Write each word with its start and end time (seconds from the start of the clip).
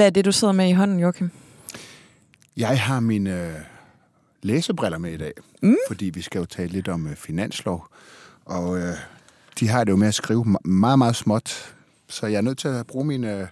Hvad 0.00 0.06
er 0.06 0.10
det, 0.10 0.24
du 0.24 0.32
sidder 0.32 0.52
med 0.52 0.68
i 0.68 0.72
hånden, 0.72 1.00
Joachim? 1.00 1.30
Jeg 2.56 2.80
har 2.80 3.00
mine 3.00 3.46
øh, 3.46 3.54
læsebriller 4.42 4.98
med 4.98 5.12
i 5.12 5.16
dag, 5.16 5.32
mm. 5.62 5.76
fordi 5.88 6.04
vi 6.04 6.22
skal 6.22 6.38
jo 6.38 6.44
tale 6.44 6.68
lidt 6.68 6.88
om 6.88 7.06
øh, 7.06 7.16
finanslov. 7.16 7.86
Og 8.44 8.78
øh, 8.78 8.94
de 9.60 9.68
har 9.68 9.84
det 9.84 9.92
jo 9.92 9.96
med 9.96 10.08
at 10.08 10.14
skrive 10.14 10.44
meget, 10.64 10.98
meget 10.98 11.16
småt, 11.16 11.74
så 12.08 12.26
jeg 12.26 12.36
er 12.36 12.40
nødt 12.40 12.58
til 12.58 12.68
at 12.68 12.86
bruge 12.86 13.04
mine, 13.04 13.48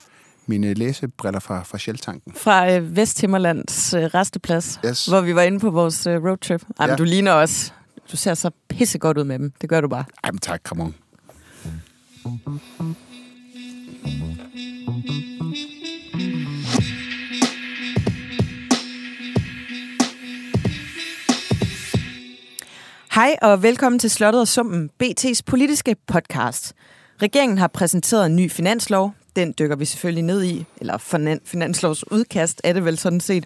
mine 0.46 0.74
læsebriller 0.74 1.40
fra, 1.40 1.62
fra 1.62 1.78
Shell-tanken. 1.78 2.32
Fra 2.36 2.72
øh, 2.72 2.96
Vesthimmerlands 2.96 3.94
øh, 3.94 4.02
resteplads, 4.02 4.80
Yes. 4.86 5.06
hvor 5.06 5.20
vi 5.20 5.34
var 5.34 5.42
inde 5.42 5.60
på 5.60 5.70
vores 5.70 6.06
øh, 6.06 6.24
roadtrip. 6.24 6.62
Ej, 6.62 6.68
ja. 6.80 6.86
Men 6.86 6.98
du 6.98 7.04
ligner 7.04 7.32
også. 7.32 7.72
Du 8.12 8.16
ser 8.16 8.34
så 8.34 8.50
pissegodt 8.68 9.18
ud 9.18 9.24
med 9.24 9.38
dem. 9.38 9.52
Det 9.60 9.68
gør 9.68 9.80
du 9.80 9.88
bare. 9.88 10.04
Ej, 10.24 10.30
men 10.30 10.38
tak, 10.38 10.60
come 10.64 10.82
on. 10.82 10.94
Hej 23.18 23.36
og 23.42 23.62
velkommen 23.62 23.98
til 23.98 24.10
Slottet 24.10 24.40
og 24.40 24.48
Summen, 24.48 24.90
BT's 25.02 25.40
politiske 25.46 25.96
podcast. 26.06 26.74
Regeringen 27.22 27.58
har 27.58 27.66
præsenteret 27.66 28.26
en 28.26 28.36
ny 28.36 28.50
finanslov. 28.50 29.12
Den 29.36 29.54
dykker 29.58 29.76
vi 29.76 29.84
selvfølgelig 29.84 30.24
ned 30.24 30.44
i, 30.44 30.64
eller 30.80 30.98
finanslovsudkast 31.44 32.60
er 32.64 32.72
det 32.72 32.84
vel 32.84 32.98
sådan 32.98 33.20
set. 33.20 33.44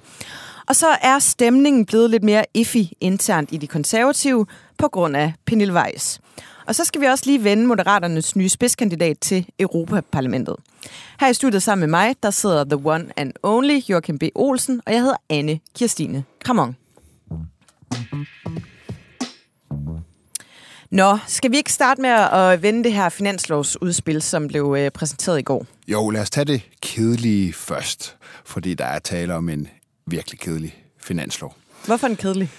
Og 0.69 0.77
så 0.77 0.87
er 1.03 1.19
stemningen 1.19 1.87
blevet 1.87 2.11
lidt 2.11 2.23
mere 2.23 2.45
iffy 2.55 2.85
internt 3.01 3.53
i 3.53 3.57
de 3.57 3.67
konservative 3.67 4.47
på 4.79 4.89
grund 4.89 5.17
af 5.17 5.33
Pernille 5.47 5.75
Weiss. 5.75 6.21
Og 6.67 6.75
så 6.75 6.85
skal 6.85 7.01
vi 7.01 7.07
også 7.07 7.25
lige 7.27 7.45
vende 7.45 7.67
Moderaternes 7.67 8.37
nye 8.37 8.49
spidskandidat 8.49 9.19
til 9.19 9.47
Europaparlamentet. 9.59 10.57
Her 11.21 11.29
i 11.29 11.35
studiet 11.35 11.63
sammen 11.63 11.81
med 11.81 11.99
mig, 11.99 12.15
der 12.23 12.31
sidder 12.31 12.65
the 12.65 12.81
one 12.85 13.07
and 13.17 13.33
only 13.43 13.79
Joachim 13.79 14.19
B. 14.19 14.23
Olsen, 14.35 14.81
og 14.87 14.93
jeg 14.93 15.01
hedder 15.01 15.17
Anne 15.31 15.61
Kirstine 15.75 16.25
Kramon. 16.45 16.77
Nå, 20.93 21.19
skal 21.27 21.51
vi 21.51 21.57
ikke 21.57 21.73
starte 21.73 22.01
med 22.01 22.11
at 22.11 22.63
vende 22.63 22.85
det 22.85 22.93
her 22.93 23.09
finanslovsudspil, 23.09 24.23
som 24.23 24.49
blev 24.49 24.77
øh, 24.79 24.91
præsenteret 24.91 25.39
i 25.39 25.43
går? 25.43 25.67
Jo, 25.89 26.11
lad 26.11 26.21
os 26.21 26.31
tage 26.31 26.45
det 26.45 26.63
kedelige 26.83 27.53
først, 27.53 28.17
fordi 28.45 28.75
der 28.75 28.85
er 28.85 28.99
tale 28.99 29.35
om 29.35 29.49
en 29.49 29.69
virkelig 30.07 30.41
kedelig 30.41 30.85
finanslov. 31.01 31.55
Hvorfor 31.87 32.07
en 32.07 32.17
kedelig? 32.17 32.51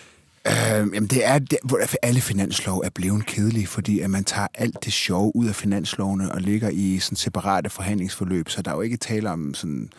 Øh, 0.47 0.53
jamen 0.93 1.07
det 1.07 1.25
er, 1.25 1.39
det, 1.39 1.57
alle 2.01 2.21
finanslov 2.21 2.79
er 2.79 2.89
blevet 2.89 3.25
kedelige, 3.25 3.67
fordi 3.67 3.99
at 3.99 4.09
man 4.09 4.23
tager 4.23 4.47
alt 4.53 4.85
det 4.85 4.93
sjove 4.93 5.35
ud 5.35 5.47
af 5.47 5.55
finanslovene 5.55 6.31
og 6.31 6.41
ligger 6.41 6.69
i 6.69 6.99
sådan 6.99 7.15
separate 7.15 7.69
forhandlingsforløb, 7.69 8.49
så 8.49 8.61
der 8.61 8.71
er 8.71 8.75
jo 8.75 8.81
ikke 8.81 8.97
tale 8.97 9.29
om 9.29 9.53
sådan 9.53 9.89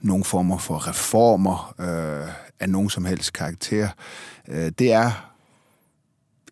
nogle 0.00 0.24
former 0.24 0.58
for 0.58 0.88
reformer 0.88 1.74
øh, 1.80 2.28
af 2.60 2.68
nogen 2.68 2.90
som 2.90 3.04
helst 3.04 3.32
karakter. 3.32 3.88
Øh, 4.48 4.72
det 4.78 4.92
er 4.92 5.31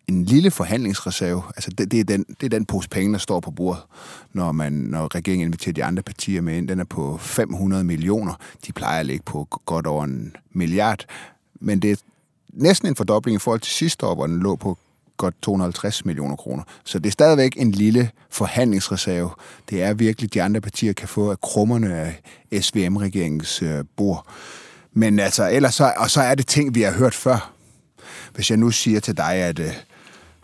en 0.07 0.25
lille 0.25 0.51
forhandlingsreserve. 0.51 1.43
Altså 1.55 1.71
det, 1.71 1.91
det, 1.91 1.99
er 1.99 2.03
den, 2.03 2.23
det 2.23 2.45
er 2.45 2.49
den 2.49 2.65
pose 2.65 2.89
penge, 2.89 3.13
der 3.13 3.19
står 3.19 3.39
på 3.39 3.51
bordet, 3.51 3.83
når, 4.33 4.51
man, 4.51 4.73
når 4.73 5.15
regeringen 5.15 5.47
inviterer 5.47 5.73
de 5.73 5.83
andre 5.83 6.03
partier 6.03 6.41
med 6.41 6.57
ind. 6.57 6.67
Den 6.67 6.79
er 6.79 6.83
på 6.83 7.17
500 7.17 7.83
millioner. 7.83 8.33
De 8.67 8.73
plejer 8.73 8.99
at 8.99 9.05
ligge 9.05 9.23
på 9.25 9.47
godt 9.65 9.87
over 9.87 10.03
en 10.03 10.35
milliard. 10.51 11.05
Men 11.59 11.79
det 11.79 11.91
er 11.91 11.95
næsten 12.53 12.87
en 12.87 12.95
fordobling 12.95 13.35
i 13.35 13.39
forhold 13.39 13.59
til 13.59 13.73
sidste 13.73 14.05
år, 14.05 14.15
hvor 14.15 14.27
den 14.27 14.39
lå 14.39 14.55
på 14.55 14.77
godt 15.17 15.35
250 15.41 16.05
millioner 16.05 16.35
kroner. 16.35 16.63
Så 16.83 16.99
det 16.99 17.05
er 17.05 17.11
stadigvæk 17.11 17.53
en 17.57 17.71
lille 17.71 18.09
forhandlingsreserve. 18.29 19.29
Det 19.69 19.83
er 19.83 19.93
virkelig, 19.93 20.33
de 20.33 20.41
andre 20.41 20.61
partier 20.61 20.93
kan 20.93 21.07
få 21.07 21.31
af 21.31 21.41
krummerne 21.41 21.95
af 21.95 22.21
SVM-regeringens 22.63 23.61
øh, 23.61 23.83
bord. 23.97 24.27
Men 24.93 25.19
altså, 25.19 25.49
ellers 25.49 25.75
så, 25.75 25.93
og 25.97 26.09
så 26.09 26.21
er 26.21 26.35
det 26.35 26.47
ting, 26.47 26.75
vi 26.75 26.81
har 26.81 26.91
hørt 26.91 27.13
før. 27.13 27.53
Hvis 28.35 28.49
jeg 28.49 28.57
nu 28.57 28.71
siger 28.71 28.99
til 28.99 29.17
dig, 29.17 29.33
at 29.33 29.59
øh, 29.59 29.73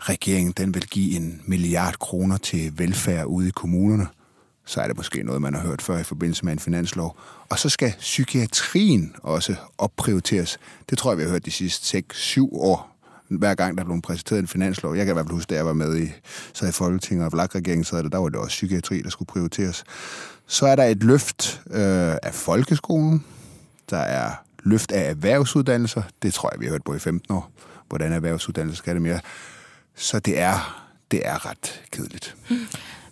regeringen 0.00 0.52
den 0.52 0.74
vil 0.74 0.86
give 0.86 1.16
en 1.16 1.42
milliard 1.46 1.98
kroner 1.98 2.36
til 2.36 2.78
velfærd 2.78 3.26
ude 3.26 3.48
i 3.48 3.50
kommunerne, 3.50 4.06
så 4.66 4.80
er 4.80 4.86
det 4.86 4.96
måske 4.96 5.22
noget, 5.22 5.42
man 5.42 5.54
har 5.54 5.60
hørt 5.60 5.82
før 5.82 5.98
i 5.98 6.02
forbindelse 6.02 6.44
med 6.44 6.52
en 6.52 6.58
finanslov. 6.58 7.16
Og 7.48 7.58
så 7.58 7.68
skal 7.68 7.94
psykiatrien 7.98 9.16
også 9.22 9.54
opprioriteres. 9.78 10.58
Det 10.90 10.98
tror 10.98 11.10
jeg, 11.10 11.18
vi 11.18 11.22
har 11.22 11.30
hørt 11.30 11.44
de 11.44 11.50
sidste 11.50 12.02
6-7 12.12 12.40
år, 12.52 12.98
hver 13.28 13.54
gang 13.54 13.78
der 13.78 13.84
blev 13.84 14.02
præsenteret 14.02 14.38
en 14.38 14.46
finanslov. 14.46 14.96
Jeg 14.96 15.06
kan 15.06 15.12
i 15.12 15.14
hvert 15.14 15.26
fald 15.26 15.34
huske, 15.34 15.50
da 15.50 15.54
jeg 15.54 15.66
var 15.66 15.72
med 15.72 15.98
i, 15.98 16.12
så 16.52 16.66
i 16.66 16.72
Folketinget 16.72 17.26
og 17.26 17.32
Vlak-regeringen, 17.32 17.84
så 17.84 17.96
der, 17.96 18.08
der 18.08 18.18
var 18.18 18.28
det 18.28 18.38
også 18.38 18.48
psykiatri, 18.48 19.02
der 19.02 19.10
skulle 19.10 19.26
prioriteres. 19.26 19.84
Så 20.46 20.66
er 20.66 20.76
der 20.76 20.84
et 20.84 21.02
løft 21.02 21.62
øh, 21.70 22.16
af 22.22 22.34
folkeskolen. 22.34 23.24
Der 23.90 23.98
er 23.98 24.30
løft 24.62 24.92
af 24.92 25.10
erhvervsuddannelser. 25.10 26.02
Det 26.22 26.34
tror 26.34 26.50
jeg, 26.52 26.60
vi 26.60 26.66
har 26.66 26.70
hørt 26.70 26.84
på 26.84 26.94
i 26.94 26.98
15 26.98 27.34
år. 27.34 27.50
Hvordan 27.88 28.12
erhvervsuddannelser 28.12 28.76
skal 28.78 28.94
det 28.94 29.02
mere. 29.02 29.20
Så 29.98 30.18
det 30.18 30.38
er, 30.40 30.84
det 31.10 31.20
er 31.24 31.50
ret 31.50 31.80
kedeligt. 31.92 32.34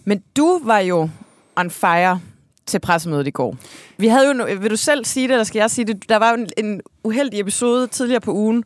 Men 0.05 0.23
du 0.37 0.61
var 0.65 0.79
jo 0.79 1.09
on 1.57 1.71
fire 1.71 2.21
til 2.67 2.79
pressemødet 2.81 3.27
i 3.27 3.31
går. 3.31 3.57
Vi 3.99 4.09
havde 4.09 4.27
jo, 4.37 4.45
vil 4.61 4.71
du 4.71 4.77
selv 4.77 5.05
sige 5.05 5.29
det, 5.29 5.33
eller 5.35 5.45
skal 5.45 5.59
jeg 5.59 5.71
sige 5.71 5.85
det? 5.85 6.09
Der 6.09 6.17
var 6.17 6.31
jo 6.31 6.37
en, 6.37 6.49
en 6.65 6.81
uheldig 7.05 7.41
episode 7.41 7.87
tidligere 7.87 8.21
på 8.21 8.33
ugen, 8.33 8.65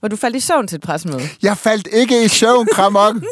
hvor 0.00 0.08
du 0.08 0.16
faldt 0.16 0.36
i 0.36 0.40
søvn 0.40 0.68
til 0.68 0.76
et 0.76 0.82
pressemøde. 0.82 1.20
Jeg 1.42 1.56
faldt 1.56 1.88
ikke 1.92 2.24
i 2.24 2.28
søvn, 2.28 2.66
Kramon. 2.72 3.22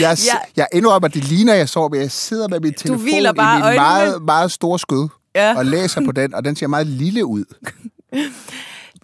Jeg, 0.00 0.18
Ja. 0.26 0.34
jeg 0.56 0.66
indrømmer, 0.72 1.08
at 1.08 1.14
det 1.14 1.24
ligner, 1.24 1.54
jeg 1.54 1.68
sover, 1.68 1.88
men 1.88 2.00
jeg 2.00 2.10
sidder 2.10 2.48
med 2.48 2.60
min 2.60 2.74
telefon 2.74 3.02
hviler 3.02 3.32
bare 3.32 3.54
i 3.56 3.58
min 3.58 3.64
øjnene. 3.64 3.80
meget, 3.82 4.22
meget 4.22 4.52
store 4.52 4.78
skød 4.78 5.08
Ja. 5.34 5.56
og 5.56 5.66
læser 5.66 6.04
på 6.04 6.12
den, 6.12 6.34
og 6.34 6.44
den 6.44 6.56
ser 6.56 6.66
meget 6.66 6.86
lille 6.86 7.24
ud. 7.26 7.44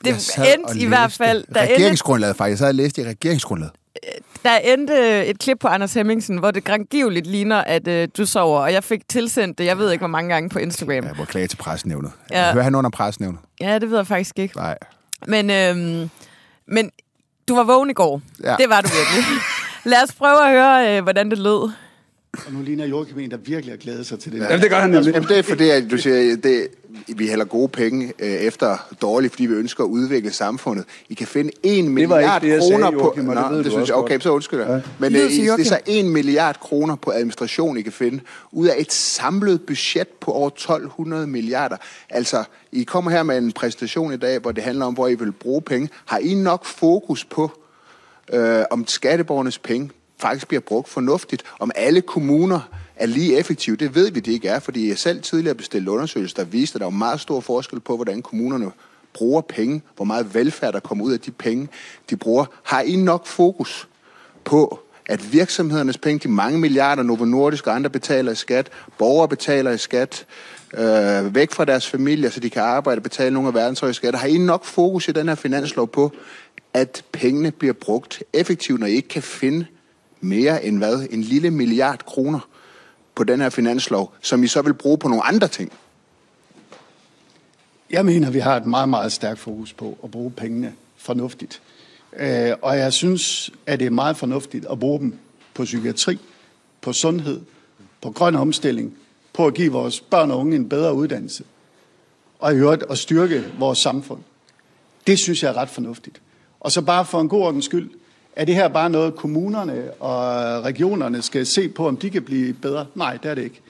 Det 0.04 0.14
endte 0.54 0.78
i 0.78 0.84
hvert 0.86 1.12
fald. 1.12 1.44
Der 1.54 1.60
endte, 1.62 1.74
Regeringsgrundlaget 1.74 2.36
faktisk. 2.36 2.50
Jeg 2.50 2.58
sad 2.58 2.68
og 2.68 2.74
læste 2.74 3.02
i 3.02 3.04
regeringsgrundlaget. 3.04 3.72
Der 4.44 4.56
endte 4.56 5.26
et 5.26 5.38
klip 5.38 5.58
på 5.60 5.68
Anders 5.68 5.94
Hemmingsen, 5.94 6.38
hvor 6.38 6.50
det 6.50 6.64
grangivligt 6.64 7.26
ligner, 7.26 7.56
at 7.56 7.88
øh, 7.88 8.08
du 8.16 8.26
sover. 8.26 8.60
Og 8.60 8.72
jeg 8.72 8.84
fik 8.84 9.08
tilsendt 9.08 9.58
det, 9.58 9.64
jeg 9.64 9.78
ved 9.78 9.90
ikke, 9.90 10.00
hvor 10.00 10.08
mange 10.08 10.30
gange 10.34 10.48
på 10.48 10.58
Instagram. 10.58 11.04
Jeg 11.04 11.14
må 11.18 11.24
klage 11.24 11.46
til 11.46 11.56
pressenævnet. 11.56 12.12
Ja. 12.30 12.52
Hører 12.52 12.64
han 12.64 12.74
under 12.74 12.90
pressenævnet? 12.90 13.40
Ja, 13.60 13.78
det 13.78 13.90
ved 13.90 13.96
jeg 13.96 14.06
faktisk 14.06 14.38
ikke. 14.38 14.56
Nej. 14.56 14.78
Men, 15.26 15.50
øhm, 15.50 16.10
men 16.66 16.90
du 17.48 17.54
var 17.54 17.64
vågen 17.64 17.90
i 17.90 17.92
går. 17.92 18.22
Ja. 18.44 18.56
Det 18.58 18.68
var 18.68 18.80
du 18.80 18.88
virkelig. 18.88 19.40
Lad 19.92 20.02
os 20.02 20.12
prøve 20.12 20.44
at 20.46 20.50
høre, 20.50 20.96
øh, 20.96 21.02
hvordan 21.02 21.30
det 21.30 21.38
lød. 21.38 21.72
Og 22.46 22.52
nu 22.52 22.62
ligner 22.62 22.86
Joachim 22.86 23.18
en, 23.18 23.30
der 23.30 23.36
virkelig 23.36 23.72
har 23.72 23.76
glædet 23.76 24.06
sig 24.06 24.18
til 24.18 24.32
det. 24.32 24.38
Jamen, 24.38 24.60
det 24.60 24.70
gør 24.70 24.76
han 24.80 24.90
nemlig. 24.90 25.14
Jamen, 25.14 25.28
det 25.28 25.38
er 25.38 25.42
fordi, 25.42 25.70
at 25.70 25.90
du 25.90 25.98
siger, 25.98 26.36
det, 26.36 26.68
vi 27.16 27.26
hælder 27.28 27.44
gode 27.44 27.68
penge 27.68 28.12
øh, 28.18 28.28
efter 28.28 28.76
dårligt, 29.02 29.32
fordi 29.32 29.46
vi 29.46 29.54
ønsker 29.54 29.84
at 29.84 29.88
udvikle 29.88 30.32
samfundet. 30.32 30.84
I 31.08 31.14
kan 31.14 31.26
finde 31.26 31.50
1 31.62 31.84
var 31.84 31.90
milliard 31.90 32.42
ikke 32.42 32.52
det, 32.52 32.60
jeg 32.60 32.62
sagde, 32.62 32.82
kroner 32.82 32.90
på... 32.90 33.04
Joachim, 33.04 33.28
og 33.28 33.54
det 33.54 33.64
det 33.64 33.72
synes 33.72 33.88
jeg. 33.88 33.96
Okay, 33.96 34.20
så 34.20 34.30
undskylder 34.30 34.72
jeg. 34.72 34.82
Men 34.98 35.12
Lyd 35.12 35.20
øh, 35.20 35.26
I- 35.32 35.36
det 35.36 35.42
er 35.42 35.46
Joachim. 35.46 35.64
så 35.64 35.78
1 35.86 36.04
milliard 36.04 36.60
kroner 36.60 36.96
på 36.96 37.10
administration, 37.10 37.78
I 37.78 37.82
kan 37.82 37.92
finde, 37.92 38.20
ud 38.52 38.66
af 38.68 38.74
et 38.78 38.92
samlet 38.92 39.60
budget 39.66 40.08
på 40.20 40.30
over 40.32 40.48
1200 40.48 41.26
milliarder. 41.26 41.76
Altså, 42.10 42.44
I 42.72 42.82
kommer 42.82 43.10
her 43.10 43.22
med 43.22 43.38
en 43.38 43.52
præsentation 43.52 44.12
i 44.12 44.16
dag, 44.16 44.38
hvor 44.38 44.52
det 44.52 44.64
handler 44.64 44.86
om, 44.86 44.94
hvor 44.94 45.08
I 45.08 45.14
vil 45.14 45.32
bruge 45.32 45.62
penge. 45.62 45.88
Har 46.06 46.18
I 46.18 46.34
nok 46.34 46.64
fokus 46.64 47.24
på, 47.24 47.50
øh, 48.32 48.62
om 48.70 48.86
skatteborgernes 48.86 49.58
penge 49.58 49.90
faktisk 50.20 50.48
bliver 50.48 50.60
brugt 50.60 50.88
fornuftigt, 50.88 51.42
om 51.58 51.70
alle 51.74 52.00
kommuner 52.00 52.60
er 52.96 53.06
lige 53.06 53.38
effektive. 53.38 53.76
Det 53.76 53.94
ved 53.94 54.10
vi, 54.10 54.20
det 54.20 54.32
ikke 54.32 54.48
er, 54.48 54.58
fordi 54.58 54.88
jeg 54.88 54.98
selv 54.98 55.22
tidligere 55.22 55.54
bestilte 55.54 55.90
undersøgelser, 55.90 56.36
der 56.36 56.44
viste, 56.44 56.76
at 56.76 56.80
der 56.80 56.86
var 56.86 56.90
meget 56.90 57.20
stor 57.20 57.40
forskel 57.40 57.80
på, 57.80 57.96
hvordan 57.96 58.22
kommunerne 58.22 58.70
bruger 59.12 59.40
penge, 59.40 59.82
hvor 59.96 60.04
meget 60.04 60.34
velfærd 60.34 60.72
der 60.72 60.80
kommer 60.80 61.04
ud 61.04 61.12
af 61.12 61.20
de 61.20 61.30
penge, 61.30 61.68
de 62.10 62.16
bruger. 62.16 62.44
Har 62.62 62.80
I 62.80 62.96
nok 62.96 63.26
fokus 63.26 63.88
på, 64.44 64.80
at 65.06 65.32
virksomhedernes 65.32 65.98
penge, 65.98 66.18
de 66.18 66.28
mange 66.28 66.58
milliarder, 66.58 67.02
Novo 67.02 67.24
Nordisk 67.24 67.66
og 67.66 67.74
andre 67.74 67.90
betaler 67.90 68.32
i 68.32 68.34
skat, 68.34 68.68
borgere 68.98 69.28
betaler 69.28 69.70
i 69.70 69.78
skat, 69.78 70.26
øh, 70.74 71.34
væk 71.34 71.52
fra 71.52 71.64
deres 71.64 71.86
familier, 71.86 72.30
så 72.30 72.40
de 72.40 72.50
kan 72.50 72.62
arbejde 72.62 72.98
og 72.98 73.02
betale 73.02 73.34
nogle 73.34 73.48
af 73.48 73.54
verdens 73.54 73.80
høje 73.80 73.94
skatter. 73.94 74.20
Har 74.20 74.26
I 74.26 74.38
nok 74.38 74.64
fokus 74.64 75.08
i 75.08 75.12
den 75.12 75.28
her 75.28 75.34
finanslov 75.34 75.88
på, 75.88 76.12
at 76.74 77.04
pengene 77.12 77.50
bliver 77.50 77.74
brugt 77.74 78.22
effektivt, 78.32 78.80
når 78.80 78.86
I 78.86 78.92
ikke 78.92 79.08
kan 79.08 79.22
finde 79.22 79.66
mere 80.20 80.64
end 80.64 80.78
hvad? 80.78 81.06
En 81.10 81.22
lille 81.22 81.50
milliard 81.50 82.04
kroner 82.04 82.40
på 83.14 83.24
den 83.24 83.40
her 83.40 83.50
finanslov, 83.50 84.14
som 84.20 84.44
I 84.44 84.46
så 84.46 84.62
vil 84.62 84.74
bruge 84.74 84.98
på 84.98 85.08
nogle 85.08 85.24
andre 85.24 85.48
ting? 85.48 85.72
Jeg 87.90 88.04
mener, 88.04 88.30
vi 88.30 88.38
har 88.38 88.56
et 88.56 88.66
meget, 88.66 88.88
meget 88.88 89.12
stærkt 89.12 89.38
fokus 89.38 89.72
på 89.72 89.98
at 90.04 90.10
bruge 90.10 90.30
pengene 90.30 90.74
fornuftigt. 90.96 91.62
Øh, 92.16 92.52
og 92.62 92.78
jeg 92.78 92.92
synes, 92.92 93.50
at 93.66 93.78
det 93.78 93.86
er 93.86 93.90
meget 93.90 94.16
fornuftigt 94.16 94.66
at 94.70 94.80
bruge 94.80 95.00
dem 95.00 95.18
på 95.54 95.64
psykiatri, 95.64 96.18
på 96.80 96.92
sundhed, 96.92 97.40
på 98.02 98.10
grøn 98.10 98.36
omstilling, 98.36 98.96
på 99.32 99.46
at 99.46 99.54
give 99.54 99.72
vores 99.72 100.00
børn 100.00 100.30
og 100.30 100.38
unge 100.38 100.56
en 100.56 100.68
bedre 100.68 100.94
uddannelse, 100.94 101.44
og 102.38 102.52
i 102.52 102.56
øvrigt 102.56 102.84
at 102.90 102.98
styrke 102.98 103.44
vores 103.58 103.78
samfund. 103.78 104.20
Det 105.06 105.18
synes 105.18 105.42
jeg 105.42 105.48
er 105.48 105.56
ret 105.56 105.68
fornuftigt. 105.68 106.20
Og 106.60 106.72
så 106.72 106.82
bare 106.82 107.04
for 107.04 107.20
en 107.20 107.28
god 107.28 107.42
ordens 107.42 107.64
skyld, 107.64 107.90
er 108.36 108.44
det 108.44 108.54
her 108.54 108.68
bare 108.68 108.90
noget, 108.90 109.16
kommunerne 109.16 109.90
og 110.00 110.20
regionerne 110.64 111.22
skal 111.22 111.46
se 111.46 111.68
på, 111.68 111.88
om 111.88 111.96
de 111.96 112.10
kan 112.10 112.22
blive 112.22 112.52
bedre? 112.52 112.86
Nej, 112.94 113.18
det 113.22 113.30
er 113.30 113.34
det 113.34 113.42
ikke. 113.42 113.60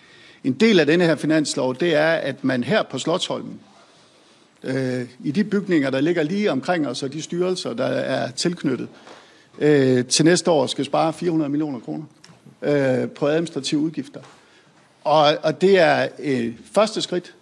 En 0.44 0.52
del 0.52 0.80
af 0.80 0.86
denne 0.86 1.04
her 1.04 1.16
finanslov, 1.16 1.76
det 1.76 1.94
er, 1.94 2.12
at 2.12 2.44
man 2.44 2.64
her 2.64 2.82
på 2.82 2.98
Slottholmen 2.98 3.60
øh, 4.62 5.08
i 5.24 5.30
de 5.30 5.44
bygninger, 5.44 5.90
der 5.90 6.00
ligger 6.00 6.22
lige 6.22 6.52
omkring 6.52 6.88
os, 6.88 7.02
og 7.02 7.12
de 7.12 7.22
styrelser, 7.22 7.72
der 7.72 7.86
er 7.86 8.30
tilknyttet, 8.30 8.88
øh, 9.58 10.04
til 10.04 10.24
næste 10.24 10.50
år 10.50 10.66
skal 10.66 10.84
spare 10.84 11.12
400 11.12 11.50
millioner 11.50 11.80
kroner 11.80 12.04
øh, 12.62 13.08
på 13.08 13.28
administrative 13.28 13.80
udgifter. 13.80 14.20
Og, 15.04 15.38
og 15.42 15.60
det 15.60 15.78
er 15.78 16.08
et 16.18 16.54
første 16.72 17.02
skridt, 17.02 17.34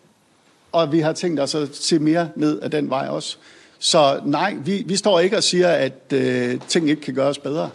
og 0.72 0.92
vi 0.92 1.00
har 1.00 1.12
tænkt 1.12 1.40
os 1.40 1.54
at 1.54 1.76
se 1.76 1.98
mere 1.98 2.28
ned 2.36 2.62
ad 2.62 2.70
den 2.70 2.90
vej 2.90 3.06
også. 3.08 3.38
Så 3.78 4.20
nej, 4.24 4.56
vi, 4.64 4.84
vi 4.86 4.96
står 4.96 5.20
ikke 5.20 5.36
og 5.36 5.42
siger, 5.42 5.68
at 5.68 6.12
øh, 6.12 6.60
ting 6.68 6.90
ikke 6.90 7.02
kan 7.02 7.14
gøres 7.14 7.38
bedre. 7.38 7.70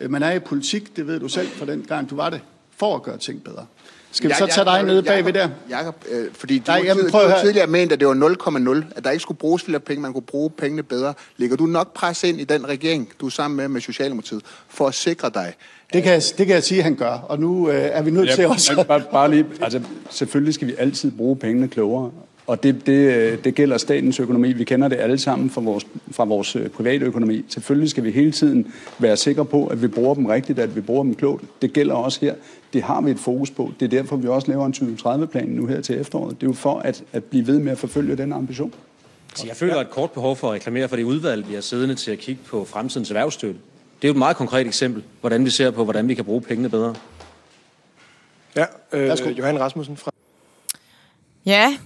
Øh, 0.00 0.10
man 0.10 0.22
er 0.22 0.32
i 0.32 0.38
politik, 0.38 0.96
det 0.96 1.06
ved 1.06 1.20
du 1.20 1.28
selv 1.28 1.48
fra 1.48 1.66
den 1.66 1.84
gang, 1.88 2.10
du 2.10 2.16
var 2.16 2.30
det, 2.30 2.40
for 2.76 2.96
at 2.96 3.02
gøre 3.02 3.18
ting 3.18 3.44
bedre. 3.44 3.66
Skal 4.10 4.30
vi 4.30 4.34
så 4.34 4.46
tage 4.46 4.64
dig 4.64 4.82
nede 4.82 5.02
bagved 5.02 5.32
der? 5.32 5.48
Jakob, 5.70 6.04
øh, 6.10 6.26
fordi 6.32 6.58
du, 6.58 6.64
Nej, 6.66 6.82
jamen, 6.84 7.10
prøv 7.10 7.30
du 7.30 7.34
tidligere 7.42 7.66
ment, 7.66 7.92
at 7.92 8.00
det 8.00 8.08
var 8.08 8.14
0,0, 8.84 8.84
at 8.96 9.04
der 9.04 9.10
ikke 9.10 9.22
skulle 9.22 9.38
bruges 9.38 9.62
flere 9.62 9.80
penge, 9.80 10.02
man 10.02 10.12
kunne 10.12 10.22
bruge 10.22 10.50
pengene 10.50 10.82
bedre. 10.82 11.14
Ligger 11.36 11.56
du 11.56 11.66
nok 11.66 11.94
pres 11.94 12.24
ind 12.24 12.40
i 12.40 12.44
den 12.44 12.68
regering, 12.68 13.08
du 13.20 13.26
er 13.26 13.30
sammen 13.30 13.56
med 13.56 13.68
med 13.68 13.80
Socialdemokratiet, 13.80 14.42
for 14.68 14.86
at 14.86 14.94
sikre 14.94 15.30
dig? 15.34 15.54
Det 15.92 16.02
kan, 16.02 16.12
jeg, 16.12 16.22
det 16.38 16.46
kan 16.46 16.54
jeg 16.54 16.62
sige, 16.62 16.78
at 16.78 16.84
han 16.84 16.94
gør, 16.94 17.10
og 17.28 17.40
nu 17.40 17.70
øh, 17.70 17.74
er 17.92 18.02
vi 18.02 18.10
nødt 18.10 18.28
ja, 18.28 18.34
til 18.34 18.46
også... 18.46 18.84
Bare, 18.88 19.02
bare 19.12 19.30
lige, 19.30 19.46
altså, 19.60 19.80
selvfølgelig 20.10 20.54
skal 20.54 20.68
vi 20.68 20.74
altid 20.78 21.10
bruge 21.10 21.36
pengene 21.36 21.68
klogere, 21.68 22.10
og 22.48 22.62
det, 22.62 22.86
det, 22.86 23.44
det 23.44 23.54
gælder 23.54 23.78
statens 23.78 24.20
økonomi. 24.20 24.52
Vi 24.52 24.64
kender 24.64 24.88
det 24.88 24.96
alle 24.96 25.18
sammen 25.18 25.50
fra 25.50 25.60
vores, 25.60 25.86
fra 26.10 26.24
vores 26.24 26.56
øh, 26.56 26.68
private 26.68 27.04
økonomi. 27.04 27.44
Selvfølgelig 27.48 27.90
skal 27.90 28.04
vi 28.04 28.10
hele 28.10 28.32
tiden 28.32 28.72
være 28.98 29.16
sikre 29.16 29.44
på, 29.44 29.66
at 29.66 29.82
vi 29.82 29.86
bruger 29.86 30.14
dem 30.14 30.26
rigtigt, 30.26 30.58
at 30.58 30.76
vi 30.76 30.80
bruger 30.80 31.02
dem 31.02 31.14
klogt. 31.14 31.44
Det 31.62 31.72
gælder 31.72 31.94
også 31.94 32.20
her. 32.20 32.34
Det 32.72 32.82
har 32.82 33.00
vi 33.00 33.10
et 33.10 33.18
fokus 33.18 33.50
på. 33.50 33.72
Det 33.80 33.86
er 33.86 33.90
derfor, 33.90 34.16
vi 34.16 34.28
også 34.28 34.48
laver 34.48 34.66
en 34.66 34.74
2030-plan 34.76 35.48
nu 35.48 35.66
her 35.66 35.80
til 35.80 36.00
efteråret. 36.00 36.40
Det 36.40 36.46
er 36.46 36.50
jo 36.50 36.52
for 36.52 36.78
at, 36.78 37.04
at 37.12 37.24
blive 37.24 37.46
ved 37.46 37.58
med 37.58 37.72
at 37.72 37.78
forfølge 37.78 38.16
den 38.16 38.32
ambition. 38.32 38.74
Så 39.34 39.46
jeg 39.46 39.56
føler 39.56 39.80
et 39.80 39.90
kort 39.90 40.10
behov 40.10 40.36
for 40.36 40.48
at 40.48 40.54
reklamere 40.54 40.88
for 40.88 40.96
det 40.96 41.04
udvalg, 41.04 41.48
vi 41.48 41.54
har 41.54 41.60
siddende 41.60 41.94
til 41.94 42.10
at 42.10 42.18
kigge 42.18 42.42
på 42.46 42.64
fremtidens 42.64 43.10
erhvervsstøtte. 43.10 43.60
Det 44.02 44.08
er 44.08 44.08
jo 44.08 44.12
et 44.12 44.18
meget 44.18 44.36
konkret 44.36 44.66
eksempel, 44.66 45.02
hvordan 45.20 45.44
vi 45.44 45.50
ser 45.50 45.70
på, 45.70 45.84
hvordan 45.84 46.08
vi 46.08 46.14
kan 46.14 46.24
bruge 46.24 46.40
pengene 46.40 46.68
bedre. 46.68 46.94
Ja, 48.56 48.64
øh, 48.92 49.38
Johan 49.38 49.60
Rasmussen 49.60 49.96
fra... 49.96 50.10
Ja, 51.46 51.78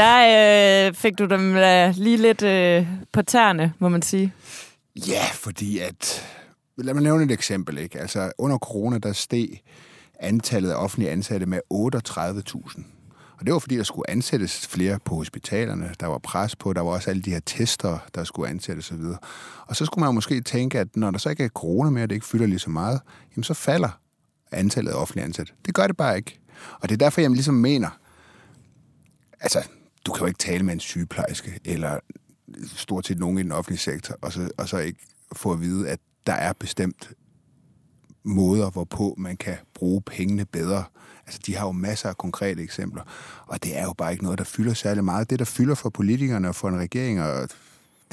der 0.00 0.86
øh, 0.88 0.94
fik 0.94 1.18
du 1.18 1.26
dem 1.26 1.56
øh, 1.56 1.94
lige 1.96 2.16
lidt 2.16 2.42
øh, 2.42 2.86
på 3.12 3.22
tæerne, 3.22 3.72
må 3.78 3.88
man 3.88 4.02
sige. 4.02 4.32
Ja, 4.96 5.24
fordi 5.32 5.78
at... 5.78 6.26
Lad 6.78 6.94
mig 6.94 7.02
nævne 7.02 7.24
et 7.24 7.30
eksempel. 7.30 7.78
Ikke? 7.78 8.00
Altså, 8.00 8.32
under 8.38 8.58
corona, 8.58 8.98
der 8.98 9.12
steg 9.12 9.48
antallet 10.20 10.70
af 10.70 10.74
offentlige 10.74 11.10
ansatte 11.10 11.46
med 11.46 11.60
38.000. 11.74 12.82
Og 13.38 13.46
det 13.46 13.52
var 13.52 13.58
fordi, 13.58 13.76
der 13.76 13.82
skulle 13.82 14.10
ansættes 14.10 14.66
flere 14.66 14.98
på 15.04 15.14
hospitalerne. 15.14 15.94
Der 16.00 16.06
var 16.06 16.18
pres 16.18 16.56
på, 16.56 16.72
der 16.72 16.80
var 16.80 16.90
også 16.90 17.10
alle 17.10 17.22
de 17.22 17.30
her 17.30 17.40
tester, 17.46 17.98
der 18.14 18.24
skulle 18.24 18.50
ansættes 18.50 18.92
osv. 18.92 19.04
Og 19.66 19.76
så 19.76 19.84
skulle 19.84 20.04
man 20.04 20.14
måske 20.14 20.40
tænke, 20.40 20.78
at 20.78 20.96
når 20.96 21.10
der 21.10 21.18
så 21.18 21.30
ikke 21.30 21.44
er 21.44 21.48
corona 21.48 21.90
mere, 21.90 22.04
og 22.04 22.10
det 22.10 22.16
ikke 22.16 22.26
fylder 22.26 22.46
lige 22.46 22.58
så 22.58 22.70
meget, 22.70 23.00
jamen 23.36 23.44
så 23.44 23.54
falder 23.54 24.00
antallet 24.52 24.90
af 24.90 24.94
offentlige 24.94 25.24
ansatte. 25.24 25.52
Det 25.66 25.74
gør 25.74 25.86
det 25.86 25.96
bare 25.96 26.16
ikke. 26.16 26.40
Og 26.80 26.88
det 26.88 26.94
er 26.94 26.98
derfor, 26.98 27.20
jeg 27.20 27.30
ligesom 27.30 27.54
mener, 27.54 27.88
altså, 29.40 29.68
du 30.06 30.12
kan 30.12 30.20
jo 30.20 30.26
ikke 30.26 30.38
tale 30.38 30.64
med 30.64 30.74
en 30.74 30.80
sygeplejerske, 30.80 31.60
eller 31.64 31.98
stort 32.76 33.06
set 33.06 33.18
nogen 33.18 33.38
i 33.38 33.42
den 33.42 33.52
offentlige 33.52 33.78
sektor, 33.78 34.14
og 34.22 34.32
så, 34.32 34.50
og 34.58 34.68
så 34.68 34.78
ikke 34.78 35.00
få 35.32 35.52
at 35.52 35.60
vide, 35.60 35.88
at 35.88 36.00
der 36.26 36.32
er 36.32 36.52
bestemt 36.52 37.12
måder, 38.22 38.70
hvorpå 38.70 39.14
man 39.18 39.36
kan 39.36 39.56
bruge 39.74 40.02
pengene 40.02 40.44
bedre. 40.44 40.84
Altså, 41.26 41.40
de 41.46 41.56
har 41.56 41.66
jo 41.66 41.72
masser 41.72 42.08
af 42.08 42.16
konkrete 42.16 42.62
eksempler, 42.62 43.02
og 43.46 43.64
det 43.64 43.78
er 43.78 43.82
jo 43.82 43.92
bare 43.92 44.12
ikke 44.12 44.24
noget, 44.24 44.38
der 44.38 44.44
fylder 44.44 44.74
særlig 44.74 45.04
meget. 45.04 45.30
Det, 45.30 45.38
der 45.38 45.44
fylder 45.44 45.74
for 45.74 45.90
politikerne 45.90 46.48
og 46.48 46.54
for 46.54 46.68
en 46.68 46.78
regering, 46.78 47.22
og 47.22 47.48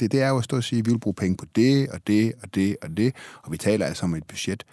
det, 0.00 0.12
det 0.12 0.22
er 0.22 0.28
jo 0.28 0.38
at 0.38 0.44
stå 0.44 0.56
og 0.56 0.64
sige, 0.64 0.78
at 0.78 0.86
vi 0.86 0.90
vil 0.90 0.98
bruge 0.98 1.14
penge 1.14 1.36
på 1.36 1.44
det, 1.56 1.88
og 1.88 2.06
det, 2.06 2.32
og 2.42 2.54
det, 2.54 2.76
og 2.82 2.96
det, 2.96 3.14
og 3.42 3.52
vi 3.52 3.56
taler 3.56 3.86
altså 3.86 4.04
om 4.04 4.14
et 4.14 4.24
budget 4.24 4.64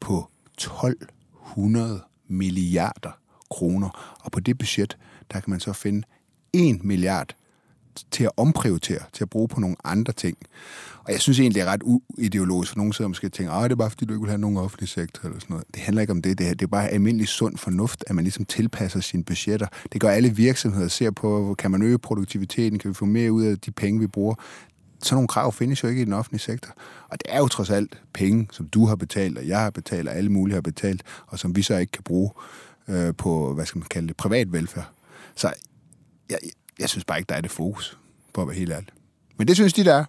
på 0.00 0.28
1200 0.54 2.02
milliarder 2.28 3.10
kroner, 3.50 4.16
og 4.20 4.32
på 4.32 4.40
det 4.40 4.58
budget, 4.58 4.98
der 5.32 5.40
kan 5.40 5.50
man 5.50 5.60
så 5.60 5.72
finde 5.72 6.02
1 6.52 6.84
milliard 6.84 7.34
til 8.10 8.24
at 8.24 8.30
omprioritere, 8.36 9.00
til 9.12 9.24
at 9.24 9.30
bruge 9.30 9.48
på 9.48 9.60
nogle 9.60 9.76
andre 9.84 10.12
ting. 10.12 10.36
Og 11.04 11.12
jeg 11.12 11.20
synes 11.20 11.40
egentlig, 11.40 11.54
det 11.54 11.68
er 11.68 11.72
ret 11.72 11.82
uideologisk, 12.18 12.72
for 12.72 12.78
nogen 12.78 12.92
sidder 12.92 13.08
måske 13.08 13.26
og 13.26 13.32
tænker, 13.32 13.52
at 13.52 13.70
det 13.70 13.72
er 13.72 13.76
bare 13.76 13.90
fordi, 13.90 14.04
du 14.04 14.12
ikke 14.12 14.20
vil 14.20 14.30
have 14.30 14.40
nogen 14.40 14.56
offentlig 14.56 14.88
sektor 14.88 15.24
eller 15.24 15.40
sådan 15.40 15.54
noget. 15.54 15.66
Det 15.74 15.82
handler 15.82 16.00
ikke 16.00 16.10
om 16.10 16.22
det. 16.22 16.38
Det 16.38 16.48
er, 16.48 16.50
det 16.54 16.62
er 16.62 16.66
bare 16.66 16.88
almindelig 16.88 17.28
sund 17.28 17.56
fornuft, 17.56 18.04
at 18.06 18.14
man 18.14 18.24
ligesom 18.24 18.44
tilpasser 18.44 19.00
sine 19.00 19.24
budgetter. 19.24 19.66
Det 19.92 20.00
gør 20.00 20.10
alle 20.10 20.36
virksomheder, 20.36 20.88
ser 20.88 21.10
på, 21.10 21.54
kan 21.58 21.70
man 21.70 21.82
øge 21.82 21.98
produktiviteten, 21.98 22.78
kan 22.78 22.88
vi 22.88 22.94
få 22.94 23.04
mere 23.04 23.32
ud 23.32 23.42
af 23.44 23.58
de 23.58 23.70
penge, 23.70 24.00
vi 24.00 24.06
bruger. 24.06 24.34
Sådan 25.02 25.16
nogle 25.16 25.28
krav 25.28 25.52
findes 25.52 25.82
jo 25.82 25.88
ikke 25.88 26.02
i 26.02 26.04
den 26.04 26.12
offentlige 26.12 26.40
sektor. 26.40 26.72
Og 27.08 27.18
det 27.18 27.26
er 27.34 27.38
jo 27.38 27.48
trods 27.48 27.70
alt 27.70 28.02
penge, 28.12 28.48
som 28.52 28.66
du 28.68 28.86
har 28.86 28.96
betalt, 28.96 29.38
og 29.38 29.48
jeg 29.48 29.58
har 29.58 29.70
betalt, 29.70 30.08
og 30.08 30.14
alle 30.14 30.30
mulige 30.32 30.54
har 30.54 30.60
betalt, 30.60 31.02
og 31.26 31.38
som 31.38 31.56
vi 31.56 31.62
så 31.62 31.76
ikke 31.76 31.92
kan 31.92 32.02
bruge 32.02 32.30
øh, 32.88 33.14
på, 33.14 33.54
hvad 33.54 33.66
skal 33.66 33.78
man 33.78 33.88
kalde 33.88 34.08
det, 34.08 34.16
privat 34.16 34.52
velfærd. 34.52 34.90
Så 35.36 35.52
jeg, 36.32 36.50
jeg 36.78 36.88
synes 36.88 37.04
bare 37.04 37.18
ikke, 37.18 37.28
der 37.28 37.34
er 37.34 37.40
det 37.40 37.50
fokus, 37.50 37.98
på 38.34 38.40
at 38.42 38.48
være 38.48 38.56
helt 38.56 38.72
ærlig. 38.72 38.88
Men 39.36 39.48
det 39.48 39.56
synes 39.56 39.72
de, 39.72 39.84
der 39.84 39.94
er. 39.94 40.04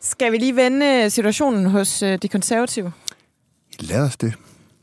Skal 0.00 0.32
vi 0.32 0.38
lige 0.38 0.56
vende 0.56 1.10
situationen 1.10 1.66
hos 1.66 2.02
øh, 2.02 2.18
de 2.22 2.28
konservative? 2.28 2.92
Lad 3.80 4.00
os 4.00 4.16
det. 4.16 4.34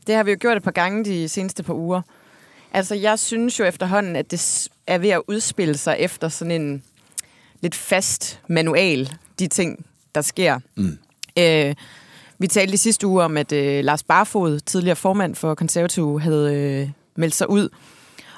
Det 0.06 0.14
har 0.14 0.22
vi 0.22 0.30
jo 0.30 0.36
gjort 0.40 0.56
et 0.56 0.62
par 0.62 0.70
gange 0.70 1.04
de 1.04 1.28
seneste 1.28 1.62
par 1.62 1.74
uger. 1.74 2.02
Altså, 2.72 2.94
jeg 2.94 3.18
synes 3.18 3.58
jo 3.58 3.64
efterhånden, 3.64 4.16
at 4.16 4.30
det 4.30 4.68
er 4.86 4.98
ved 4.98 5.10
at 5.10 5.22
udspille 5.28 5.76
sig 5.76 5.96
efter 5.98 6.28
sådan 6.28 6.62
en 6.62 6.82
lidt 7.60 7.74
fast 7.74 8.40
manual, 8.48 9.12
de 9.38 9.46
ting, 9.46 9.86
der 10.14 10.22
sker. 10.22 10.58
Mm. 10.74 10.98
Øh, 11.38 11.74
vi 12.38 12.46
talte 12.46 12.74
i 12.74 12.76
sidste 12.76 13.06
uge 13.06 13.22
om, 13.22 13.36
at 13.36 13.52
øh, 13.52 13.84
Lars 13.84 14.02
Barfod, 14.02 14.60
tidligere 14.60 14.96
formand 14.96 15.34
for 15.34 15.54
Konservative, 15.54 16.20
havde 16.20 16.54
øh, 16.54 16.90
meldt 17.16 17.34
sig 17.34 17.50
ud. 17.50 17.68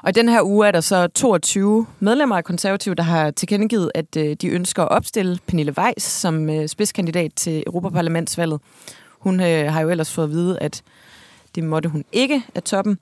Og 0.02 0.08
i 0.08 0.12
den 0.12 0.28
her 0.28 0.42
uge 0.42 0.66
er 0.66 0.70
der 0.70 0.80
så 0.80 1.06
22 1.06 1.86
medlemmer 2.00 2.36
af 2.36 2.44
Konservative, 2.44 2.94
der 2.94 3.02
har 3.02 3.30
tilkendegivet, 3.30 3.90
at 3.94 4.16
øh, 4.16 4.36
de 4.40 4.48
ønsker 4.48 4.82
at 4.82 4.88
opstille 4.88 5.38
Pernille 5.46 5.74
Weiss 5.78 6.06
som 6.06 6.50
øh, 6.50 6.68
spidskandidat 6.68 7.32
til 7.36 7.62
Europaparlamentsvalget. 7.66 8.60
Hun 9.18 9.40
øh, 9.40 9.72
har 9.72 9.80
jo 9.80 9.90
ellers 9.90 10.12
fået 10.12 10.24
at 10.24 10.30
vide, 10.30 10.58
at 10.58 10.82
det 11.54 11.64
måtte 11.64 11.88
hun 11.88 12.04
ikke 12.12 12.42
af 12.54 12.62
toppen. 12.62 12.98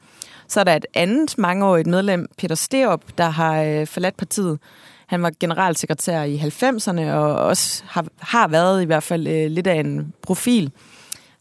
Så 0.48 0.60
er 0.60 0.64
der 0.64 0.76
et 0.76 0.86
andet 0.94 1.38
mangeårigt 1.38 1.86
medlem, 1.86 2.26
Peter 2.38 2.54
Steop, 2.54 3.02
der 3.18 3.28
har 3.28 3.62
øh, 3.62 3.86
forladt 3.86 4.16
partiet. 4.16 4.58
Han 5.06 5.22
var 5.22 5.32
generalsekretær 5.40 6.22
i 6.22 6.36
90'erne 6.36 7.00
og 7.00 7.36
også 7.36 7.82
har, 7.86 8.06
har 8.18 8.48
været 8.48 8.82
i 8.82 8.84
hvert 8.84 9.02
fald 9.02 9.26
øh, 9.26 9.50
lidt 9.50 9.66
af 9.66 9.74
en 9.74 10.12
profil. 10.22 10.72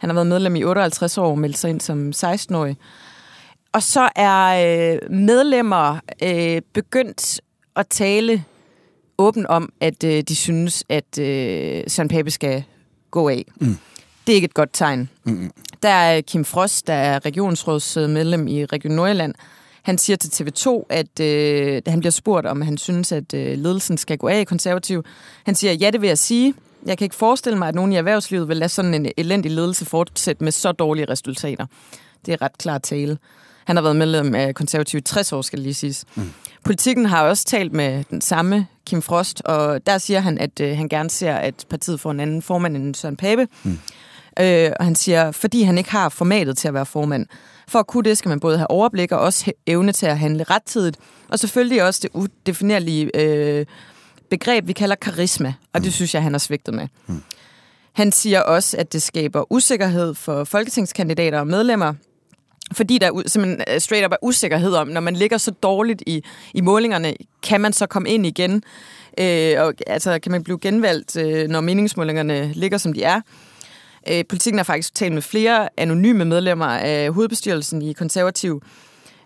Han 0.04 0.10
har 0.10 0.14
været 0.14 0.28
medlem 0.28 0.56
i 0.56 0.64
58 0.64 1.18
år 1.18 1.30
og 1.30 1.40
meldt 1.40 1.58
sig 1.58 1.70
ind 1.70 1.82
som 1.82 2.12
16-årig. 2.16 2.78
Og 3.72 3.84
så 3.84 4.10
er 4.16 4.46
øh, 4.94 5.12
medlemmer 5.12 6.00
øh, 6.24 6.62
begyndt 6.74 7.42
at 7.76 7.88
tale 7.88 8.44
åbent 9.18 9.48
om, 9.48 9.74
at 9.80 10.04
øh, 10.04 10.24
de 10.24 10.36
synes, 10.36 10.84
at 10.90 11.20
øh, 11.20 11.84
Søren 11.88 12.10
Pape 12.10 12.32
skal 12.32 12.64
gå 13.12 13.30
af. 13.30 13.46
Mm. 13.62 13.78
Det 14.28 14.34
er 14.34 14.36
ikke 14.36 14.46
et 14.46 14.54
godt 14.54 14.70
tegn. 14.74 15.10
Mm. 15.24 15.52
Der 15.84 15.90
er 15.90 16.22
Kim 16.22 16.46
Frost, 16.46 16.88
der 16.88 16.94
er 16.94 17.26
regionsrådsmedlem 17.26 18.48
i 18.48 18.66
Region 18.66 18.94
Nordjylland. 18.94 19.34
Han 19.84 19.98
siger 19.98 20.18
til 20.18 20.44
TV2, 20.44 20.86
at 20.90 21.20
øh, 21.20 21.82
han 21.88 22.00
bliver 22.00 22.12
spurgt, 22.12 22.48
om 22.48 22.62
han 22.62 22.78
synes, 22.78 23.12
at 23.12 23.34
øh, 23.34 23.58
ledelsen 23.58 23.98
skal 23.98 24.18
gå 24.18 24.28
af 24.28 24.40
i 24.40 24.44
konservativ. 24.44 25.04
Han 25.46 25.56
siger, 25.56 25.74
ja, 25.74 25.92
det 25.92 26.02
vil 26.02 26.08
jeg 26.08 26.18
sige. 26.18 26.54
Jeg 26.86 26.98
kan 26.98 27.06
ikke 27.06 27.16
forestille 27.16 27.60
mig, 27.60 27.68
at 27.68 27.76
nogen 27.76 27.94
i 27.94 27.96
erhvervslivet 27.96 28.48
vil 28.48 28.58
lade 28.58 28.70
sådan 28.70 28.94
en 28.94 29.12
elendig 29.18 29.52
ledelse 29.52 29.86
fortsætte 29.86 30.44
med 30.44 30.52
så 30.52 30.72
dårlige 30.72 31.06
resultater. 31.10 31.66
Det 32.26 32.34
er 32.34 32.42
ret 32.42 32.58
klart 32.58 32.82
tale. 32.82 33.18
Han 33.66 33.76
har 33.76 33.84
været 33.84 33.96
medlem 33.96 34.36
af 34.36 34.56
konservativ 34.56 34.98
i 34.98 35.02
60 35.02 35.34
år, 35.34 35.42
skal 35.42 35.60
lige 35.60 35.74
siges. 35.74 36.06
Mm. 36.16 36.34
Politikken 36.64 37.06
har 37.06 37.24
også 37.24 37.46
talt 37.46 37.74
med 37.74 38.04
den 38.12 38.22
samme 38.22 38.68
Kim 38.86 39.02
Frost, 39.02 39.42
og 39.46 39.88
der 39.88 39.98
siger 39.98 40.20
han, 40.20 40.38
at 40.38 40.60
øh, 40.60 40.78
han 40.78 40.90
gerne 40.90 41.10
ser, 41.10 41.36
at 41.36 41.66
partiet 41.70 42.00
får 42.00 42.12
en 42.12 42.20
anden 42.20 42.42
formand 42.42 42.78
end 42.78 42.96
Søren 42.96 43.16
Pape. 43.16 43.48
Mm. 43.64 43.80
Øh, 44.40 44.72
og 44.80 44.86
han 44.86 44.96
siger, 44.96 45.32
fordi 45.32 45.64
han 45.64 45.78
ikke 45.78 45.92
har 45.92 46.10
formatet 46.10 46.58
til 46.58 46.68
at 46.68 46.74
være 46.74 46.86
formand. 46.86 47.26
For 47.68 47.80
at 47.80 47.88
kunne 47.88 48.04
det, 48.04 48.18
skal 48.18 48.30
man 48.30 48.40
både 48.40 48.58
have 48.58 48.72
overblik 48.72 49.12
og 49.12 49.20
også 49.20 49.52
evne 49.68 49.92
til 49.92 50.06
at 50.06 50.20
handle 50.20 50.44
rettidigt. 50.44 50.98
Og 51.30 51.40
selvfølgelig 51.40 51.84
også 51.84 52.00
det 52.04 52.10
udefinerlige 52.14 53.20
øh, 53.20 53.66
begreb, 54.38 54.68
vi 54.68 54.74
kalder 54.74 54.96
karisma. 54.96 55.54
Og 55.74 55.82
det 55.82 55.88
mm. 55.88 55.92
synes 55.92 56.14
jeg, 56.14 56.24
han 56.24 56.34
har 56.34 56.40
svigtet 56.40 56.74
med. 56.74 56.88
Mm. 57.08 57.24
Han 57.94 58.12
siger 58.12 58.42
også, 58.42 58.78
at 58.78 58.94
det 58.94 59.02
skaber 59.02 59.52
usikkerhed 59.52 60.16
for 60.16 60.44
folketingskandidater 60.44 61.40
og 61.40 61.48
medlemmer, 61.48 61.94
fordi 62.72 62.98
der 62.98 63.24
simpelthen 63.26 63.64
øh, 63.68 63.80
straight 63.80 64.06
up 64.06 64.12
er 64.12 64.18
usikkerhed 64.22 64.74
om, 64.74 64.88
når 64.88 65.02
man 65.02 65.16
ligger 65.16 65.38
så 65.38 65.52
dårligt 65.52 66.04
i, 66.08 66.24
i 66.54 66.62
målingerne, 66.62 67.14
kan 67.44 67.62
man 67.62 67.74
så 67.74 67.86
komme 67.86 68.10
ind 68.10 68.26
igen? 68.26 68.64
Øh, 69.18 69.56
og, 69.58 69.74
altså, 69.88 70.20
kan 70.20 70.32
man 70.32 70.44
blive 70.44 70.60
genvalgt, 70.60 71.16
øh, 71.16 71.48
når 71.48 71.62
meningsmålingerne 71.62 72.54
ligger, 72.54 72.78
som 72.78 72.94
de 72.94 73.04
er? 73.04 73.22
Øh, 74.10 74.24
politikken 74.30 74.60
har 74.60 74.64
faktisk 74.64 74.96
talt 74.96 75.14
med 75.14 75.22
flere 75.22 75.70
anonyme 75.78 76.26
medlemmer 76.26 76.66
af 76.66 77.14
hovedbestyrelsen 77.14 77.82
i 77.82 77.94
konservativ, 77.94 78.64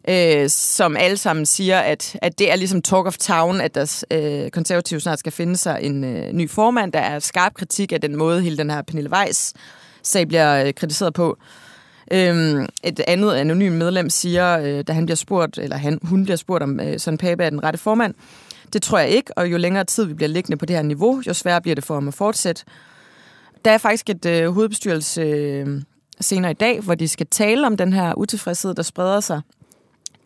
øh, 0.09 0.49
som 0.49 0.97
alle 0.97 1.17
sammen 1.17 1.45
siger, 1.45 1.79
at, 1.79 2.17
at 2.21 2.39
det 2.39 2.51
er 2.51 2.55
ligesom 2.55 2.81
talk 2.81 3.05
of 3.05 3.17
town, 3.17 3.61
at 3.61 3.75
der 3.75 4.03
øh, 4.11 4.49
konservative 4.49 4.99
snart 4.99 5.19
skal 5.19 5.31
finde 5.31 5.57
sig 5.57 5.79
en 5.81 6.03
øh, 6.03 6.33
ny 6.33 6.49
formand. 6.49 6.93
Der 6.93 6.99
er 6.99 7.19
skarp 7.19 7.53
kritik 7.53 7.91
af 7.91 8.01
den 8.01 8.15
måde, 8.15 8.41
hele 8.41 8.57
den 8.57 8.69
her 8.69 8.81
Pernille 8.81 9.11
Weiss 9.11 9.53
sag 10.03 10.27
bliver 10.27 10.65
øh, 10.65 10.73
kritiseret 10.73 11.13
på. 11.13 11.37
Øhm, 12.11 12.65
et 12.83 12.99
andet 13.07 13.33
anonym 13.33 13.71
medlem 13.71 14.09
siger, 14.09 14.59
øh, 14.59 14.83
da 14.87 14.93
han 14.93 15.05
bliver 15.05 15.15
spurgt, 15.15 15.57
eller 15.57 15.77
han, 15.77 15.99
hun 16.03 16.23
bliver 16.23 16.37
spurgt, 16.37 16.63
om 16.63 16.79
øh, 16.79 16.99
Søren 16.99 17.17
Pape 17.17 17.43
er 17.43 17.49
den 17.49 17.63
rette 17.63 17.79
formand. 17.79 18.13
Det 18.73 18.81
tror 18.81 18.99
jeg 18.99 19.09
ikke, 19.09 19.37
og 19.37 19.51
jo 19.51 19.57
længere 19.57 19.83
tid 19.83 20.05
vi 20.05 20.13
bliver 20.13 20.29
liggende 20.29 20.57
på 20.57 20.65
det 20.65 20.75
her 20.75 20.83
niveau, 20.83 21.21
jo 21.27 21.33
sværere 21.33 21.61
bliver 21.61 21.75
det 21.75 21.83
for 21.83 21.93
ham 21.93 22.07
at 22.07 22.13
fortsætte. 22.13 22.63
Der 23.65 23.71
er 23.71 23.77
faktisk 23.77 24.09
et 24.09 24.25
øh, 24.25 24.49
hovedbestyrelse 24.49 25.21
øh, 25.21 25.81
senere 26.21 26.51
i 26.51 26.53
dag, 26.53 26.79
hvor 26.79 26.95
de 26.95 27.07
skal 27.07 27.27
tale 27.31 27.67
om 27.67 27.77
den 27.77 27.93
her 27.93 28.13
utilfredshed, 28.13 28.73
der 28.73 28.83
spreder 28.83 29.19
sig. 29.19 29.41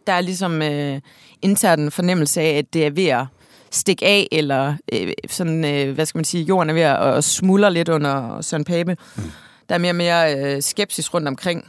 Der 0.08 0.13
er 0.13 0.22
ligesom 0.22 0.62
øh, 0.62 1.01
intern 1.41 1.91
fornemmelse 1.91 2.41
af, 2.41 2.58
at 2.58 2.74
det 2.74 2.86
er 2.86 2.89
ved 2.89 3.08
at 3.08 3.25
stikke 3.72 4.05
af, 4.05 4.27
eller 4.31 4.75
øh, 4.93 5.13
sådan, 5.29 5.65
øh, 5.65 5.96
hvad 5.96 6.05
skal 6.05 6.17
man 6.17 6.25
sige, 6.25 6.43
jorden 6.43 6.70
er 6.70 6.74
ved 6.74 6.81
at 6.81 7.24
smuldre 7.24 7.74
lidt 7.74 7.89
under 7.89 8.41
Søren 8.41 8.63
Pape. 8.63 8.98
Mm. 9.15 9.24
Der 9.70 9.75
er 9.75 9.79
mere 9.79 9.91
og 9.91 9.96
mere 9.96 10.36
øh, 10.38 10.62
skepsis 10.62 11.13
rundt 11.13 11.27
omkring. 11.27 11.65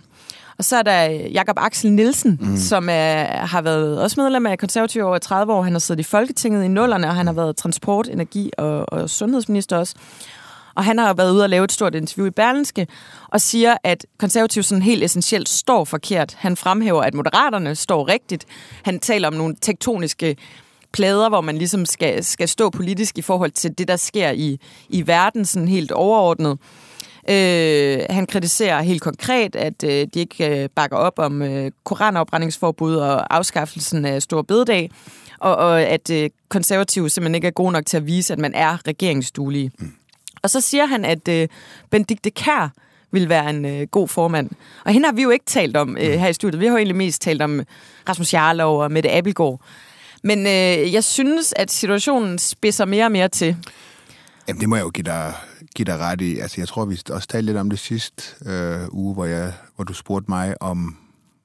Og 0.59 0.65
så 0.65 0.77
er 0.77 0.83
der 0.83 1.03
Jakob 1.11 1.57
Axel 1.59 1.93
Nielsen, 1.93 2.39
mm. 2.41 2.57
som 2.57 2.89
er, 2.91 3.25
har 3.25 3.63
været 3.63 4.01
også 4.01 4.21
medlem 4.21 4.47
af 4.47 4.59
konservative 4.59 5.05
over 5.05 5.19
30 5.19 5.53
år. 5.53 5.63
Han 5.63 5.73
har 5.73 5.79
siddet 5.79 6.01
i 6.01 6.09
Folketinget 6.09 6.65
i 6.65 6.69
nullerne, 6.69 7.07
og 7.07 7.15
han 7.15 7.27
har 7.27 7.35
været 7.35 7.57
transport, 7.57 8.09
energi 8.09 8.51
og, 8.59 8.93
og 8.93 9.11
sundhedsminister 9.11 9.77
også. 9.77 9.95
Og 10.75 10.85
han 10.85 10.99
har 10.99 11.15
været 11.15 11.33
ude 11.33 11.43
og 11.43 11.51
lave 11.51 11.65
et 11.65 11.73
stort 11.73 11.95
interview 11.95 12.27
i 12.27 12.31
Berlinske, 12.31 12.87
og 13.29 13.41
siger, 13.41 13.77
at 13.85 14.07
konservativ 14.19 14.63
sådan 14.63 14.83
helt 14.83 15.05
essentielt 15.05 15.49
står 15.49 15.85
forkert. 15.85 16.35
Han 16.39 16.57
fremhæver, 16.57 17.03
at 17.03 17.15
moderaterne 17.15 17.75
står 17.75 18.09
rigtigt. 18.09 18.47
Han 18.83 19.01
taler 19.01 19.29
om 19.29 19.35
nogle 19.35 19.57
tektoniske 19.61 20.37
plader, 20.93 21.29
hvor 21.29 21.41
man 21.41 21.59
ligesom 21.59 21.87
skal, 21.87 22.25
skal 22.25 22.49
stå 22.49 22.71
politisk 22.71 23.19
i 23.19 23.23
forhold 23.23 23.51
til 23.51 23.79
det, 23.79 23.89
der 23.89 23.97
sker 23.97 24.31
i, 24.31 24.59
i 24.89 25.07
verden, 25.07 25.45
sådan 25.45 25.69
helt 25.69 25.93
overordnet. 25.93 26.59
Øh, 27.31 28.01
han 28.11 28.27
kritiserer 28.27 28.83
helt 28.83 29.03
konkret, 29.03 29.57
at 29.57 29.85
øh, 29.85 30.07
de 30.15 30.21
ikke 30.21 30.63
øh, 30.63 30.69
bakker 30.75 30.97
op 30.97 31.19
om 31.19 31.43
øh, 31.43 31.71
koranopbrændingsforbud 31.85 32.95
og 32.95 33.35
afskaffelsen 33.35 34.05
af 34.05 34.23
Stor 34.23 34.43
Bededag, 34.43 34.91
og, 35.39 35.57
og 35.57 35.83
at 35.83 36.11
øh, 36.11 36.31
konservative 36.49 37.11
simpelthen 37.11 37.35
ikke 37.35 37.47
er 37.47 37.53
gode 37.53 37.73
nok 37.73 37.87
til 37.87 37.97
at 37.97 38.07
vise, 38.07 38.33
at 38.33 38.39
man 38.39 38.55
er 38.55 38.87
regeringsduelige. 38.87 39.71
Mm. 39.79 39.93
Og 40.43 40.51
så 40.51 40.61
siger 40.61 40.87
han, 40.87 41.05
at 41.05 41.29
øh, 41.29 41.49
Benedikte 41.91 42.31
Kær 42.31 42.73
vil 43.13 43.29
være 43.29 43.51
en 43.51 43.65
øh, 43.65 43.87
god 43.87 44.09
formand. 44.09 44.51
Og 44.85 44.93
hende 44.93 45.07
har 45.07 45.13
vi 45.13 45.23
jo 45.23 45.31
ikke 45.31 45.45
talt 45.45 45.77
om 45.77 45.97
øh, 45.97 46.13
her 46.13 46.29
i 46.29 46.33
studiet. 46.33 46.61
Vi 46.61 46.67
har 46.67 46.73
jo 46.73 46.77
egentlig 46.77 46.97
mest 46.97 47.23
talt 47.23 47.43
om 47.43 47.61
Rasmus 48.09 48.35
Jarlov 48.35 48.81
og 48.81 48.93
Mette 48.93 49.11
Abelgaard. 49.11 49.61
Men 50.23 50.39
øh, 50.39 50.93
jeg 50.93 51.05
synes, 51.05 51.55
at 51.57 51.71
situationen 51.71 52.39
spidser 52.39 52.85
mere 52.85 53.05
og 53.05 53.13
mere 53.13 53.29
til. 53.29 53.57
Jamen, 54.49 54.61
det 54.61 54.69
må 54.69 54.77
jeg 54.77 54.83
jo 54.83 54.91
give 54.91 55.05
dig, 55.05 55.35
give 55.75 55.85
dig 55.85 55.99
ret 55.99 56.21
i. 56.21 56.39
Altså, 56.39 56.61
jeg 56.61 56.69
tror, 56.69 56.85
vi 56.85 57.01
også 57.11 57.29
talte 57.29 57.47
lidt 57.47 57.57
om 57.59 57.71
det 57.71 57.79
sidste 57.79 58.23
øh, 58.47 58.89
uge, 58.91 59.15
hvor, 59.15 59.25
jeg, 59.25 59.53
hvor 59.77 59.85
du 59.85 59.93
spurgte 59.95 60.31
mig, 60.31 60.63
om, 60.63 60.97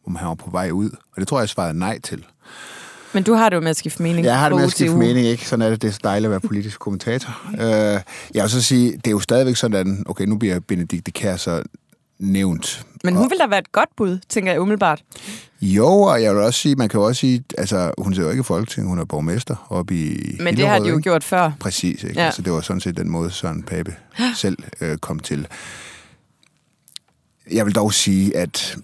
om 0.08 0.16
han 0.16 0.28
var 0.28 0.36
på 0.36 0.50
vej 0.50 0.72
ud. 0.72 0.90
Og 0.90 1.20
det 1.20 1.28
tror 1.28 1.38
jeg, 1.38 1.42
jeg 1.42 1.50
svarede 1.50 1.80
nej 1.80 2.00
til. 2.00 2.26
Men 3.14 3.24
du 3.24 3.34
har 3.34 3.50
det 3.50 3.56
jo 3.56 3.62
med 3.62 3.70
at 3.70 3.78
skifte 3.78 4.04
mening. 4.04 4.26
Jeg 4.26 4.40
har 4.40 4.50
det 4.50 4.56
med 4.56 4.66
at 4.66 4.72
skifte 4.72 4.98
mening, 4.98 5.28
ikke? 5.28 5.48
Sådan 5.48 5.66
er 5.66 5.70
det. 5.70 5.82
Det 5.82 5.88
er 5.88 5.92
så 5.92 6.00
dejligt 6.04 6.26
at 6.26 6.32
være 6.32 6.40
politisk 6.40 6.80
kommentator. 6.80 7.42
Uh, 7.54 7.60
jeg 7.60 8.04
vil 8.34 8.50
så 8.50 8.62
sige, 8.62 8.92
det 8.92 9.08
er 9.08 9.12
jo 9.12 9.20
stadigvæk 9.20 9.56
sådan, 9.56 10.04
okay, 10.06 10.26
nu 10.26 10.38
bliver 10.38 10.60
Benedikte 10.60 11.12
Kær 11.12 11.36
så 11.36 11.64
nævnt. 12.20 12.86
Men 13.04 13.16
hun 13.16 13.26
og, 13.26 13.30
vil 13.30 13.40
da 13.40 13.48
være 13.48 13.60
et 13.60 13.72
godt 13.72 13.90
bud, 13.98 14.20
tænker 14.30 14.52
jeg 14.52 14.62
umiddelbart. 14.62 15.04
Jo, 15.62 15.88
og 15.88 16.24
jeg 16.24 16.36
vil 16.36 16.44
også 16.44 16.60
sige, 16.60 16.76
man 16.76 16.90
kan 16.90 17.00
jo 17.00 17.06
også 17.06 17.20
sige, 17.20 17.44
altså 17.58 17.92
hun 17.98 18.16
ser 18.16 18.24
jo 18.24 18.30
ikke 18.30 18.42
i 18.42 18.44
Folketinget, 18.44 18.90
hun 18.90 19.00
er 19.00 19.06
borgmester 19.06 19.68
oppe 19.70 19.96
i 19.96 20.08
Men 20.40 20.48
Hillerød, 20.48 20.56
det 20.56 20.68
har 20.68 20.80
de 20.80 20.90
jo 20.90 20.98
ikke? 20.98 21.04
gjort 21.04 21.24
før. 21.24 21.52
Præcis, 21.60 22.04
ikke? 22.04 22.20
Ja. 22.20 22.26
Altså, 22.26 22.42
det 22.42 22.54
var 22.54 22.62
sådan 22.62 22.80
set 22.80 22.98
den 22.98 23.10
måde, 23.10 23.32
Søren 23.32 23.64
Pape 23.64 23.96
selv 24.36 24.58
øh, 24.82 24.98
kom 24.98 25.20
til. 25.20 25.48
Jeg 27.52 27.66
vil 27.66 27.76
dog 27.76 27.94
sige, 27.94 28.38
at 28.38 28.78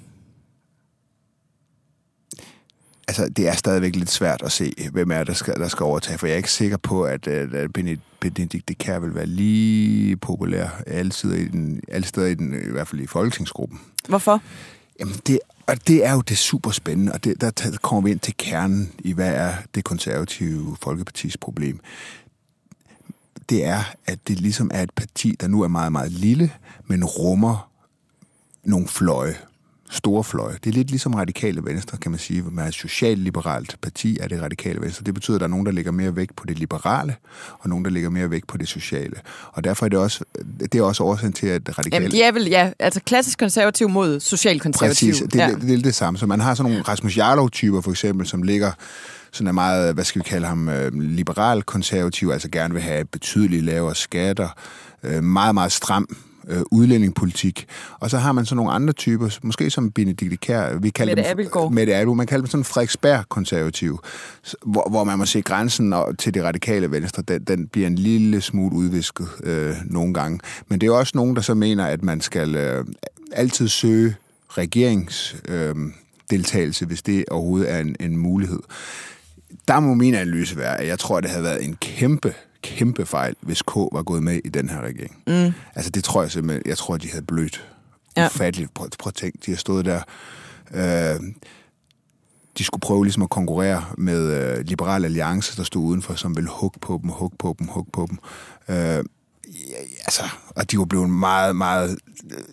altså, 3.08 3.30
det 3.30 3.48
er 3.48 3.54
stadigvæk 3.54 3.96
lidt 3.96 4.12
svært 4.12 4.42
at 4.42 4.52
se, 4.52 4.74
hvem 4.92 5.12
er 5.12 5.24
der 5.24 5.34
skal, 5.34 5.54
der 5.54 5.68
skal 5.68 5.84
overtage, 5.84 6.18
for 6.18 6.28
jeg 6.28 6.34
er 6.34 6.38
ikke 6.38 6.52
sikker 6.52 6.78
på, 6.78 7.04
at, 7.04 7.28
at 7.28 7.74
Benedikt 8.20 8.70
de 8.70 8.76
Kær 8.76 9.00
vil 9.00 9.16
være 9.16 9.26
lige 9.26 10.16
populær 10.18 10.82
alle 10.88 11.12
steder 11.12 11.36
i, 11.36 11.46
den, 11.46 11.82
alle 11.88 12.08
steder 12.08 12.28
i, 12.28 12.34
den, 12.34 12.54
i 12.68 12.72
hvert 12.72 12.88
fald 12.88 13.02
i 13.02 13.08
folketingsgruppen. 13.08 13.80
Hvorfor? 14.08 14.42
Jamen, 15.00 15.16
det, 15.28 15.40
og 15.68 15.88
det 15.88 16.06
er 16.06 16.14
jo 16.14 16.22
det 16.22 16.38
super 16.38 16.72
spændende, 16.72 17.12
og 17.12 17.24
det, 17.24 17.42
der 17.42 17.78
kommer 17.82 18.02
vi 18.02 18.12
ind 18.12 18.20
til 18.20 18.34
kernen 18.38 18.92
i, 19.00 19.12
hvad 19.12 19.34
er 19.34 19.54
det 19.76 19.84
konservative 19.84 20.78
Folkepartis 20.82 21.38
problem. 21.38 21.80
Det 23.50 23.66
er, 23.66 23.84
at 24.06 24.28
det 24.28 24.40
ligesom 24.40 24.72
er 24.74 24.84
et 24.84 24.92
parti, 24.96 25.36
der 25.40 25.48
nu 25.48 25.62
er 25.62 25.68
meget, 25.68 25.92
meget 25.92 26.12
lille, 26.12 26.52
men 26.88 27.06
rummer 27.06 27.70
nogle 28.64 28.88
fløje 28.88 29.36
store 29.90 30.24
fløje. 30.24 30.58
Det 30.64 30.70
er 30.70 30.74
lidt 30.74 30.90
ligesom 30.90 31.14
radikale 31.14 31.66
venstre, 31.66 31.98
kan 31.98 32.12
man 32.12 32.20
sige. 32.20 32.42
Man 32.42 32.64
er 32.64 32.68
et 32.68 32.74
socialliberalt 32.74 33.78
parti 33.82 34.18
er 34.22 34.28
det 34.28 34.42
radikale 34.42 34.82
venstre. 34.82 35.04
Det 35.04 35.14
betyder, 35.14 35.36
at 35.36 35.40
der 35.40 35.48
er 35.48 35.50
nogen, 35.50 35.66
der 35.66 35.72
lægger 35.72 35.92
mere 35.92 36.16
vægt 36.16 36.36
på 36.36 36.46
det 36.46 36.60
liberale, 36.60 37.16
og 37.60 37.70
nogen, 37.70 37.86
der 37.86 37.92
lægger 37.92 38.10
mere 38.10 38.32
vægt 38.32 38.48
på 38.48 38.58
det 38.58 38.68
sociale. 38.68 39.16
Og 39.52 39.64
derfor 39.64 39.86
er 39.86 39.90
det 39.90 40.00
også, 40.00 40.24
det 40.60 40.76
er 40.76 40.84
også 40.84 41.04
årsagen 41.04 41.34
til, 41.34 41.48
at 41.48 41.78
radikale... 41.78 41.96
Jamen, 41.96 42.12
de 42.12 42.24
er 42.24 42.32
vel, 42.32 42.48
ja, 42.48 42.72
altså 42.80 43.00
klassisk 43.06 43.40
konservativ 43.40 43.90
mod 43.90 44.20
socialkonservativ. 44.20 45.12
Præcis, 45.12 45.24
det, 45.32 45.36
ja. 45.36 45.48
det, 45.48 45.62
det, 45.62 45.70
det 45.70 45.80
er 45.80 45.82
det 45.82 45.96
samme. 45.96 46.18
Så 46.18 46.26
man 46.26 46.40
har 46.40 46.56
sådan 46.56 46.72
nogle 46.72 46.84
Rasmus 46.88 47.18
Jarlov-typer, 47.18 47.82
for 47.82 47.92
eksempel, 47.92 48.28
som 48.28 48.44
ligger 48.44 48.72
sådan 49.32 49.48
er 49.48 49.52
meget, 49.52 49.94
hvad 49.94 50.04
skal 50.04 50.20
vi 50.20 50.30
kalde 50.30 50.48
ham, 50.48 50.70
øh, 50.70 50.92
liberal-konservativ, 50.94 52.30
altså 52.30 52.50
gerne 52.50 52.74
vil 52.74 52.84
have 52.84 53.06
betydeligt 53.06 53.64
lavere 53.64 53.96
skatter, 53.96 54.50
øh, 55.04 55.24
meget, 55.24 55.54
meget 55.54 55.72
stram 55.72 56.08
øh, 56.48 56.62
udlændingepolitik. 56.72 57.68
Og 58.00 58.10
så 58.10 58.18
har 58.18 58.32
man 58.32 58.46
så 58.46 58.56
nogle 58.56 58.72
andre 58.72 58.94
typer, 58.94 59.38
måske 59.44 59.70
som 59.70 59.92
Benedikte 59.92 60.38
Kær, 60.38 60.78
vi 60.78 60.90
kalder 60.90 61.16
Mette 61.16 61.30
dem, 61.30 61.72
Mette 61.72 61.96
Abelgaard, 61.96 62.16
man 62.16 62.28
kalder 62.28 62.42
dem 62.42 62.50
sådan 62.50 62.64
Frederiksberg-konservativ, 62.64 64.00
hvor, 64.66 64.90
hvor 64.90 65.04
man 65.04 65.18
må 65.18 65.26
se 65.26 65.42
grænsen 65.42 65.94
til 66.20 66.34
det 66.34 66.44
radikale 66.44 66.92
venstre, 66.92 67.24
den, 67.28 67.44
den 67.44 67.68
bliver 67.68 67.88
en 67.88 67.96
lille 67.96 68.42
smule 68.42 68.76
udvisket 68.76 69.28
øh, 69.44 69.76
nogle 69.86 70.14
gange. 70.14 70.40
Men 70.68 70.82
det 70.82 70.88
er 70.88 70.92
også 70.92 71.12
nogen, 71.16 71.36
der 71.36 71.42
så 71.42 71.54
mener, 71.54 71.86
at 71.86 72.04
man 72.04 72.22
skal 72.22 72.56
øh, 72.56 72.86
altid 73.32 73.68
søge 73.68 74.16
regerings... 74.50 75.36
Øh, 75.48 75.76
deltagelse, 76.30 76.86
hvis 76.86 77.02
det 77.02 77.26
overhovedet 77.32 77.72
er 77.72 77.80
en, 77.80 77.96
en 78.00 78.18
mulighed. 78.18 78.60
Der 79.68 79.80
må 79.80 79.94
min 79.94 80.14
analyse 80.14 80.58
være, 80.58 80.82
at 80.82 80.88
jeg 80.88 81.00
tror, 81.00 81.18
at 81.18 81.24
det 81.24 81.32
havde 81.32 81.44
været 81.44 81.66
en 81.66 81.76
kæmpe 81.82 82.34
kæmpe 82.64 83.06
fejl, 83.06 83.36
hvis 83.42 83.62
K 83.62 83.76
var 83.76 84.04
gået 84.04 84.24
med 84.24 84.40
i 84.46 84.50
den 84.50 84.70
her 84.70 84.82
regering. 84.82 85.18
Mm. 85.28 85.54
Altså 85.76 85.92
det 85.92 86.04
tror 86.04 86.22
jeg 86.22 86.32
simpelthen, 86.32 86.64
jeg 86.66 86.78
tror, 86.78 86.98
de 86.98 87.10
havde 87.10 87.26
blødt. 87.26 87.68
Ja. 88.18 88.26
Ufatteligt. 88.26 88.74
Prøv, 88.74 88.90
prøv 89.00 89.10
at 89.10 89.16
tænke, 89.16 89.38
de 89.46 89.52
har 89.52 89.58
stået 89.58 89.86
der... 89.86 90.02
Øh, 90.74 91.20
de 92.58 92.64
skulle 92.64 92.82
prøve 92.82 93.06
ligesom 93.06 93.24
at 93.24 93.30
konkurrere 93.30 93.86
med 93.98 94.58
øh, 94.58 94.66
Liberal 94.66 95.06
Alliance, 95.06 95.58
der 95.58 95.64
stod 95.64 95.84
udenfor, 95.84 96.14
som 96.14 96.36
ville 96.36 96.50
hugge 96.50 96.80
på 96.80 97.00
dem, 97.02 97.10
hugge 97.10 97.38
på 97.40 97.56
dem, 97.60 97.68
hugge 97.68 97.92
på 97.94 98.08
dem. 98.10 98.18
Øh, 98.70 98.76
ja, 98.76 99.80
altså, 100.06 100.24
og 100.50 100.72
de 100.72 100.78
var 100.78 100.86
blevet 100.86 101.10
meget, 101.10 101.56
meget 101.56 101.98
øh, 102.32 102.44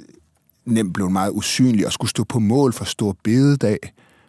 nemt 0.64 0.94
blevet 0.94 1.12
meget 1.12 1.30
usynlige 1.30 1.86
og 1.86 1.92
skulle 1.92 2.10
stå 2.10 2.24
på 2.24 2.38
mål 2.38 2.72
for 2.72 2.84
stor 2.84 3.16
bededag. 3.24 3.78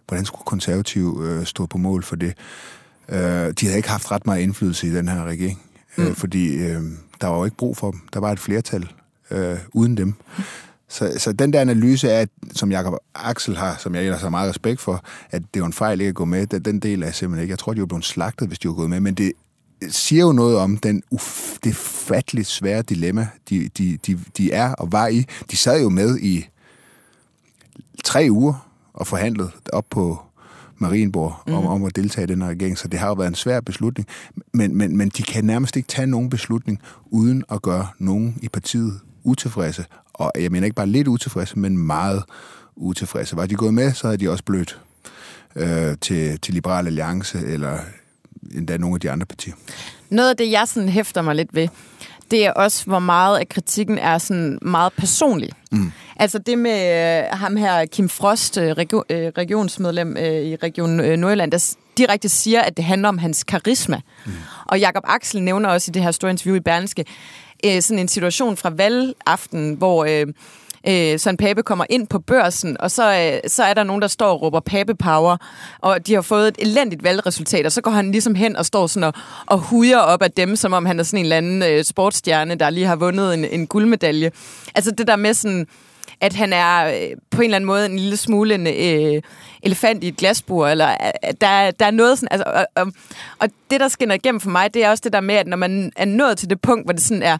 Hvordan 0.08 0.26
skulle 0.26 0.46
konservative 0.46 1.30
øh, 1.30 1.46
stå 1.46 1.66
på 1.66 1.78
mål 1.78 2.04
for 2.04 2.16
det? 2.16 2.34
Øh, 3.10 3.18
de 3.20 3.66
havde 3.66 3.78
ikke 3.78 3.90
haft 3.90 4.12
ret 4.12 4.26
meget 4.26 4.42
indflydelse 4.42 4.88
i 4.88 4.92
den 4.92 5.08
her 5.08 5.24
regering. 5.24 5.62
Øh, 5.98 6.04
mm. 6.04 6.10
øh, 6.10 6.16
fordi 6.16 6.56
øh, 6.56 6.82
der 7.22 7.28
var 7.28 7.38
jo 7.38 7.46
ikke 7.46 7.58
brug 7.58 7.78
for 7.78 7.92
dem. 7.92 8.02
Der 8.14 8.20
var 8.20 8.32
et 8.32 8.40
flertal 8.40 8.92
øh, 9.32 9.58
uden 9.74 9.98
dem. 9.98 10.14
Så, 10.88 11.14
så 11.18 11.32
den 11.32 11.54
der 11.54 11.62
analyse 11.62 12.12
af, 12.12 12.28
som 12.54 12.72
Jakob 12.72 12.94
Axel 13.16 13.58
har, 13.58 13.76
som 13.80 13.96
jeg 13.96 14.04
ellers 14.04 14.22
har 14.22 14.30
meget 14.30 14.50
respekt 14.50 14.82
for, 14.82 15.04
at 15.30 15.42
det 15.54 15.62
var 15.62 15.66
en 15.66 15.74
fejl 15.74 16.02
ikke 16.02 16.10
at 16.10 16.16
gå 16.16 16.26
med, 16.26 16.48
den, 16.48 16.66
den 16.66 16.80
del 16.80 17.04
er 17.04 17.12
simpelthen 17.12 17.44
ikke. 17.44 17.52
Jeg 17.52 17.60
tror, 17.60 17.74
de 17.74 17.80
var 17.80 17.86
blevet 17.86 18.06
slagtet, 18.06 18.48
hvis 18.48 18.60
de 18.60 18.68
var 18.68 18.74
gået 18.74 18.90
med, 18.90 19.00
men 19.00 19.14
det 19.14 19.32
siger 19.90 20.26
jo 20.26 20.32
noget 20.32 20.58
om 20.58 20.78
den 20.78 21.04
uf, 21.12 21.58
det 21.64 21.76
fatteligt 21.76 22.48
svære 22.48 22.82
dilemma, 22.82 23.28
de, 23.50 23.70
de, 23.78 23.98
de, 24.08 24.20
de 24.38 24.52
er 24.52 24.74
og 24.74 24.92
var 24.92 25.08
i. 25.08 25.26
De 25.52 25.58
sad 25.58 25.82
jo 25.82 25.90
med 25.90 26.20
i 26.20 26.48
tre 28.04 28.28
uger 28.32 28.70
og 28.94 29.08
forhandlede 29.08 29.52
op 29.74 29.86
på 29.90 30.20
Marienborg 30.82 31.34
mm. 31.48 31.54
om, 31.54 31.66
om 31.66 31.84
at 31.84 31.96
deltage 31.96 32.24
i 32.24 32.28
den 32.28 32.42
her 32.42 32.50
regering, 32.50 32.78
så 32.78 32.88
det 32.88 33.00
har 33.00 33.08
jo 33.08 33.14
været 33.14 33.28
en 33.28 33.36
svær 33.36 33.60
beslutning. 33.60 34.08
Men, 34.54 34.78
men, 34.78 34.98
men 34.98 35.10
de 35.10 35.24
kan 35.24 35.46
nærmest 35.46 35.76
ikke 35.76 35.88
tage 35.88 36.08
nogen 36.08 36.30
beslutning, 36.30 36.82
uden 37.06 37.44
at 37.52 37.62
gøre 37.62 37.88
nogen 38.00 38.38
i 38.42 38.50
partiet 38.50 39.00
utilfredse. 39.24 39.86
Og 40.14 40.32
jeg 40.40 40.52
mener 40.52 40.66
ikke 40.66 40.76
bare 40.76 40.88
lidt 40.88 41.08
utilfredse, 41.08 41.60
men 41.60 41.78
meget 41.78 42.24
utilfredse. 42.76 43.36
Var 43.36 43.46
de 43.46 43.56
gået 43.56 43.74
med, 43.74 43.94
så 43.94 44.08
havde 44.08 44.18
de 44.18 44.30
også 44.30 44.44
blødt 44.44 44.80
øh, 45.56 45.98
til, 46.02 46.40
til 46.40 46.54
Liberal 46.54 46.88
Alliance, 46.88 47.40
eller 47.40 47.78
endda 48.56 48.78
nogle 48.78 48.96
af 48.96 49.00
de 49.00 49.12
andre 49.12 49.26
partier. 49.26 49.54
Noget 50.10 50.30
af 50.30 50.38
det, 50.38 50.52
jeg 50.52 50.68
sådan 50.68 50.90
hæfter 50.90 51.22
mig 51.22 51.36
lidt 51.36 51.56
ved, 51.56 51.68
det 52.32 52.46
er 52.46 52.52
også, 52.52 52.86
hvor 52.86 53.00
meget 53.00 53.40
af 53.40 53.50
kritikken 53.50 53.98
er 53.98 54.18
sådan 54.18 54.60
meget 54.62 54.94
personlig. 54.94 55.50
Mm. 55.72 55.92
Altså 56.16 56.40
det 56.40 56.58
med 56.58 57.22
øh, 57.24 57.38
ham 57.38 57.56
her, 57.56 57.86
Kim 57.86 58.10
Frost, 58.10 58.58
øh, 58.58 58.72
regio, 58.72 59.04
øh, 59.10 59.32
regionsmedlem 59.38 60.18
øh, 60.18 60.42
i 60.42 60.56
Region 60.56 61.00
øh, 61.00 61.18
Nordjylland, 61.18 61.52
der 61.52 61.76
direkte 61.98 62.30
siger, 62.30 62.62
at 62.62 62.78
det 62.78 62.86
handler 62.86 63.10
om 63.10 63.18
hans 63.18 63.44
karisma. 63.44 64.02
Mm. 64.26 64.32
Og 64.66 64.80
Jakob 64.80 65.04
Axel 65.08 65.44
nævner 65.44 65.70
også 65.70 65.92
i 65.92 65.94
det 65.94 66.02
her 66.02 66.12
store 66.12 66.32
interview 66.32 66.56
i 66.56 66.60
Berlingske, 66.60 67.06
øh, 67.66 67.82
sådan 67.82 68.00
en 68.00 68.08
situation 68.08 68.58
fra 68.58 68.70
valgaften, 68.70 69.74
hvor... 69.74 70.06
Øh, 70.06 70.28
øh, 70.88 71.20
Søren 71.20 71.38
Pape 71.38 71.64
kommer 71.64 71.86
ind 71.90 72.08
på 72.08 72.20
børsen, 72.20 72.78
og 72.80 72.92
så, 72.92 73.32
øh, 73.34 73.50
så 73.50 73.64
er 73.64 73.74
der 73.74 73.84
nogen, 73.84 74.02
der 74.02 74.08
står 74.08 74.28
og 74.28 74.42
råber 74.42 74.60
Pape 74.60 74.96
Power, 74.96 75.38
og 75.80 76.08
de 76.08 76.14
har 76.14 76.22
fået 76.22 76.48
et 76.48 76.56
elendigt 76.60 77.04
valgresultat, 77.04 77.66
og 77.66 77.72
så 77.72 77.82
går 77.82 77.92
han 77.92 78.12
ligesom 78.12 78.36
hen 78.36 78.56
og 78.56 78.66
står 78.66 78.88
sådan 78.88 79.04
og, 79.04 79.14
og 79.46 79.60
hujer 79.60 80.00
op 80.00 80.22
af 80.22 80.32
dem, 80.32 80.56
som 80.56 80.74
om 80.74 80.86
han 80.86 81.00
er 81.00 81.04
sådan 81.04 81.20
en 81.20 81.26
eller 81.26 81.38
anden 81.38 81.64
øh, 81.64 81.84
sportsstjerne, 81.84 82.56
der 82.56 82.70
lige 82.70 82.86
har 82.86 82.96
vundet 82.96 83.34
en, 83.34 83.46
en 83.46 83.68
guldmedalje. 83.68 84.32
Altså 84.76 84.92
det 84.92 85.08
der 85.08 85.16
med 85.16 85.34
sådan, 85.34 85.68
at 86.22 86.34
han 86.34 86.54
er 86.54 86.86
øh, 86.86 87.18
på 87.32 87.42
en 87.42 87.44
eller 87.44 87.56
anden 87.56 87.66
måde 87.66 87.86
en 87.86 88.00
lille 88.00 88.18
smule 88.18 88.56
en 88.56 88.68
øh, 88.68 89.22
elefant 89.64 90.04
i 90.04 90.08
et 90.08 90.18
glasbur, 90.18 90.68
eller 90.68 90.86
at 91.22 91.42
der, 91.42 91.72
der 91.72 91.86
er 91.86 91.92
noget 91.92 92.20
sådan, 92.20 92.28
altså, 92.32 92.44
og, 92.46 92.66
og, 92.76 92.94
og 93.40 93.50
det, 93.72 93.80
der 93.80 93.88
skinner 93.88 94.16
igennem 94.16 94.40
for 94.40 94.50
mig, 94.50 94.74
det 94.74 94.84
er 94.84 94.90
også 94.90 95.02
det 95.04 95.14
der 95.14 95.22
med, 95.22 95.36
at 95.36 95.48
når 95.48 95.58
man 95.58 95.92
er 95.96 96.06
nået 96.06 96.38
til 96.38 96.50
det 96.50 96.62
punkt, 96.62 96.86
hvor 96.86 96.94
det 96.94 97.02
sådan 97.02 97.24
er, 97.24 97.38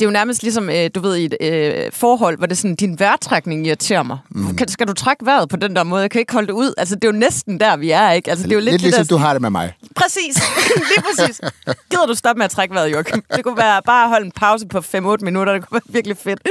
det 0.00 0.06
er 0.06 0.06
jo 0.06 0.12
nærmest 0.12 0.42
ligesom, 0.42 0.70
øh, 0.70 0.90
du 0.94 1.00
ved, 1.00 1.16
i 1.16 1.24
et 1.24 1.36
øh, 1.40 1.92
forhold, 1.92 2.36
hvor 2.36 2.46
det 2.46 2.52
er 2.52 2.56
sådan, 2.56 2.74
din 2.74 2.98
vejrtrækning 2.98 3.66
irriterer 3.66 4.02
mig. 4.02 4.18
Mm. 4.30 4.56
Kan, 4.56 4.68
skal 4.68 4.86
du 4.86 4.92
trække 4.92 5.26
vejret 5.26 5.48
på 5.48 5.56
den 5.56 5.76
der 5.76 5.84
måde? 5.84 6.02
Jeg 6.02 6.10
kan 6.10 6.18
ikke 6.18 6.32
holde 6.32 6.46
det 6.46 6.52
ud. 6.52 6.74
Altså, 6.78 6.94
det 6.94 7.04
er 7.04 7.08
jo 7.08 7.18
næsten 7.18 7.60
der, 7.60 7.76
vi 7.76 7.90
er, 7.90 8.10
ikke? 8.10 8.30
Altså, 8.30 8.46
det 8.46 8.52
er 8.52 8.56
jo 8.56 8.60
lidt, 8.60 8.72
Lidt 8.72 8.82
ligesom 8.82 9.06
der, 9.06 9.16
du 9.16 9.18
har 9.18 9.32
det 9.32 9.42
med 9.42 9.50
mig. 9.50 9.72
Præcis. 9.96 10.42
Lige 10.90 11.02
præcis. 11.02 11.40
Gider 11.90 12.06
du 12.06 12.14
stoppe 12.14 12.38
med 12.38 12.44
at 12.44 12.50
trække 12.50 12.74
vejret, 12.74 12.92
Joachim? 12.92 13.22
Det 13.36 13.44
kunne 13.44 13.56
være 13.56 13.82
bare 13.86 14.04
at 14.04 14.08
holde 14.08 14.26
en 14.26 14.32
pause 14.32 14.66
på 14.66 14.78
5-8 14.78 15.00
minutter. 15.20 15.52
Det 15.52 15.68
kunne 15.68 15.80
være 15.86 15.92
virkelig 15.92 16.16
fedt. 16.16 16.40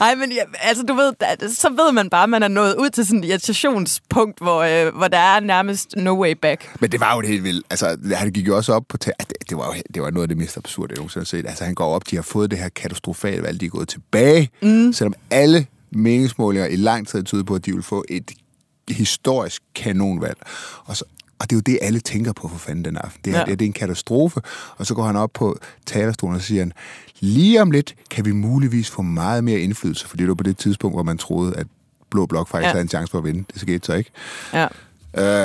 Nej, 0.00 0.14
men 0.14 0.32
ja, 0.32 0.42
altså, 0.60 0.84
du 0.84 0.94
ved, 0.94 1.12
så 1.54 1.68
ved 1.68 1.92
man 1.92 2.10
bare, 2.10 2.22
at 2.22 2.28
man 2.28 2.42
er 2.42 2.48
nået 2.48 2.74
ud 2.74 2.90
til 2.90 3.06
sådan 3.06 3.24
et 3.24 3.28
irritationspunkt, 3.28 4.38
hvor, 4.38 4.62
øh, 4.62 4.96
hvor 4.96 5.08
der 5.08 5.18
er 5.18 5.40
nærmest 5.40 5.96
no 5.96 6.22
way 6.22 6.32
back. 6.32 6.80
Men 6.80 6.92
det 6.92 7.00
var 7.00 7.14
jo 7.14 7.20
det 7.20 7.28
helt 7.28 7.44
vildt. 7.44 7.66
Altså, 7.70 7.96
han 8.14 8.32
gik 8.32 8.46
jo 8.46 8.56
også 8.56 8.72
op 8.72 8.82
på... 8.88 8.96
Det, 8.96 9.12
det, 9.48 9.56
var 9.56 9.66
jo, 9.66 9.82
det 9.94 10.02
var 10.02 10.09
noget 10.10 10.24
af 10.24 10.28
det 10.28 10.36
mest 10.36 10.56
absurde, 10.56 10.92
jeg 10.92 10.96
nogensinde 10.96 11.20
har 11.20 11.26
set. 11.26 11.46
Altså, 11.46 11.64
han 11.64 11.74
går 11.74 11.86
op, 11.94 12.10
de 12.10 12.16
har 12.16 12.22
fået 12.22 12.50
det 12.50 12.58
her 12.58 12.68
katastrofale 12.68 13.42
valg, 13.42 13.60
de 13.60 13.66
er 13.66 13.70
gået 13.70 13.88
tilbage, 13.88 14.50
mm. 14.62 14.92
selvom 14.92 15.14
alle 15.30 15.66
meningsmålinger 15.90 16.66
i 16.68 16.76
lang 16.76 17.08
tid 17.08 17.22
tyder 17.24 17.42
på, 17.44 17.54
at 17.54 17.66
de 17.66 17.72
vil 17.72 17.82
få 17.82 18.04
et 18.08 18.30
historisk 18.88 19.62
kanonvalg. 19.74 20.38
Og, 20.84 20.96
så, 20.96 21.04
og 21.38 21.50
det 21.50 21.56
er 21.56 21.56
jo 21.56 21.60
det, 21.60 21.78
alle 21.82 22.00
tænker 22.00 22.32
på 22.32 22.48
for 22.48 22.58
fanden 22.58 22.84
den 22.84 22.96
aften. 22.96 23.20
Det, 23.24 23.32
her, 23.32 23.40
Ja. 23.40 23.44
det, 23.46 23.58
det 23.58 23.64
er 23.64 23.68
en 23.68 23.72
katastrofe. 23.72 24.40
Og 24.76 24.86
så 24.86 24.94
går 24.94 25.02
han 25.06 25.16
op 25.16 25.30
på 25.34 25.58
talerstolen 25.86 26.36
og 26.36 26.42
siger, 26.42 26.60
han, 26.60 26.72
lige 27.20 27.62
om 27.62 27.70
lidt 27.70 27.94
kan 28.10 28.24
vi 28.24 28.32
muligvis 28.32 28.90
få 28.90 29.02
meget 29.02 29.44
mere 29.44 29.60
indflydelse, 29.60 30.08
fordi 30.08 30.22
det 30.22 30.28
var 30.28 30.34
på 30.34 30.42
det 30.42 30.56
tidspunkt, 30.58 30.96
hvor 30.96 31.02
man 31.02 31.18
troede, 31.18 31.56
at 31.56 31.66
Blå 32.10 32.26
Blok 32.26 32.48
faktisk 32.48 32.66
Ja. 32.66 32.70
havde 32.70 32.82
en 32.82 32.88
chance 32.88 33.10
for 33.10 33.18
at 33.18 33.24
vinde. 33.24 33.44
Det 33.52 33.60
skete 33.60 33.86
så 33.86 33.92
ikke. 33.94 34.10
Ja. 34.52 34.64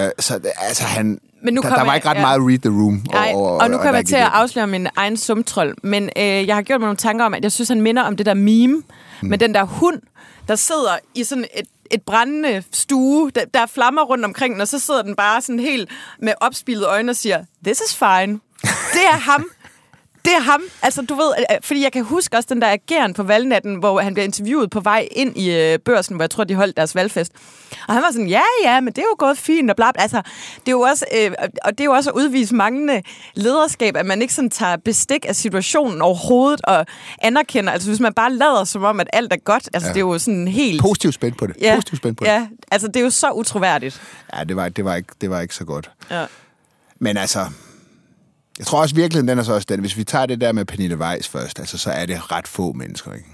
Øh, 0.05 0.12
så 0.19 0.39
altså, 0.57 0.84
han, 0.84 1.19
Men 1.45 1.53
nu 1.53 1.61
der, 1.61 1.67
kommer 1.69 1.77
der 1.77 1.85
var 1.85 1.91
jeg- 1.91 1.97
ikke 1.97 2.09
ret 2.09 2.15
ja. 2.15 2.21
meget 2.21 2.41
read 2.41 2.59
the 2.59 2.69
room. 2.69 3.03
Nej, 3.11 3.31
over- 3.35 3.49
og 3.61 3.69
nu 3.69 3.77
hvad 3.77 3.85
kommer 3.85 3.97
jeg 3.97 4.05
til 4.05 4.15
at 4.15 4.29
afsløre 4.33 4.67
min 4.67 4.87
egen 4.95 5.17
sumtrold, 5.17 5.75
men 5.83 6.03
øh, 6.17 6.47
jeg 6.47 6.55
har 6.55 6.61
gjort 6.61 6.79
mig 6.79 6.85
nogle 6.85 6.97
tanker 6.97 7.25
om, 7.25 7.33
at 7.33 7.43
jeg 7.43 7.51
synes, 7.51 7.69
han 7.69 7.81
minder 7.81 8.03
om 8.03 8.15
det 8.17 8.25
der 8.25 8.33
meme 8.33 8.75
mm. 9.21 9.27
med 9.29 9.37
den 9.37 9.53
der 9.53 9.63
hund, 9.63 10.01
der 10.47 10.55
sidder 10.55 10.97
i 11.15 11.23
sådan 11.23 11.45
et 11.55 11.65
et 11.91 12.01
brændende 12.01 12.63
stue, 12.73 13.31
der, 13.35 13.41
der 13.53 13.59
er 13.59 13.65
flammer 13.65 14.01
rundt 14.01 14.25
omkring 14.25 14.53
den, 14.53 14.61
og 14.61 14.67
så 14.67 14.79
sidder 14.79 15.01
den 15.01 15.15
bare 15.15 15.41
sådan 15.41 15.59
helt 15.59 15.89
med 16.21 16.33
opspilede 16.41 16.85
øjne 16.85 17.09
og 17.11 17.15
siger, 17.15 17.43
this 17.65 17.81
is 17.89 17.95
fine. 17.95 18.39
Det 18.95 19.03
er 19.11 19.17
ham. 19.17 19.45
Det 20.25 20.34
er 20.34 20.39
ham. 20.41 20.62
Altså, 20.82 21.01
du 21.01 21.15
ved, 21.15 21.34
øh, 21.39 21.58
fordi 21.63 21.84
jeg 21.84 21.91
kan 21.91 22.03
huske 22.03 22.38
også 22.38 22.48
den 22.51 22.62
der 22.62 22.67
ageren 22.67 23.13
på 23.13 23.24
valgnatten, 23.24 23.75
hvor 23.75 24.00
han 24.00 24.13
bliver 24.13 24.25
interviewet 24.25 24.70
på 24.70 24.79
vej 24.79 25.08
ind 25.12 25.38
i 25.38 25.51
øh, 25.51 25.79
børsen, 25.79 26.15
hvor 26.15 26.24
jeg 26.24 26.29
tror, 26.29 26.44
de 26.44 26.55
holdt 26.55 26.77
deres 26.77 26.96
valgfest. 26.96 27.32
Og 27.88 27.94
han 27.94 28.03
var 28.03 28.12
sådan, 28.12 28.27
ja, 28.27 28.41
ja, 28.63 28.79
men 28.79 28.94
det 28.94 28.98
er 28.98 29.05
jo 29.12 29.15
gået 29.20 29.38
fint, 29.38 29.70
og 29.70 29.75
bla, 29.75 29.91
bla. 29.91 30.01
Altså, 30.01 30.21
det 30.60 30.67
er 30.67 30.71
jo 30.71 30.82
også, 30.82 31.06
øh, 31.17 31.32
og 31.63 31.71
det 31.71 31.80
er 31.80 31.86
jo 31.86 31.91
også 31.91 32.10
at 32.10 32.15
udvise 32.15 32.56
manglende 32.56 33.02
lederskab, 33.34 33.95
at 33.97 34.06
man 34.06 34.21
ikke 34.21 34.34
sådan 34.34 34.49
tager 34.49 34.76
bestik 34.78 35.26
af 35.30 35.36
situationen 35.36 36.02
overhovedet 36.02 36.62
og 36.63 36.86
anerkender. 37.21 37.71
Altså, 37.71 37.89
hvis 37.89 37.99
man 37.99 38.13
bare 38.13 38.32
lader 38.34 38.63
som 38.63 38.84
om, 38.84 38.99
at 38.99 39.08
alt 39.13 39.34
er 39.34 39.38
godt, 39.38 39.69
altså, 39.73 39.88
ja. 39.88 39.93
det 39.93 39.99
er 39.99 40.06
jo 40.06 40.19
sådan 40.19 40.47
helt... 40.47 40.82
Positivt 40.82 41.13
spændt 41.13 41.38
på 41.38 41.47
det. 41.47 41.56
Ja, 41.62 41.76
Positivt 41.76 41.97
spændt 41.97 42.17
på 42.17 42.23
det. 42.23 42.30
ja, 42.32 42.47
altså, 42.71 42.88
det 42.88 42.95
er 42.95 43.02
jo 43.04 43.10
så 43.10 43.32
utroværdigt. 43.32 44.02
Ja, 44.38 44.43
det 44.43 44.56
var, 44.56 44.69
det, 44.69 44.86
var 44.86 44.95
ikke, 44.95 45.13
det 45.21 45.30
var 45.30 45.39
ikke 45.41 45.56
så 45.56 45.65
godt. 45.65 45.91
Ja. 46.12 46.26
Men 46.99 47.17
altså, 47.17 47.45
jeg 48.60 48.65
tror 48.65 48.82
også 48.82 48.96
virkelig, 48.96 49.28
den 49.28 49.39
er 49.39 49.44
så 49.44 49.54
også 49.54 49.68
den. 49.70 49.80
Hvis 49.80 49.98
vi 49.98 50.04
tager 50.04 50.26
det 50.26 50.41
der 50.41 50.52
med 50.52 50.65
Pernille 50.65 50.98
Weiss 50.98 51.28
først, 51.28 51.60
altså, 51.60 51.78
så 51.78 51.89
er 51.89 52.06
det 52.06 52.32
ret 52.32 52.48
få 52.48 52.74
mennesker, 52.74 53.13
ikke? 53.13 53.26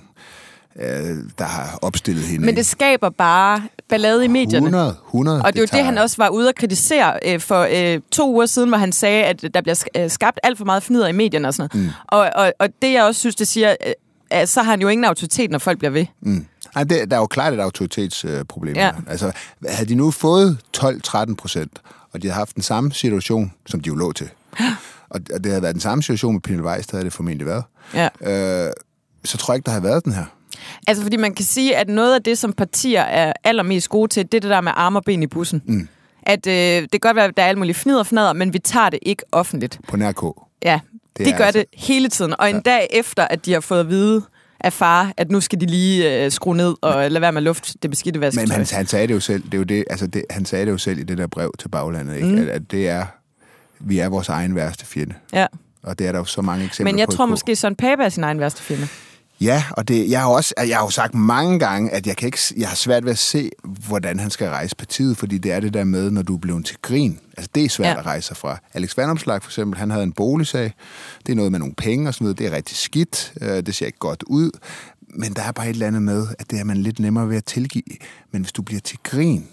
Øh, 0.76 1.18
der 1.38 1.44
har 1.46 1.80
opstillet 1.82 2.24
hende. 2.24 2.46
Men 2.46 2.56
det 2.56 2.66
skaber 2.66 3.10
bare 3.10 3.64
ballade 3.90 4.26
i 4.26 4.28
medierne. 4.28 4.66
100, 4.66 4.96
100. 5.08 5.42
Og 5.42 5.54
det 5.54 5.60
er 5.60 5.62
jo 5.62 5.68
det, 5.78 5.86
han 5.86 5.98
også 5.98 6.18
var 6.18 6.30
ude 6.30 6.50
at 6.50 6.56
kritisere 6.56 7.20
øh, 7.26 7.40
for 7.40 7.68
øh, 7.72 8.02
to 8.12 8.34
uger 8.34 8.46
siden, 8.46 8.70
hvor 8.70 8.78
han 8.78 8.92
sagde, 8.92 9.24
at 9.24 9.46
der 9.54 9.62
bliver 9.62 9.84
øh, 9.98 10.10
skabt 10.10 10.40
alt 10.44 10.58
for 10.58 10.66
meget 10.66 10.84
fnider 10.84 11.08
i 11.08 11.12
medierne 11.12 11.48
og 11.48 11.54
sådan 11.54 11.70
noget. 11.74 11.88
Mm. 11.88 11.94
Og, 12.08 12.30
og, 12.36 12.54
og 12.60 12.70
det, 12.82 12.94
jeg 12.94 13.04
også 13.04 13.20
synes, 13.20 13.36
det 13.36 13.48
siger, 13.48 13.76
øh, 14.34 14.48
så 14.48 14.62
har 14.62 14.72
han 14.72 14.82
jo 14.82 14.88
ingen 14.88 15.06
autoritet, 15.06 15.52
når 15.52 15.60
folk 15.60 15.78
bliver 15.78 15.92
ved. 15.92 16.06
Mm. 16.22 16.46
Ej, 16.76 16.84
det, 16.84 17.12
der 17.12 17.18
er 17.18 17.22
jo 17.22 17.28
klart 17.28 17.54
et 17.54 17.60
autoritetsproblem. 17.60 18.76
Ja. 18.76 18.86
Ja. 18.86 18.92
Altså, 19.08 19.32
havde 19.68 19.90
de 19.90 19.96
nu 19.96 20.12
fået 20.12 20.58
12-13 20.78 21.36
procent, 21.36 21.82
og 22.14 22.22
de 22.22 22.28
havde 22.28 22.38
haft 22.38 22.56
den 22.56 22.64
samme 22.64 22.94
situation, 22.94 23.54
som 23.66 23.80
de 23.80 23.88
jo 23.88 23.96
lå 23.96 24.12
til, 24.12 24.30
og, 25.12 25.19
det 25.28 25.45
havde 25.45 25.62
været 25.62 25.74
den 25.76 25.82
samme 25.82 26.04
situation 26.04 26.34
med 26.34 26.41
Pernille 26.41 26.65
Weiss, 26.65 26.88
der 26.88 26.97
havde 26.97 27.06
det 27.06 27.13
formentlig 27.13 27.47
været, 27.47 27.63
Ja. 27.93 28.08
øh, 28.67 28.71
så 29.26 29.38
tror 29.38 29.54
jeg 29.54 29.58
ikke, 29.58 29.65
der 29.65 29.71
havde 29.71 29.84
været 29.84 30.06
den 30.06 30.13
her. 30.13 30.24
Altså, 30.88 31.04
fordi 31.04 31.17
man 31.17 31.34
kan 31.34 31.45
sige, 31.45 31.78
at 31.78 31.89
noget 31.89 32.15
af 32.15 32.24
det, 32.24 32.38
som 32.38 32.54
partier 32.54 33.02
er 33.02 33.34
allermest 33.43 33.89
gode 33.89 34.08
til, 34.08 34.24
det 34.24 34.34
er 34.34 34.39
det 34.41 34.50
der 34.50 34.62
med 34.62 34.71
arme 34.76 35.00
og 35.00 35.04
ben 35.06 35.24
i 35.24 35.28
bussen. 35.28 35.62
Mm. 35.65 35.88
At 36.24 36.47
øh, 36.47 36.54
det 36.54 36.91
kan 36.91 37.00
godt 37.00 37.15
være, 37.15 37.26
at 37.26 37.38
der 37.38 37.43
er 37.43 37.47
alt 37.47 37.58
muligt 37.58 37.78
fnider 37.78 38.04
fnader, 38.04 38.34
men 38.34 38.54
vi 38.54 38.60
tager 38.60 38.89
det 38.89 39.00
ikke 39.02 39.24
offentligt. 39.32 39.80
På 39.88 39.97
nær 39.97 40.12
K. 40.12 40.24
Ja, 40.63 40.80
det, 41.17 41.28
er 41.28 41.38
gør 41.38 41.45
altså- 41.45 41.60
det 41.60 41.80
hele 41.88 42.10
tiden. 42.10 42.34
Og 42.39 42.50
en 42.50 42.56
ja. 42.56 42.62
dag 42.62 42.88
efter, 42.91 43.24
at 43.28 43.45
de 43.45 43.54
har 43.54 43.60
fået 43.60 43.80
at 43.80 43.89
vide 43.89 44.21
af 44.60 44.74
far, 44.74 45.13
at 45.17 45.32
nu 45.32 45.39
skal 45.41 45.62
de 45.62 45.65
lige 45.65 46.24
øh, 46.26 46.32
skrue 46.32 46.56
ned 46.58 46.76
og 46.82 47.12
lade 47.12 47.21
være 47.21 47.32
med 47.32 47.39
at 47.39 47.43
lufte 47.43 47.74
det 47.82 47.89
beskidte 47.89 48.21
vasketøj. 48.21 48.43
Men 48.45 48.52
han, 48.52 48.65
han 48.71 48.88
sagde 48.88 49.08
det 49.08 49.13
jo 49.13 49.19
selv, 49.19 49.43
det 49.43 49.54
er 49.54 49.58
jo 49.58 49.63
det, 49.63 49.84
altså 49.89 50.08
det, 50.08 50.24
han 50.30 50.45
sagde 50.45 50.65
det 50.65 50.71
jo 50.71 50.78
selv 50.78 51.00
i 51.00 51.04
det 51.04 51.17
der 51.17 51.28
brev 51.28 51.54
til 51.60 51.67
baglandet, 51.69 52.15
ikke? 52.15 52.28
Mm. 52.28 52.38
At, 52.38 52.47
at 52.50 52.62
det 52.71 52.89
er, 52.89 53.06
vi 53.84 54.00
er 54.00 54.10
vores 54.10 54.30
egen 54.30 54.56
værste 54.56 54.86
fjende. 54.86 55.13
Ja. 55.34 55.46
Og 55.84 56.00
det 56.00 56.08
er 56.08 56.12
der 56.12 56.20
jo 56.20 56.26
så 56.26 56.41
mange 56.41 56.65
eksempler 56.65 56.91
Men 56.94 57.00
jeg 57.00 57.08
på. 57.08 57.12
tror 57.12 57.26
måske, 57.26 57.56
Søren 57.56 57.76
Pape 57.76 58.04
er 58.04 58.10
sin 58.10 58.24
egen 58.24 58.39
værste 58.39 58.62
fjende. 58.62 58.88
Ja, 59.41 59.63
og 59.72 59.88
det, 59.88 60.10
jeg 60.10 60.22
har 60.22 60.28
også, 60.30 60.54
jeg 60.67 60.78
har 60.78 60.84
jo 60.86 60.89
sagt 60.89 61.13
mange 61.13 61.60
gange, 61.60 61.91
at 61.91 62.08
jeg, 62.08 62.17
kan 62.17 62.28
ikke, 62.28 62.38
jeg 62.58 62.67
har 62.67 62.76
svært 62.76 63.04
ved 63.06 63.12
at 63.12 63.17
se, 63.17 63.50
hvordan 63.88 64.20
han 64.20 64.30
skal 64.30 64.50
rejse 64.50 64.76
partiet, 64.76 65.17
fordi 65.17 65.38
det 65.38 65.52
er 65.52 65.60
det 65.60 65.74
der 65.74 65.84
med, 65.84 66.12
når 66.12 66.22
du 66.22 66.34
er 66.36 66.38
blevet 66.39 66.65
til 66.65 66.78
grin. 66.82 67.20
Altså, 67.38 67.50
det 67.56 67.65
er 67.65 67.70
svært 67.70 67.86
Ja. 67.88 67.91
ja. 67.94 68.00
at 68.00 68.06
rejse 68.06 68.28
sig 68.28 68.38
fra. 68.38 68.58
Alex 68.74 68.98
Vandomslag 68.98 69.41
for 69.41 69.50
eksempel, 69.50 69.80
han 69.80 69.89
havde 69.91 70.04
en 70.04 70.12
boligsag. 70.12 70.74
Det 71.26 71.32
er 71.32 71.36
noget 71.36 71.52
med 71.52 71.60
nogle 71.60 71.74
penge 71.76 72.08
og 72.10 72.13
sådan 72.13 72.26
noget. 72.26 72.38
Det 72.39 72.48
er 72.48 72.52
rigtig 72.52 72.78
skidt. 72.78 73.34
Øh, 73.41 73.48
Det 73.65 73.76
ser 73.76 73.86
ikke 73.86 74.00
godt 74.00 74.24
ud. 74.28 74.52
Men 75.15 75.34
der 75.34 75.41
er 75.41 75.52
bare 75.52 75.65
et 75.70 75.74
eller 75.74 75.88
andet 75.88 76.02
med, 76.02 76.28
at 76.39 76.52
det 76.52 76.60
er 76.60 76.63
man 76.63 76.78
lidt 76.78 77.00
nemmere 77.00 77.30
ved 77.30 77.38
at 77.38 77.46
tilgive. 77.46 77.84
Men 78.32 78.41
hvis 78.41 78.52
du 78.52 78.62
bliver 78.62 78.82
til 78.82 78.98
grin, 79.04 79.48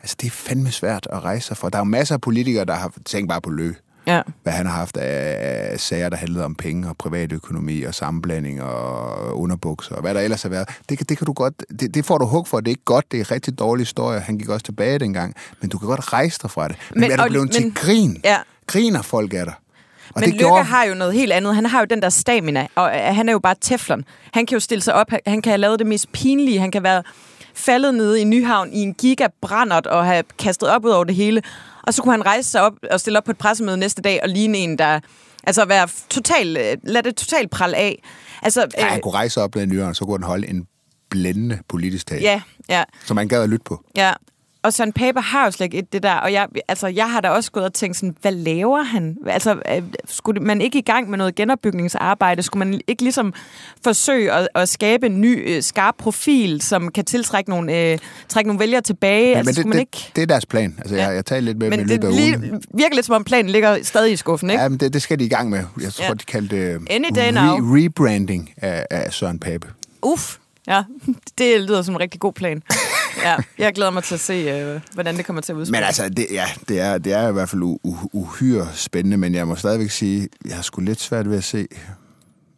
altså 0.00 0.16
det 0.20 0.26
er 0.26 0.30
fandme 0.30 0.70
svært 0.70 1.06
at 1.12 1.24
rejse 1.24 1.46
sig 1.46 1.56
fra. 1.56 1.70
Der 1.70 1.76
er 1.76 1.80
jo 1.80 1.84
masser 1.84 2.14
af 2.14 2.20
politikere, 2.20 2.64
der 2.64 2.74
har 2.74 2.92
tænkt 3.04 3.28
bare 3.28 3.40
på 3.40 3.50
løb 3.50 3.74
Ja. 4.06 4.22
hvad 4.42 4.52
han 4.52 4.66
har 4.66 4.72
haft 4.76 4.96
af 4.96 5.36
af 5.72 5.80
sager, 5.80 6.08
der 6.08 6.16
handlede 6.16 6.44
om 6.44 6.54
penge 6.54 6.88
og 6.88 6.96
privatøkonomi 6.96 7.82
og 7.82 7.94
sammenblanding 7.94 8.62
og 8.62 9.38
underbukser 9.40 9.94
og 9.94 10.00
hvad 10.02 10.14
der 10.14 10.20
ellers 10.20 10.42
har 10.42 10.48
været. 10.48 10.68
Det, 10.88 11.08
det 11.08 11.18
kan 11.18 11.24
du 11.26 11.32
godt, 11.32 11.54
det, 11.80 11.94
det 11.94 12.04
får 12.06 12.18
du 12.18 12.24
hug 12.26 12.48
for. 12.48 12.60
Det 12.60 12.66
er 12.68 12.70
ikke 12.70 12.84
godt, 12.84 13.12
det 13.12 13.20
er 13.20 13.24
en 13.24 13.30
rigtig 13.30 13.58
dårlig 13.58 13.80
historie. 13.82 14.20
Han 14.20 14.38
gik 14.38 14.48
også 14.48 14.64
tilbage 14.64 14.98
dengang. 14.98 15.34
Men 15.60 15.70
du 15.70 15.78
kan 15.78 15.88
godt 15.88 16.12
rejse 16.12 16.38
dig 16.42 16.50
fra 16.50 16.68
det. 16.68 16.76
Men, 16.90 17.00
Men- 17.00 17.10
er 17.10 17.16
du 17.16 17.22
og- 17.22 17.28
blevet 17.28 17.50
til 17.52 17.62
men- 17.62 17.72
grin? 17.72 18.20
Ja. 18.24 18.36
Griner 18.66 19.02
folk 19.02 19.34
af 19.34 19.44
dig? 19.44 19.54
Og 20.14 20.20
Men 20.20 20.28
Lykke 20.28 20.38
gjorde... 20.38 20.64
har 20.64 20.84
jo 20.84 20.94
noget 20.94 21.14
helt 21.14 21.32
andet. 21.32 21.54
Han 21.54 21.66
har 21.66 21.78
jo 21.80 21.84
den 21.90 22.02
der 22.02 22.08
stamina, 22.08 22.66
og 22.74 22.90
øh, 22.96 23.14
han 23.14 23.28
er 23.28 23.32
jo 23.32 23.38
bare 23.38 23.54
teflon. 23.60 24.04
Han 24.32 24.46
kan 24.46 24.56
jo 24.56 24.60
stille 24.60 24.82
sig 24.82 24.94
op, 24.94 25.10
han- 25.10 25.20
han 25.26 25.42
kan 25.42 25.50
have 25.50 25.58
lavet 25.58 25.78
det 25.78 25.86
mest 25.86 26.12
pinlige, 26.12 26.60
han 26.60 26.70
kan 26.70 26.82
være 26.82 27.02
faldet 27.54 27.94
nede 27.94 28.20
i 28.20 28.24
Nyhavn 28.24 28.72
i 28.72 28.78
en 28.78 28.94
gigabrændert 28.94 29.86
og 29.86 30.04
have 30.06 30.22
kastet 30.38 30.68
op 30.68 30.84
ud 30.84 30.90
over 30.90 31.04
det 31.04 31.14
hele. 31.14 31.42
Og 31.82 31.94
så 31.94 32.02
kunne 32.02 32.12
han 32.12 32.26
rejse 32.26 32.50
sig 32.50 32.62
op 32.62 32.72
og 32.90 33.00
stille 33.00 33.18
op 33.18 33.24
på 33.24 33.30
et 33.30 33.38
pressemøde 33.38 33.76
næste 33.76 34.02
dag 34.02 34.20
og 34.22 34.28
ligne 34.28 34.58
en, 34.58 34.78
der... 34.78 35.00
Altså 35.44 35.64
være 35.64 35.88
total, 36.10 36.56
øh, 36.56 36.76
lad 36.82 37.02
det 37.02 37.16
totalt 37.16 37.50
prale 37.50 37.76
af. 37.76 38.02
Altså, 38.42 38.66
Ja, 38.78 38.84
han 38.86 39.00
kunne 39.00 39.14
rejse 39.14 39.40
op 39.42 39.54
med 39.54 39.66
nyere, 39.66 39.94
så 39.94 40.04
kunne 40.04 40.18
han 40.18 40.22
holde 40.26 40.48
en 40.48 40.66
blændende 41.10 41.58
politisk 41.68 42.06
tale, 42.06 42.22
ja, 42.22 42.40
ja, 42.68 42.84
som 43.06 43.14
man 43.14 43.28
gad 43.28 43.42
at 43.42 43.48
lytte 43.48 43.64
på. 43.64 43.84
ja. 43.96 44.12
Og 44.62 44.72
Søren 44.72 44.92
Pape 44.92 45.20
har 45.20 45.44
jo 45.44 45.50
slet 45.50 45.64
ikke 45.64 45.78
et, 45.78 45.92
det 45.92 46.02
der, 46.02 46.14
og 46.14 46.32
jeg, 46.32 46.46
altså, 46.68 46.86
jeg 46.86 47.10
har 47.10 47.20
da 47.20 47.28
også 47.28 47.50
gået 47.52 47.66
og 47.66 47.72
tænkt 47.72 47.96
sådan, 47.96 48.16
hvad 48.20 48.32
laver 48.32 48.82
han? 48.82 49.16
Altså, 49.26 49.54
øh, 49.54 49.82
skulle 50.08 50.40
man 50.40 50.60
ikke 50.60 50.78
i 50.78 50.82
gang 50.82 51.10
med 51.10 51.18
noget 51.18 51.34
genopbygningsarbejde? 51.34 52.42
Skulle 52.42 52.66
man 52.66 52.80
ikke 52.86 53.02
ligesom 53.02 53.34
forsøge 53.84 54.32
at, 54.32 54.48
at 54.54 54.68
skabe 54.68 55.06
en 55.06 55.20
ny, 55.20 55.56
øh, 55.56 55.62
skarp 55.62 55.94
profil, 55.98 56.60
som 56.62 56.88
kan 56.88 57.04
tiltrække 57.04 57.50
nogle, 57.50 57.92
øh, 57.92 57.98
trække 58.28 58.48
nogle 58.48 58.60
vælgere 58.60 58.80
tilbage? 58.80 59.30
Ja, 59.30 59.38
altså, 59.38 59.42
men 59.42 59.46
det, 59.46 59.54
skulle 59.54 59.68
man 59.68 59.74
det, 59.74 59.80
ikke... 59.80 60.12
det 60.16 60.22
er 60.22 60.26
deres 60.26 60.46
plan. 60.46 60.74
Altså, 60.78 60.96
jeg, 60.96 61.14
jeg 61.14 61.26
talte 61.26 61.44
lidt 61.44 61.58
med 61.58 61.70
Men 61.70 61.88
det 61.88 62.14
lige, 62.14 62.38
virker 62.74 62.94
lidt 62.94 63.06
som 63.06 63.14
om 63.14 63.24
planen 63.24 63.50
ligger 63.50 63.78
stadig 63.82 64.12
i 64.12 64.16
skuffen, 64.16 64.50
ikke? 64.50 64.62
Ja, 64.62 64.68
men 64.68 64.80
det, 64.80 64.92
det 64.92 65.02
skal 65.02 65.18
de 65.18 65.24
i 65.24 65.28
gang 65.28 65.50
med. 65.50 65.64
Jeg 65.82 65.92
tror, 65.92 66.04
Ja. 66.04 66.14
de 66.14 66.18
kaldte 66.18 66.72
det 66.72 67.16
day 67.16 67.32
now. 67.32 67.76
rebranding 67.76 68.50
af, 68.56 68.86
af 68.90 69.12
Søren 69.12 69.38
Pape. 69.38 69.68
Uff, 70.02 70.36
ja, 70.66 70.82
det 71.38 71.60
lyder 71.60 71.82
som 71.82 71.94
en 71.94 72.00
rigtig 72.00 72.20
god 72.20 72.32
plan. 72.32 72.62
Ja, 73.24 73.36
jeg 73.58 73.74
glæder 73.74 73.90
mig 73.90 74.04
til 74.04 74.14
at 74.14 74.20
se, 74.20 74.32
øh, 74.32 74.80
hvordan 74.94 75.16
det 75.16 75.24
kommer 75.26 75.42
til 75.42 75.52
at 75.52 75.56
udspille. 75.56 75.78
Men 75.78 75.86
altså, 75.86 76.08
det, 76.08 76.26
ja, 76.30 76.46
det, 76.68 76.80
er, 76.80 76.98
det 76.98 77.12
er 77.12 77.28
i 77.28 77.32
hvert 77.32 77.48
fald 77.48 77.62
u, 77.62 77.78
uhyre 78.12 78.68
spændende, 78.74 79.16
men 79.16 79.34
jeg 79.34 79.48
må 79.48 79.56
stadigvæk 79.56 79.90
sige, 79.90 80.28
jeg 80.46 80.54
har 80.54 80.62
sgu 80.62 80.80
lidt 80.80 81.00
svært 81.00 81.30
ved 81.30 81.36
at 81.36 81.44
se, 81.44 81.66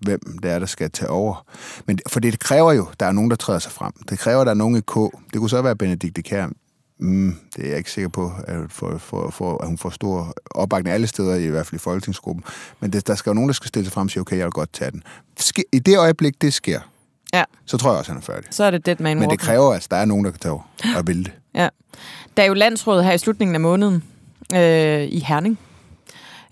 hvem 0.01 0.38
det 0.43 0.51
er, 0.51 0.59
der 0.59 0.67
skal 0.67 0.91
tage 0.91 1.09
over. 1.09 1.47
Men, 1.87 1.99
for 2.09 2.21
det 2.21 2.38
kræver 2.41 2.73
jo, 2.73 2.87
der 3.01 3.07
er 3.07 3.12
nogen, 3.12 3.31
der 3.31 3.37
træder 3.37 3.59
sig 3.59 3.73
frem. 3.73 3.93
Det 4.11 4.19
kræver, 4.19 4.41
at 4.41 4.47
der 4.47 4.53
er 4.53 4.57
nogen 4.57 4.77
i 4.77 4.81
K. 4.81 4.95
Det 5.33 5.38
kunne 5.38 5.51
så 5.51 5.62
være 5.62 5.77
Benedikte 5.77 6.23
Kær. 6.23 6.49
Mm, 6.99 7.37
det 7.57 7.65
er 7.65 7.69
jeg 7.69 7.79
ikke 7.79 7.91
sikker 7.91 8.09
på, 8.09 8.33
at, 8.47 8.57
for, 8.69 8.99
for, 8.99 9.31
for, 9.31 9.59
at 9.59 9.69
hun 9.69 9.79
får 9.79 9.91
stor 9.91 10.35
opbakning 10.51 10.95
alle 10.95 11.07
steder, 11.07 11.35
i 11.35 11.47
hvert 11.47 11.67
fald 11.67 11.81
i 11.81 11.83
folketingsgruppen. 11.83 12.45
Men 12.81 12.93
det, 12.93 13.07
der 13.07 13.15
skal 13.15 13.31
jo 13.31 13.35
nogen, 13.35 13.49
der 13.49 13.55
skal 13.55 13.69
stille 13.69 13.87
sig 13.87 13.93
frem 13.93 14.07
og 14.07 14.11
sige, 14.11 14.21
okay, 14.21 14.37
jeg 14.37 14.45
vil 14.45 14.53
godt 14.53 14.73
tage 14.73 14.91
den. 14.91 15.03
I 15.73 15.79
det 15.79 15.99
øjeblik, 15.99 16.43
det 16.43 16.53
sker, 16.53 16.81
Ja, 17.35 17.45
så 17.66 17.77
tror 17.77 17.90
jeg 17.90 17.99
også, 17.99 18.11
han 18.11 18.18
er 18.18 18.23
færdig. 18.25 18.45
så 18.51 18.64
er 18.64 18.71
det 18.71 18.87
dead 18.87 18.97
man 19.01 19.16
Men 19.16 19.23
det 19.23 19.29
walking. 19.31 19.40
kræver, 19.40 19.75
at 19.75 19.87
der 19.90 19.97
er 19.97 20.05
nogen, 20.05 20.25
der 20.25 20.31
kan 20.31 20.40
tage 20.40 20.53
og 20.97 21.07
vil 21.07 21.25
det. 21.25 21.33
Ja. 21.55 21.68
Der 22.37 22.42
er 22.42 22.47
jo 22.47 22.55
landsråd 22.55 23.03
her 23.03 23.12
i 23.12 23.18
slutningen 23.18 23.55
af 23.55 23.61
måneden 23.61 24.05
øh, 24.55 25.03
i 25.03 25.18
Herning, 25.21 25.59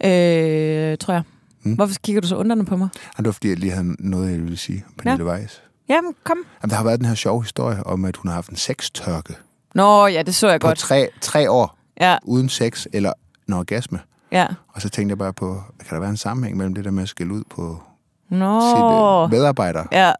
øh, 0.04 0.98
tror 0.98 1.14
jeg. 1.14 1.22
Mm. 1.62 1.72
Hvorfor 1.74 1.94
kigger 2.02 2.20
du 2.22 2.28
så 2.28 2.36
undrende 2.36 2.64
på 2.64 2.76
mig? 2.76 2.88
Og 3.10 3.18
det 3.18 3.26
var, 3.26 3.32
fordi 3.32 3.48
jeg 3.48 3.58
lige 3.58 3.72
havde 3.72 3.96
noget, 3.98 4.30
jeg 4.32 4.42
ville 4.42 4.56
sige. 4.56 4.84
Pernille 4.98 5.24
ja. 5.32 5.36
Weiss. 5.38 5.62
Jamen, 5.88 6.14
kom. 6.24 6.38
Jamen, 6.62 6.70
der 6.70 6.76
har 6.76 6.84
været 6.84 6.98
den 7.00 7.06
her 7.08 7.14
sjove 7.14 7.42
historie 7.42 7.86
om, 7.86 8.04
at 8.04 8.16
hun 8.16 8.28
har 8.28 8.34
haft 8.34 8.50
en 8.50 8.56
sextørke 8.56 9.34
Nå, 9.74 10.06
ja, 10.06 10.22
det 10.22 10.34
så 10.34 10.48
jeg 10.50 10.60
på 10.60 10.66
godt. 10.66 10.78
tre, 10.78 11.08
tre 11.20 11.50
år 11.50 11.76
Ja, 12.00 12.16
uden 12.22 12.48
sex 12.48 12.86
eller 12.92 13.12
en 13.48 13.54
orgasme. 13.54 13.98
ja. 14.32 14.46
Og 14.68 14.82
så 14.82 14.88
tænkte 14.88 15.10
jeg 15.12 15.18
bare 15.18 15.32
på, 15.32 15.62
kan 15.78 15.94
der 15.94 16.00
være 16.00 16.10
en 16.10 16.16
sammenhæng 16.16 16.56
mellem 16.56 16.74
det 16.74 16.84
der 16.84 16.90
med 16.90 17.02
at 17.02 17.08
skille 17.08 17.34
ud 17.34 17.42
på 17.50 17.82
Nå. 18.28 18.60
sine 18.60 19.38
medarbejdere, 19.38 19.86
Ja, 19.92 20.12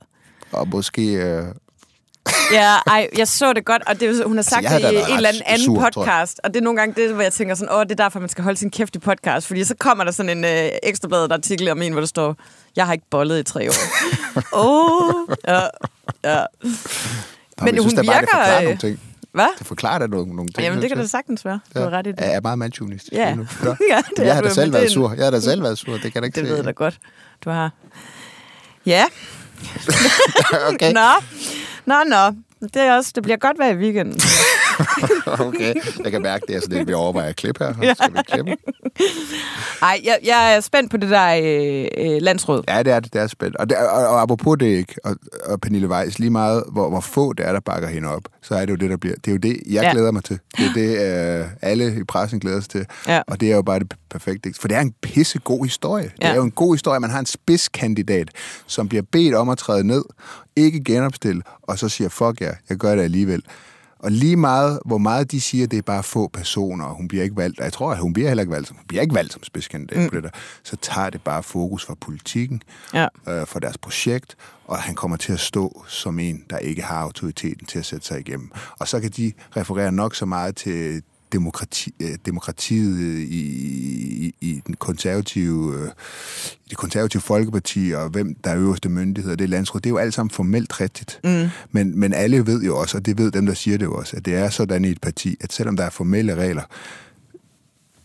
og 0.53 0.69
måske... 0.69 1.03
Øh, 1.13 1.45
ja, 2.53 2.75
ej, 2.87 3.09
jeg 3.19 3.29
så 3.29 3.53
det 3.53 3.65
godt, 3.65 3.83
og 3.87 4.01
det, 4.01 4.25
hun 4.27 4.37
har 4.37 4.43
sagt 4.43 4.63
jeg 4.63 4.71
havde 4.71 4.83
det 4.85 4.93
i 4.93 5.11
en 5.11 5.17
eller 5.17 5.29
anden, 5.29 5.43
anden 5.47 5.65
sur, 5.65 5.81
podcast, 5.81 6.41
og 6.45 6.55
det 6.55 6.61
er 6.61 6.65
nogle 6.65 6.79
gange 6.81 7.03
det, 7.03 7.15
hvor 7.15 7.23
jeg 7.23 7.33
tænker 7.33 7.55
sådan, 7.55 7.75
åh, 7.75 7.83
det 7.83 7.91
er 7.91 7.95
derfor, 7.95 8.21
man 8.21 8.29
skal 8.29 8.45
holde 8.45 8.59
sin 8.59 8.71
kæft 8.71 8.97
i 8.97 8.99
podcast, 8.99 9.47
fordi 9.47 9.65
så 9.65 9.75
kommer 9.79 10.05
der 10.05 10.11
sådan 10.11 10.39
en 10.39 10.45
øh, 10.45 10.71
ekstrabladet 10.83 11.33
artikel 11.33 11.69
om 11.69 11.83
en, 11.83 11.93
hvor 11.93 12.01
der 12.01 12.07
står, 12.07 12.37
jeg 12.77 12.87
har 12.87 12.93
ikke 12.93 13.07
bollet 13.11 13.39
i 13.39 13.43
tre 13.43 13.69
år. 13.69 13.75
Åh, 14.53 14.97
oh, 14.97 15.37
ja, 15.49 15.61
ja. 16.25 16.45
Nå, 16.63 17.65
Men 17.65 17.75
synes, 17.75 17.85
hun 17.85 17.95
da 17.95 18.13
bare, 18.13 18.21
det 18.21 18.29
virker, 18.33 18.57
øh, 18.59 18.63
nogle 18.65 18.79
ting. 18.79 19.01
Hvad? 19.33 19.47
Det 19.59 19.67
forklarer 19.67 19.99
da 19.99 20.07
nogle, 20.07 20.37
nogle 20.37 20.51
ting. 20.51 20.65
Jamen, 20.65 20.83
det 20.83 20.89
kan 20.91 20.97
synes 20.99 21.11
da 21.11 21.17
sagtens 21.19 21.45
være. 21.45 21.61
Du 21.75 21.79
jeg. 21.81 21.89
har 21.91 21.99
ret 21.99 22.07
i 22.07 22.11
det. 22.11 22.21
Ja, 22.21 22.27
jeg 22.27 22.37
er 22.37 22.41
meget 22.41 22.59
mandsjunistisk. 22.59 23.13
Ja. 23.13 23.27
Ja, 23.29 23.35
det 23.37 23.45
Men 23.61 23.77
er 24.19 24.25
jeg 24.25 24.35
har 24.35 24.43
da 24.43 24.49
selv 24.49 24.67
men 24.67 24.73
været 24.73 24.83
det 24.85 24.93
sur. 24.93 25.13
Jeg 25.13 25.25
har 25.25 25.31
da 25.31 25.41
selv 25.41 25.63
været 25.63 25.79
sur. 25.79 25.93
Det 25.97 26.13
kan 26.13 26.23
da 26.23 26.27
ikke 26.27 26.41
Det 26.41 26.47
se. 26.47 26.51
ved 26.51 26.57
jeg 26.57 26.65
da 26.65 26.71
godt, 26.71 26.99
du 27.45 27.51
har. 27.51 27.71
Ja, 28.87 29.05
okay. 30.73 30.93
nå. 30.93 31.11
Nå, 31.87 32.05
nå. 32.07 32.25
Det, 32.61 32.83
er 32.83 32.97
også, 32.97 33.13
det 33.15 33.23
bliver 33.23 33.37
godt 33.37 33.59
vejr 33.59 33.73
i 33.73 33.77
weekenden. 33.77 34.21
okay. 35.47 35.75
Jeg 36.05 36.13
kan 36.13 36.23
mærke, 36.23 36.45
det 36.49 36.57
er 36.57 36.61
sådan, 36.61 36.79
at 36.79 36.89
vi 36.89 36.93
overvejer 36.93 37.29
at 37.29 37.37
klippe 37.37 37.65
her. 37.65 37.95
Skal 37.95 38.13
vi 38.13 38.19
klippe? 38.33 38.57
Ej, 39.83 40.01
jeg, 40.05 40.19
jeg 40.25 40.55
er 40.57 40.61
spændt 40.61 40.91
på 40.91 40.97
det 40.97 41.11
der 41.11 41.29
øh, 41.43 41.89
øh, 42.15 42.23
landsråd. 42.23 42.63
Ja, 42.69 42.83
det 42.83 42.93
er 42.93 43.01
det. 43.01 43.13
Det 43.13 43.21
er 43.21 43.27
spændt. 43.27 43.57
Og, 43.57 43.71
det, 43.71 43.77
og, 43.79 44.09
og 44.09 44.23
apropos 44.23 44.57
det 44.61 44.67
ikke, 44.67 44.95
og, 45.05 45.17
og 45.45 45.61
Pernille 45.61 45.89
Weiss, 45.89 46.19
lige 46.19 46.31
meget, 46.31 46.65
hvor, 46.73 46.89
hvor 46.91 47.01
få 47.01 47.33
det 47.33 47.47
er, 47.47 47.53
der 47.53 47.61
bakker 47.61 47.89
hende 47.89 48.09
op, 48.09 48.23
så 48.43 48.55
er 48.55 48.61
det 48.61 48.71
jo 48.71 48.77
det, 48.77 48.91
der 48.91 48.97
bliver. 48.97 49.15
Det 49.15 49.27
er 49.29 49.33
jo 49.33 49.39
det, 49.39 49.61
jeg 49.71 49.83
Ja. 49.83 49.91
glæder 49.93 50.11
mig 50.11 50.25
til. 50.25 50.39
Det 50.57 50.67
er 50.67 50.73
det, 50.73 51.41
øh, 51.41 51.47
alle 51.63 51.97
i 52.01 52.05
pressen 52.05 52.41
glæder 52.41 52.61
sig 52.61 52.71
til. 52.71 52.87
Ja. 53.09 53.23
Og 53.27 53.41
det 53.41 53.51
er 53.53 53.57
jo 53.57 53.63
bare 53.63 53.79
det 53.79 53.95
perfekte. 54.11 54.53
For 54.61 54.69
det 54.69 54.77
er 54.77 54.81
en 54.81 54.95
pissegod 55.03 55.65
historie. 55.65 56.05
Det 56.05 56.13
Ja. 56.25 56.31
er 56.31 56.35
jo 56.35 56.43
en 56.43 56.51
god 56.51 56.75
historie. 56.75 57.01
Man 57.01 57.11
har 57.11 57.19
en 57.19 57.27
spidskandidat, 57.27 58.29
som 58.67 58.89
bliver 58.89 59.03
bedt 59.13 59.35
om 59.35 59.49
at 59.49 59.59
træde 59.59 59.87
ned, 59.87 60.05
ikke 60.57 60.85
genopstille, 60.85 61.43
og 61.63 61.79
så 61.79 61.89
siger, 61.89 62.09
fuck 62.09 62.41
ja, 62.41 62.51
jeg 62.69 62.79
gør 62.79 62.95
det 62.95 63.03
alligevel. 63.03 63.43
Og 64.03 64.11
lige 64.13 64.37
meget, 64.37 64.81
hvor 64.85 64.99
meget 64.99 65.31
de 65.33 65.41
siger, 65.41 65.67
det 65.67 65.79
er 65.79 65.83
bare 65.83 66.03
få 66.03 66.29
personer, 66.29 66.85
og 66.85 66.95
hun 66.95 67.09
bliver 67.09 67.25
ikke 67.25 67.37
valgt, 67.37 67.59
og 67.59 67.65
jeg 67.65 67.73
tror, 67.73 67.93
at 67.93 67.99
hun 67.99 68.13
bliver 68.13 68.29
heller 68.29 68.43
ikke 68.43 68.53
valgt 68.53 68.69
som, 68.69 68.77
hun 68.77 68.87
bliver 68.89 69.03
ikke 69.03 69.15
valgt 69.15 69.33
som 69.33 69.43
spidskandidat 69.43 69.99
mm. 70.03 70.09
på 70.09 70.15
det 70.15 70.23
der, 70.23 70.31
så 70.63 70.77
tager 70.77 71.11
det 71.11 71.23
bare 71.23 71.43
fokus 71.43 71.85
fra 71.87 71.95
politikken, 72.01 72.63
Ja. 72.95 73.07
øh, 73.29 73.47
for 73.47 73.59
deres 73.61 73.79
projekt, 73.79 74.37
og 74.65 74.79
han 74.79 74.95
kommer 74.95 75.17
til 75.17 75.33
at 75.33 75.41
stå 75.41 75.85
som 75.89 76.19
en, 76.19 76.45
der 76.51 76.59
ikke 76.59 76.83
har 76.83 76.97
autoriteten 76.97 77.67
til 77.67 77.79
at 77.79 77.85
sætte 77.87 78.07
sig 78.07 78.21
igennem. 78.21 78.51
Og 78.79 78.89
så 78.89 79.01
kan 79.01 79.11
de 79.11 79.33
referere 79.57 79.93
nok 79.93 80.15
så 80.15 80.27
meget 80.27 80.57
til 80.57 81.03
demokrati, 81.33 81.95
demokratiet 82.27 83.19
i, 83.19 83.41
i, 84.27 84.35
i 84.41 84.63
den 84.67 84.75
konservative, 84.75 85.75
øh, 85.79 85.91
i 86.67 86.69
det 86.71 86.77
konservative 86.77 87.23
folkeparti, 87.23 87.93
og 87.95 88.09
hvem 88.09 88.35
der 88.35 88.51
er 88.51 88.59
øverste 88.59 88.89
myndigheder, 88.89 89.37
det 89.37 89.45
er 89.45 89.49
landsråd. 89.49 89.81
Det 89.81 89.87
er 89.87 89.91
jo 89.91 89.99
alt 89.99 90.15
sammen 90.15 90.31
formelt 90.31 90.81
rigtigt. 90.81 91.21
Mm. 91.25 91.49
Men, 91.71 92.01
men 92.01 92.13
alle 92.13 92.47
ved 92.47 92.63
jo 92.63 92.79
også, 92.79 92.97
og 92.97 93.07
det 93.07 93.19
ved 93.19 93.31
dem, 93.31 93.47
der 93.47 93.55
siger 93.55 93.79
det 93.79 93.85
jo 93.85 93.95
også, 93.95 94.17
at 94.17 94.25
det 94.25 94.35
er 94.35 94.51
sådan 94.51 94.85
i 94.85 94.89
et 94.89 95.01
parti, 95.01 95.37
at 95.41 95.53
selvom 95.53 95.77
der 95.77 95.85
er 95.85 95.91
formelle 95.91 96.35
regler, 96.35 96.63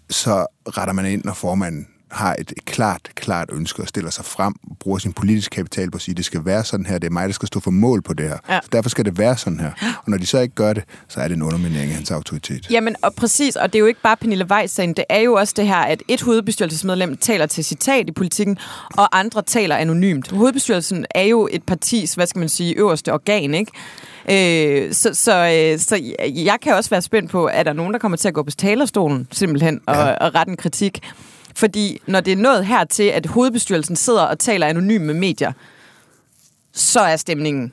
så 0.10 0.48
retter 0.68 0.94
man 0.94 1.06
ind, 1.06 1.24
når 1.24 1.34
formanden 1.34 1.88
har 2.16 2.36
et 2.40 2.54
klart, 2.66 3.02
klart 3.16 3.50
ønske 3.54 3.82
og 3.82 3.88
stiller 3.88 4.12
sig 4.12 4.26
frem, 4.26 4.54
bruger 4.80 4.98
sin 4.98 5.14
politiske 5.14 5.56
kapital 5.56 5.92
på 5.92 5.96
at 5.96 6.02
sige, 6.02 6.16
det 6.16 6.26
skal 6.26 6.46
være 6.46 6.64
sådan 6.64 6.86
her, 6.86 6.98
det 6.98 7.08
er 7.08 7.12
mig, 7.12 7.28
der 7.28 7.34
skal 7.34 7.48
stå 7.48 7.60
for 7.60 7.72
mål 7.72 8.02
på 8.02 8.14
det 8.14 8.28
her. 8.30 8.38
Ja. 8.50 8.60
Så 8.64 8.70
derfor 8.72 8.90
skal 8.90 9.06
det 9.06 9.18
være 9.18 9.38
sådan 9.38 9.60
her. 9.60 9.72
Og 9.98 10.12
når 10.12 10.18
de 10.18 10.26
så 10.26 10.40
ikke 10.40 10.56
gør 10.56 10.74
det, 10.74 10.84
så 11.08 11.20
er 11.20 11.28
det 11.28 11.36
en 11.36 11.42
underminering 11.42 11.90
af 11.90 11.96
hans 11.96 12.12
autoritet. 12.12 12.68
Jamen, 12.72 12.96
og 13.02 13.14
præcis, 13.14 13.56
og 13.56 13.74
det 13.74 13.80
er 13.80 13.80
jo 13.80 13.86
ikke 13.86 14.02
bare 14.02 14.18
Pernille 14.18 14.46
Weiss-sagen, 14.52 14.94
det 14.94 15.06
er 15.10 15.20
jo 15.20 15.34
også 15.34 15.54
det 15.58 15.68
her, 15.68 15.76
at 15.76 16.04
et 16.08 16.22
hovedbestyrelsesmedlem 16.22 17.18
taler 17.18 17.46
til 17.46 17.66
citat 17.66 18.10
i 18.10 18.12
politikken, 18.12 18.58
og 18.98 19.20
andre 19.20 19.42
taler 19.42 19.76
anonymt. 19.76 20.32
Hovedbestyrelsen 20.32 21.06
er 21.16 21.24
jo 21.24 21.50
et 21.52 21.64
partis, 21.64 22.14
hvad 22.14 22.28
skal 22.28 22.40
man 22.40 22.50
sige, 22.50 22.74
øverste 22.78 23.14
organ, 23.14 23.54
ikke? 23.54 23.72
Øh, 24.30 24.94
så, 24.94 25.10
så, 25.14 25.32
øh, 25.74 25.80
så 25.80 26.14
jeg 26.36 26.58
kan 26.62 26.74
også 26.76 26.90
være 26.90 27.02
spændt 27.02 27.32
på, 27.32 27.46
at 27.46 27.66
der 27.66 27.72
er 27.72 27.76
nogen, 27.76 27.94
der 27.94 28.00
kommer 28.00 28.18
til 28.18 28.28
at 28.28 28.34
gå 28.34 28.44
på 28.44 28.52
talerstolen, 28.52 29.28
simpelthen, 29.32 29.82
og, 29.86 29.96
Ja. 29.96 30.12
og 30.14 30.36
rette 30.36 30.50
en 30.52 30.58
kritik. 30.58 31.00
Fordi 31.56 32.02
når 32.08 32.20
det 32.20 32.34
er 32.34 32.38
nået 32.38 32.66
hertil, 32.66 33.04
at 33.04 33.26
hovedbestyrelsen 33.26 33.96
sidder 33.96 34.22
og 34.22 34.40
taler 34.40 34.68
anonymt 34.68 35.06
med 35.06 35.14
medier, 35.14 35.52
så 36.74 37.00
er 37.00 37.16
stemningen 37.16 37.72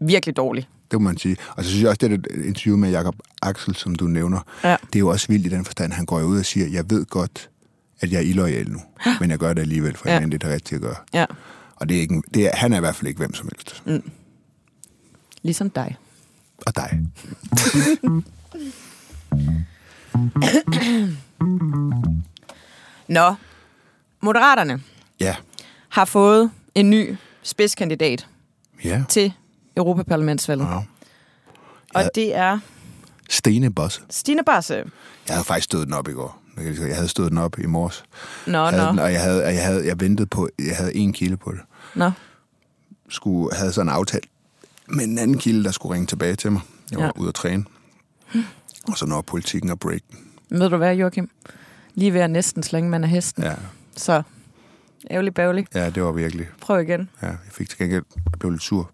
virkelig 0.00 0.36
dårlig. 0.36 0.68
Det 0.90 1.00
må 1.00 1.04
man 1.08 1.18
sige. 1.18 1.36
Og 1.56 1.64
så 1.64 1.70
synes 1.70 1.82
jeg 1.82 1.88
også, 1.90 2.08
det 2.08 2.24
der 2.24 2.44
interview 2.44 2.76
med 2.76 2.90
Jakob 2.90 3.14
Axel, 3.42 3.74
som 3.74 3.94
du 3.94 4.04
nævner, 4.06 4.40
Ja. 4.64 4.76
det 4.86 4.94
er 4.96 5.00
jo 5.00 5.08
også 5.08 5.26
vildt 5.28 5.46
i 5.46 5.48
den 5.48 5.64
forstand, 5.64 5.92
han 5.92 6.06
går 6.06 6.22
ud 6.22 6.38
og 6.38 6.44
siger, 6.44 6.66
jeg 6.66 6.90
ved 6.90 7.06
godt, 7.06 7.50
at 8.00 8.12
jeg 8.12 8.18
er 8.18 8.22
illoyal 8.22 8.70
nu, 8.70 8.80
men 9.20 9.30
jeg 9.30 9.38
gør 9.38 9.52
det 9.52 9.62
alligevel, 9.62 9.96
for 9.96 10.08
Ja. 10.08 10.16
det 10.20 10.24
er 10.34 10.38
det 10.38 10.44
rigtige 10.48 10.76
at 10.76 10.82
gøre. 10.82 10.96
Ja, 11.14 11.24
Og 11.76 11.88
det 11.88 11.96
er 11.96 12.00
ikke, 12.00 12.22
det 12.34 12.46
er, 12.46 12.50
han 12.56 12.72
er 12.72 12.76
i 12.76 12.80
hvert 12.80 12.96
fald 12.96 13.08
ikke 13.08 13.18
hvem 13.18 13.34
som 13.34 13.48
helst. 13.56 13.82
Mm. 13.86 14.10
ligesom 15.42 15.70
dig. 15.70 15.96
Og 16.66 16.76
dig. 16.76 17.00
Nå, 23.08 23.34
Moderaterne 24.20 24.82
Ja. 25.20 25.36
har 25.88 26.04
fået 26.04 26.50
en 26.74 26.90
ny 26.90 27.16
spidskandidat 27.42 28.26
Ja. 28.84 29.04
til 29.08 29.32
Europaparlamentsvalget. 29.76 30.66
ja. 30.66 30.78
Og 31.94 32.10
det 32.14 32.36
er 32.36 32.58
Stene 33.30 33.72
Bosse. 33.72 34.00
Stine 34.10 34.44
Basse. 34.44 34.74
Jeg 35.28 35.34
havde 35.36 35.44
faktisk 35.44 35.64
stået 35.64 35.86
den 35.86 35.94
op 35.94 36.08
i 36.08 36.12
går. 36.12 36.42
Jeg 36.56 36.78
Jeg 36.88 36.96
havde 36.96 37.08
stået 37.08 37.30
den 37.30 37.38
op 37.38 37.58
i 37.58 37.66
morges. 37.66 38.04
Nå, 38.46 38.64
havde 38.64 38.82
nå, 38.84 38.90
den, 38.90 38.98
og 38.98 39.12
jeg 39.12 39.22
havde, 39.22 39.44
jeg 39.46 39.64
havde 39.64 39.86
jeg 39.86 40.00
ventede 40.00 40.26
på, 40.26 40.48
jeg 40.58 40.76
havde 40.76 40.96
en 40.96 41.12
kilde 41.12 41.36
på 41.36 41.52
det. 41.52 41.60
nå. 41.94 42.10
Skulle, 43.08 43.56
havde 43.56 43.72
sådan 43.72 43.88
en 43.88 43.94
aftale 43.94 44.22
med 44.88 45.04
en 45.04 45.18
anden 45.18 45.38
kilde, 45.38 45.64
der 45.64 45.70
skulle 45.70 45.94
ringe 45.94 46.06
tilbage 46.06 46.36
til 46.36 46.52
mig. 46.52 46.60
Jeg 46.90 46.98
var 46.98 47.04
Ja. 47.04 47.10
ja. 47.16 47.20
ude 47.20 47.28
at 47.28 47.34
træne. 47.34 47.64
Og 48.88 48.98
så 48.98 49.06
når 49.06 49.20
politikken 49.22 49.70
og 49.70 49.78
break. 49.80 50.00
Ved 50.50 50.70
du 50.70 50.76
hvad, 50.76 50.94
Joachim? 50.96 51.30
Lige 51.98 52.14
ved 52.14 52.20
at 52.20 52.30
næsten 52.30 52.62
slænge 52.62 52.90
man 52.90 53.04
af 53.04 53.10
hesten. 53.10 53.42
Ja, 53.44 53.54
Så 53.96 54.22
ærgerlig 55.10 55.34
bævlig. 55.34 55.66
ja, 55.74 55.90
det 55.90 56.02
var 56.02 56.12
virkelig. 56.12 56.46
Prøv 56.60 56.80
igen. 56.82 57.08
Ja, 57.22 57.26
jeg 57.26 57.36
fik 57.50 57.68
til 57.68 57.78
gengæld, 57.78 58.02
jeg 58.32 58.38
blev 58.38 58.50
lidt 58.50 58.62
sur. 58.62 58.90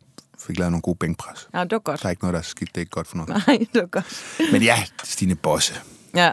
Fik 0.47 0.59
lavet 0.59 0.73
nogle 0.73 0.83
gode 0.83 0.97
bænkpres. 0.97 1.49
Ja, 1.55 1.61
det 1.65 1.73
var 1.73 1.79
godt. 1.79 2.01
Der 2.03 2.07
er 2.07 2.11
ikke 2.11 2.23
noget, 2.23 2.33
der 2.33 2.39
er 2.39 2.43
skidt. 2.45 2.69
Det 2.69 2.77
er 2.77 2.81
ikke 2.81 2.91
godt 2.91 3.07
for 3.07 3.17
noget. 3.17 3.47
Nej, 3.47 3.59
det 3.73 3.81
var 3.81 3.87
godt. 3.87 4.25
Men 4.53 4.63
ja, 4.63 4.83
Stine 5.05 5.35
Bosse. 5.35 5.75
Ja, 6.15 6.31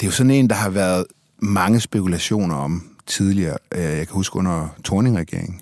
Det 0.00 0.02
er 0.02 0.06
jo 0.06 0.12
sådan 0.12 0.30
en, 0.30 0.50
der 0.50 0.56
har 0.56 0.70
været 0.70 1.06
mange 1.38 1.80
spekulationer 1.80 2.54
om 2.56 2.96
tidligere. 3.06 3.56
Øh, 3.72 3.80
Jeg 3.82 4.06
kan 4.08 4.14
huske 4.14 4.36
under 4.36 4.68
Torning-regeringen, 4.84 5.60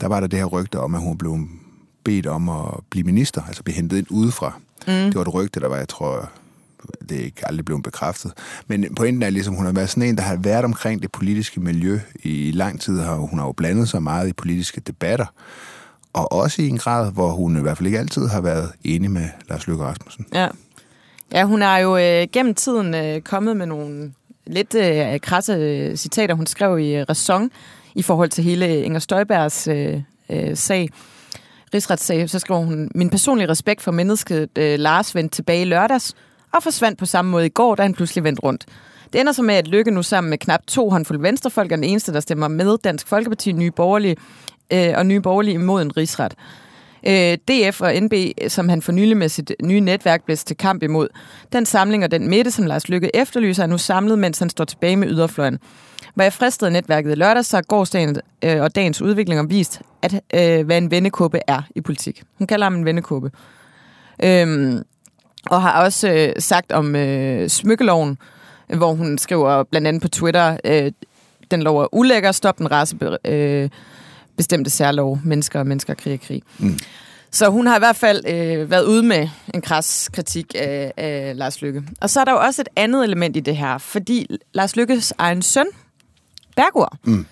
der 0.00 0.06
var 0.08 0.20
der 0.20 0.26
det 0.26 0.38
her 0.38 0.46
rygte 0.46 0.78
om, 0.80 0.94
at 0.94 1.00
hun 1.00 1.18
blev 1.18 1.38
bedt 2.04 2.26
om 2.26 2.48
at 2.48 2.64
blive 2.90 3.04
minister, 3.04 3.42
altså 3.42 3.62
blive 3.62 3.74
hentet 3.76 3.98
ind 3.98 4.06
udefra. 4.10 4.52
Mm. 4.86 4.92
Det 4.92 5.14
var 5.14 5.22
et 5.22 5.34
rygte, 5.34 5.60
der 5.60 5.68
var, 5.68 5.76
jeg 5.76 5.88
tror, 5.88 6.30
det 7.10 7.20
er 7.20 7.24
ikke 7.24 7.42
aldrig 7.46 7.64
blevet 7.64 7.82
bekræftet. 7.82 8.32
Men 8.66 8.94
pointen 8.94 9.22
er 9.22 9.30
ligesom, 9.30 9.54
hun 9.54 9.66
har 9.66 9.72
været 9.72 9.90
sådan 9.90 10.02
en, 10.02 10.16
der 10.16 10.22
har 10.22 10.36
været 10.36 10.64
omkring 10.64 11.02
det 11.02 11.12
politiske 11.12 11.60
miljø 11.60 12.00
i 12.22 12.50
lang 12.54 12.80
tid. 12.80 13.00
og 13.00 13.16
Hun 13.16 13.38
har 13.38 13.46
jo 13.46 13.52
blandet 13.52 13.88
sig 13.88 14.02
meget 14.02 14.28
i 14.28 14.32
politiske 14.32 14.80
debatter, 14.80 15.26
og 16.12 16.32
også 16.32 16.62
i 16.62 16.68
en 16.68 16.78
grad, 16.78 17.12
hvor 17.12 17.30
hun 17.30 17.58
i 17.58 17.60
hvert 17.60 17.76
fald 17.76 17.86
ikke 17.86 17.98
altid 17.98 18.28
har 18.28 18.40
været 18.40 18.72
enig 18.84 19.10
med 19.10 19.28
Lars 19.48 19.66
Løkke 19.66 19.84
Rasmussen. 19.84 20.26
Ja, 20.34 20.48
ja 21.32 21.44
hun 21.44 21.62
har 21.62 21.78
jo 21.78 21.96
øh, 21.96 22.26
gennem 22.32 22.54
tiden 22.54 22.94
øh, 22.94 23.20
kommet 23.20 23.56
med 23.56 23.66
nogle 23.66 24.12
lidt 24.46 24.74
øh, 24.74 25.20
krasse 25.20 25.52
øh, 25.52 25.96
citater, 25.96 26.34
hun 26.34 26.46
skrev 26.46 26.78
i 26.78 26.96
øh, 26.96 27.06
Ræson 27.08 27.50
i 27.94 28.02
forhold 28.02 28.30
til 28.30 28.44
hele 28.44 28.82
Inger 28.82 28.98
Støjbergs 28.98 29.68
øh, 29.68 30.00
øh, 30.30 30.56
sag 30.56 30.88
rigsretssag, 31.74 32.30
så 32.30 32.38
skriver 32.38 32.60
hun, 32.60 32.90
min 32.94 33.10
personlige 33.10 33.48
respekt 33.48 33.82
for 33.82 33.90
mennesket 33.90 34.48
øh, 34.58 34.78
Lars 34.78 35.14
vendte 35.14 35.36
tilbage 35.36 35.62
i 35.62 35.64
lørdags 35.64 36.14
og 36.52 36.62
forsvandt 36.62 36.98
på 36.98 37.06
samme 37.06 37.30
måde 37.30 37.46
i 37.46 37.48
går, 37.48 37.74
da 37.74 37.82
han 37.82 37.94
pludselig 37.94 38.24
vendte 38.24 38.42
rundt. 38.42 38.66
Det 39.12 39.20
ender 39.20 39.32
så 39.32 39.42
med, 39.42 39.54
at 39.54 39.68
Lykke 39.68 39.90
nu 39.90 40.02
sammen 40.02 40.30
med 40.30 40.38
knap 40.38 40.60
to 40.66 40.90
håndfulde 40.90 41.22
venstrefolk 41.22 41.72
er 41.72 41.76
den 41.76 41.84
eneste, 41.84 42.12
der 42.12 42.20
stemmer 42.20 42.48
med 42.48 42.78
Dansk 42.84 43.08
Folkeparti, 43.08 43.52
Nye 43.52 43.70
Borgerlige 43.70 44.16
øh, 44.72 44.92
og 44.96 45.06
Nye 45.06 45.20
Borgerlige 45.20 45.54
imod 45.54 45.82
en 45.82 45.96
rigsret. 45.96 46.34
Øh, 47.06 47.38
DF 47.48 47.80
og 47.80 47.92
NB, 48.00 48.14
som 48.48 48.68
han 48.68 48.82
for 48.82 48.92
nylig 48.92 49.16
med 49.16 49.28
sit 49.28 49.52
nye 49.62 49.80
netværk 49.80 50.24
blev 50.24 50.36
til 50.36 50.56
kamp 50.56 50.82
imod. 50.82 51.08
Den 51.52 51.66
samling 51.66 52.04
og 52.04 52.10
den 52.10 52.28
midte, 52.28 52.50
som 52.50 52.66
Lars 52.66 52.88
Lykke 52.88 53.16
efterlyser, 53.16 53.62
er 53.62 53.66
nu 53.66 53.78
samlet, 53.78 54.18
mens 54.18 54.38
han 54.38 54.50
står 54.50 54.64
tilbage 54.64 54.96
med 54.96 55.08
yderfløjen. 55.08 55.58
Hvor 56.14 56.22
jeg 56.22 56.32
fristede 56.32 56.70
netværket 56.70 57.12
i 57.12 57.14
lørdag, 57.14 57.44
så 57.44 57.62
gårdsdagen 57.62 58.16
øh, 58.44 58.62
og 58.62 58.74
dagens 58.74 59.02
udvikling 59.02 59.40
har 59.40 59.46
vist, 59.46 59.82
at, 60.02 60.14
øh, 60.34 60.66
hvad 60.66 60.78
en 60.78 60.90
vendekåbe 60.90 61.40
er 61.46 61.62
i 61.74 61.80
politik. 61.80 62.22
Hun 62.38 62.46
kalder 62.46 62.66
ham 62.66 62.74
en 62.74 62.84
vendekåbe. 62.84 63.30
Øhm, 64.22 64.82
og 65.50 65.62
har 65.62 65.84
også 65.84 66.08
øh, 66.08 66.32
sagt 66.38 66.72
om 66.72 66.96
øh, 66.96 67.48
smykkeloven, 67.48 68.18
hvor 68.76 68.92
hun 68.92 69.18
skriver 69.18 69.62
blandt 69.62 69.88
andet 69.88 70.02
på 70.02 70.08
Twitter, 70.08 70.56
øh, 70.64 70.92
den 71.50 71.62
lov 71.62 71.78
er 71.78 71.94
ulækker, 71.94 72.32
stop 72.32 72.58
den 72.58 72.70
race 72.70 72.96
øh, 73.24 73.70
bestemte 74.36 74.70
særlov, 74.70 75.18
mennesker 75.24 75.58
og 75.58 75.66
mennesker, 75.66 75.94
krig 75.94 76.12
og 76.12 76.20
krig. 76.20 76.42
Mm. 76.58 76.78
Så 77.30 77.48
hun 77.48 77.66
har 77.66 77.76
i 77.76 77.78
hvert 77.78 77.96
fald 77.96 78.24
øh, 78.28 78.70
været 78.70 78.84
ude 78.84 79.02
med 79.02 79.28
en 79.54 79.62
kras 79.62 80.10
kritik 80.12 80.54
af, 80.58 80.92
af 80.96 81.32
Lars 81.36 81.62
Lykke. 81.62 81.82
Og 82.00 82.10
så 82.10 82.20
er 82.20 82.24
der 82.24 82.32
jo 82.32 82.38
også 82.38 82.62
et 82.62 82.68
andet 82.76 83.04
element 83.04 83.36
i 83.36 83.40
det 83.40 83.56
her, 83.56 83.78
fordi 83.78 84.26
Lars 84.52 84.76
Lykkes 84.76 85.12
egen 85.18 85.42
søn, 85.42 85.66
Bergur, 86.56 86.98
mm. 87.04 87.26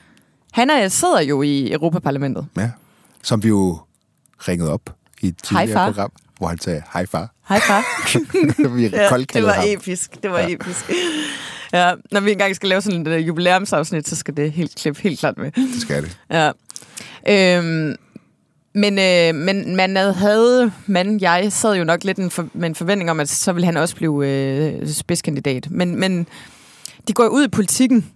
han 0.52 0.70
er, 0.70 0.88
sidder 0.88 1.20
jo 1.20 1.42
i 1.42 1.72
Europaparlamentet. 1.72 2.46
Ja, 2.56 2.70
som 3.22 3.42
vi 3.42 3.48
jo 3.48 3.78
ringede 4.48 4.72
op 4.72 4.94
i 5.20 5.28
et 5.28 5.36
tidligere 5.42 5.92
program, 5.92 6.12
hvor 6.38 6.48
han 6.48 6.58
sagde, 6.58 6.82
hej 6.92 7.06
far. 7.06 7.30
Hej 7.48 7.60
far. 7.60 7.84
vi 8.76 8.82
ja, 8.88 9.08
det 9.34 9.42
var 9.42 9.52
ham. 9.52 9.64
episk, 9.66 10.22
det 10.22 10.30
var 10.30 10.38
ja. 10.38 10.48
episk. 10.48 10.90
Ja, 11.72 11.92
når 12.10 12.20
vi 12.20 12.32
engang 12.32 12.56
skal 12.56 12.68
lave 12.68 12.80
sådan 12.80 13.06
et 13.06 13.20
jubilæumsafsnit, 13.20 14.08
så 14.08 14.16
skal 14.16 14.36
det 14.36 14.52
helt 14.52 14.74
klippe 14.74 15.00
helt 15.02 15.20
klart 15.20 15.38
med. 15.38 15.52
Det 15.52 15.80
skal 15.80 16.02
det. 16.02 16.18
Ja. 16.30 16.50
Øhm, 17.28 17.96
men, 18.74 18.98
øh, 18.98 19.34
men 19.34 19.76
man 19.76 19.96
havde, 19.96 20.72
man, 20.86 21.20
jeg 21.20 21.52
sad 21.52 21.76
jo 21.76 21.84
nok 21.84 22.04
lidt 22.04 22.18
en 22.18 22.30
for, 22.30 22.48
med 22.52 22.68
en 22.68 22.74
forventning 22.74 23.10
om, 23.10 23.20
at 23.20 23.28
så 23.28 23.52
ville 23.52 23.66
han 23.66 23.76
også 23.76 23.96
blive 23.96 24.28
øh, 24.28 24.88
spidskandidat. 24.88 25.70
Men, 25.70 25.96
men 25.96 26.26
de 27.08 27.12
går 27.12 27.28
ud 27.28 27.44
i 27.44 27.48
politikken 27.48 28.06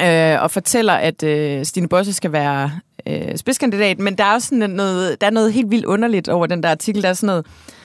øh, 0.00 0.42
og 0.42 0.50
fortæller, 0.50 0.92
at 0.92 1.22
øh, 1.22 1.64
Stine 1.64 1.88
Bosse 1.88 2.12
skal 2.12 2.32
være 2.32 2.70
øh, 3.06 3.36
spidskandidat, 3.36 3.98
men 3.98 4.18
der 4.18 4.24
er 4.24 4.32
også 4.32 4.48
sådan 4.48 4.70
noget, 4.70 5.20
der 5.20 5.26
er 5.26 5.30
noget 5.30 5.52
helt 5.52 5.70
vildt 5.70 5.84
underligt 5.84 6.28
over 6.28 6.46
den 6.46 6.62
der 6.62 6.70
artikel. 6.70 7.02
Der 7.02 7.08
er 7.08 7.14
sådan 7.14 7.26
noget 7.26 7.46
øh, 7.46 7.81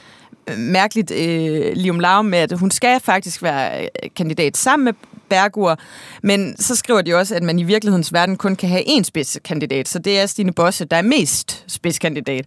mærkeligt 0.57 1.11
øh, 1.11 1.71
lium 1.75 1.99
lav 1.99 2.23
med, 2.23 2.39
at 2.39 2.59
hun 2.59 2.71
skal 2.71 2.99
faktisk 2.99 3.43
være 3.43 3.81
øh, 3.81 3.87
kandidat 4.15 4.57
sammen 4.57 4.83
med 4.85 4.93
Bergur, 5.29 5.79
men 6.23 6.57
så 6.57 6.75
skriver 6.75 7.01
de 7.01 7.13
også, 7.13 7.35
at 7.35 7.43
man 7.43 7.59
i 7.59 7.63
virkelighedens 7.63 8.13
verden 8.13 8.37
kun 8.37 8.55
kan 8.55 8.69
have 8.69 8.83
én 8.87 9.03
spidskandidat, 9.03 9.87
så 9.87 9.99
det 9.99 10.19
er 10.19 10.25
Stine 10.25 10.53
Bosse, 10.53 10.85
der 10.85 10.97
er 10.97 11.01
mest 11.01 11.63
spidskandidat, 11.67 12.45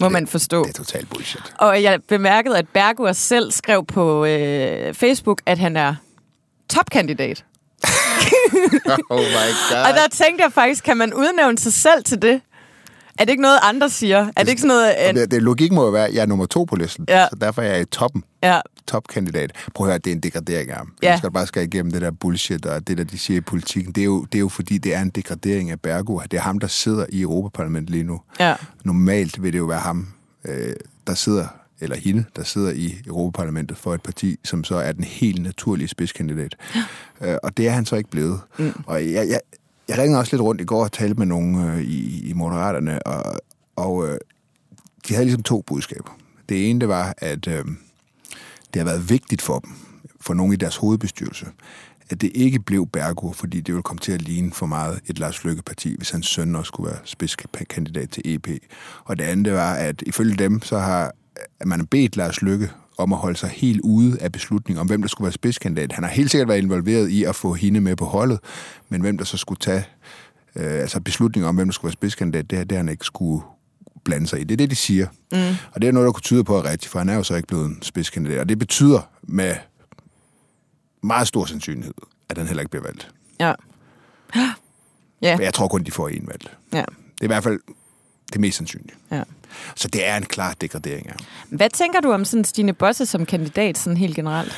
må 0.00 0.06
det, 0.06 0.12
man 0.12 0.26
forstå. 0.26 0.62
Det 0.62 0.68
er 0.68 0.72
totalt 0.72 1.08
bullshit. 1.08 1.42
Og 1.58 1.82
jeg 1.82 2.02
bemærkede, 2.08 2.58
at 2.58 2.68
Bergur 2.68 3.12
selv 3.12 3.52
skrev 3.52 3.86
på 3.86 4.24
øh, 4.24 4.94
Facebook, 4.94 5.42
at 5.46 5.58
han 5.58 5.76
er 5.76 5.94
topkandidat. 6.70 7.44
oh 9.10 9.20
my 9.20 9.50
god. 9.70 9.78
Og 9.78 9.94
der 9.94 10.08
tænkte 10.12 10.44
jeg 10.44 10.52
faktisk, 10.52 10.84
kan 10.84 10.96
man 10.96 11.14
udnævne 11.14 11.58
sig 11.58 11.72
selv 11.72 12.04
til 12.04 12.22
det? 12.22 12.40
Er 13.18 13.24
det 13.24 13.30
ikke 13.30 13.42
noget, 13.42 13.58
andre 13.62 13.90
siger? 13.90 14.30
Er 14.36 14.42
det 14.42 14.48
ikke 14.48 14.60
sådan 14.60 14.76
noget... 14.76 15.10
En... 15.10 15.16
Det, 15.16 15.30
det, 15.30 15.42
logik 15.42 15.72
må 15.72 15.84
jo 15.84 15.90
være, 15.90 16.08
at 16.08 16.14
jeg 16.14 16.22
er 16.22 16.26
nummer 16.26 16.46
to 16.46 16.64
på 16.64 16.76
listen, 16.76 17.04
ja. 17.08 17.26
så 17.30 17.36
derfor 17.40 17.62
er 17.62 17.72
jeg 17.72 17.80
i 17.80 17.84
toppen. 17.84 18.24
Ja. 18.42 18.60
Topkandidat. 18.86 19.52
Prøv 19.74 19.86
at 19.86 19.90
høre, 19.90 19.98
det 19.98 20.10
er 20.10 20.14
en 20.14 20.20
degradering 20.20 20.70
af 20.70 20.76
ham. 20.76 20.92
Ja. 21.02 21.10
Jeg 21.10 21.18
skal 21.18 21.30
bare 21.30 21.46
skal 21.46 21.62
igennem 21.62 21.92
det 21.92 22.02
der 22.02 22.10
bullshit, 22.10 22.66
og 22.66 22.88
det 22.88 22.98
der, 22.98 23.04
de 23.04 23.18
siger 23.18 23.36
i 23.36 23.40
politikken. 23.40 23.92
Det 23.92 24.00
er 24.00 24.04
jo, 24.04 24.24
det 24.24 24.38
er 24.38 24.40
jo 24.40 24.48
fordi, 24.48 24.78
det 24.78 24.94
er 24.94 25.00
en 25.02 25.10
degradering 25.10 25.70
af 25.70 25.80
Bergo. 25.80 26.20
Det 26.30 26.34
er 26.34 26.40
ham, 26.40 26.58
der 26.58 26.66
sidder 26.66 27.06
i 27.08 27.22
Europaparlamentet 27.22 27.90
lige 27.90 28.04
nu. 28.04 28.20
Ja. 28.40 28.54
Normalt 28.84 29.42
vil 29.42 29.52
det 29.52 29.58
jo 29.58 29.64
være 29.64 29.80
ham, 29.80 30.08
øh, 30.44 30.74
der 31.06 31.14
sidder 31.14 31.46
eller 31.80 31.96
hende, 31.96 32.24
der 32.36 32.42
sidder 32.42 32.72
i 32.72 32.94
Europaparlamentet 33.06 33.76
for 33.76 33.94
et 33.94 34.02
parti, 34.02 34.36
som 34.44 34.64
så 34.64 34.76
er 34.76 34.92
den 34.92 35.04
helt 35.04 35.42
naturlige 35.42 35.88
spidskandidat. 35.88 36.56
Ja. 37.20 37.32
Øh, 37.32 37.38
og 37.42 37.56
det 37.56 37.68
er 37.68 37.70
han 37.70 37.86
så 37.86 37.96
ikke 37.96 38.10
blevet. 38.10 38.40
Mm. 38.58 38.72
Og 38.86 39.12
jeg, 39.12 39.28
jeg, 39.28 39.40
jeg 39.88 39.98
ringede 39.98 40.20
også 40.20 40.36
lidt 40.36 40.42
rundt 40.42 40.60
i 40.60 40.64
går 40.64 40.84
og 40.84 40.92
talte 40.92 41.14
med 41.14 41.26
nogen 41.26 41.68
øh, 41.68 41.80
i, 41.80 42.28
i 42.28 42.32
Moderaterne, 42.32 43.06
og, 43.06 43.40
og 43.76 44.08
øh, 44.08 44.18
de 45.08 45.14
havde 45.14 45.24
ligesom 45.24 45.42
to 45.42 45.62
budskaber. 45.66 46.18
Det 46.48 46.70
ene, 46.70 46.80
det 46.80 46.88
var, 46.88 47.14
at 47.18 47.48
øh, 47.48 47.64
det 48.74 48.82
har 48.82 48.84
været 48.84 49.10
vigtigt 49.10 49.42
for 49.42 49.58
dem, 49.58 49.72
for 50.20 50.34
nogen 50.34 50.52
i 50.52 50.56
deres 50.56 50.76
hovedbestyrelse, 50.76 51.46
at 52.10 52.20
det 52.20 52.30
ikke 52.34 52.60
blev 52.60 52.86
Bergur, 52.86 53.32
fordi 53.32 53.60
det 53.60 53.74
ville 53.74 53.82
komme 53.82 54.00
til 54.00 54.12
at 54.12 54.22
ligne 54.22 54.52
for 54.52 54.66
meget 54.66 55.00
et 55.06 55.18
Lars 55.18 55.44
Lykke-parti, 55.44 55.94
hvis 55.96 56.10
hans 56.10 56.26
søn 56.26 56.56
også 56.56 56.68
skulle 56.68 56.90
være 56.90 57.00
spidskandidat 57.04 58.10
til 58.10 58.22
EP. 58.34 58.48
Og 59.04 59.18
det 59.18 59.24
andet 59.24 59.44
det 59.44 59.52
var, 59.52 59.74
at 59.74 60.02
ifølge 60.06 60.36
dem, 60.36 60.62
så 60.62 60.78
har 60.78 61.12
at 61.60 61.66
man 61.66 61.80
har 61.80 61.86
bedt 61.86 62.16
Lars 62.16 62.42
Lykke 62.42 62.70
om 62.98 63.12
at 63.12 63.18
holde 63.18 63.38
sig 63.38 63.48
helt 63.48 63.80
ude 63.80 64.20
af 64.20 64.32
beslutningen 64.32 64.80
om, 64.80 64.86
hvem 64.86 65.02
der 65.02 65.08
skulle 65.08 65.26
være 65.26 65.32
spidskandidat. 65.32 65.92
Han 65.92 66.04
har 66.04 66.10
helt 66.10 66.30
sikkert 66.30 66.48
været 66.48 66.58
involveret 66.58 67.08
i 67.08 67.24
at 67.24 67.36
få 67.36 67.54
hende 67.54 67.80
med 67.80 67.96
på 67.96 68.04
holdet, 68.04 68.38
men 68.88 69.00
hvem 69.00 69.18
der 69.18 69.24
så 69.24 69.36
skulle 69.36 69.58
tage 69.58 69.84
øh, 70.56 70.80
altså 70.80 71.00
beslutningen 71.00 71.48
om, 71.48 71.54
hvem 71.54 71.66
der 71.66 71.72
skulle 71.72 71.88
være 71.88 71.92
spidskandidat, 71.92 72.50
det, 72.50 72.70
det 72.70 72.78
han 72.78 72.88
ikke 72.88 73.04
skulle 73.04 73.42
blande 74.04 74.26
sig 74.26 74.40
i. 74.40 74.44
Det 74.44 74.52
er 74.52 74.56
det, 74.56 74.70
de 74.70 74.76
siger. 74.76 75.06
Mm. 75.32 75.38
Og 75.72 75.82
det 75.82 75.88
er 75.88 75.92
noget, 75.92 76.06
der 76.06 76.12
kunne 76.12 76.22
tyde 76.22 76.44
på 76.44 76.58
at 76.58 76.64
rigtigt, 76.64 76.90
for 76.90 76.98
han 76.98 77.08
er 77.08 77.14
jo 77.14 77.22
så 77.22 77.34
ikke 77.36 77.48
blevet 77.48 77.66
en 77.66 77.82
spidskandidat. 77.82 78.40
Og 78.40 78.48
det 78.48 78.58
betyder 78.58 79.00
med 79.22 79.54
meget 81.02 81.28
stor 81.28 81.44
sandsynlighed, 81.44 81.94
at 82.28 82.38
han 82.38 82.46
heller 82.46 82.60
ikke 82.60 82.70
bliver 82.70 82.84
valgt. 82.84 83.10
Ja. 83.40 83.52
Ja. 85.22 85.38
Jeg 85.40 85.54
tror 85.54 85.68
kun, 85.68 85.82
de 85.82 85.90
får 85.90 86.08
en 86.08 86.26
valgt. 86.26 86.58
Ja. 86.72 86.78
Det 86.78 87.20
er 87.20 87.24
i 87.24 87.26
hvert 87.26 87.42
fald 87.42 87.60
det 88.32 88.40
mest 88.40 88.56
sandsynlige. 88.56 88.96
Ja. 89.10 89.22
Så 89.76 89.88
det 89.88 90.08
er 90.08 90.16
en 90.16 90.24
klar 90.24 90.54
degradering 90.60 91.08
af 91.08 91.14
Hvad 91.48 91.70
tænker 91.70 92.00
du 92.00 92.12
om 92.12 92.24
sådan 92.24 92.44
Stine 92.44 92.72
Bosse 92.72 93.06
som 93.06 93.26
kandidat 93.26 93.78
sådan 93.78 93.96
helt 93.96 94.16
generelt? 94.16 94.52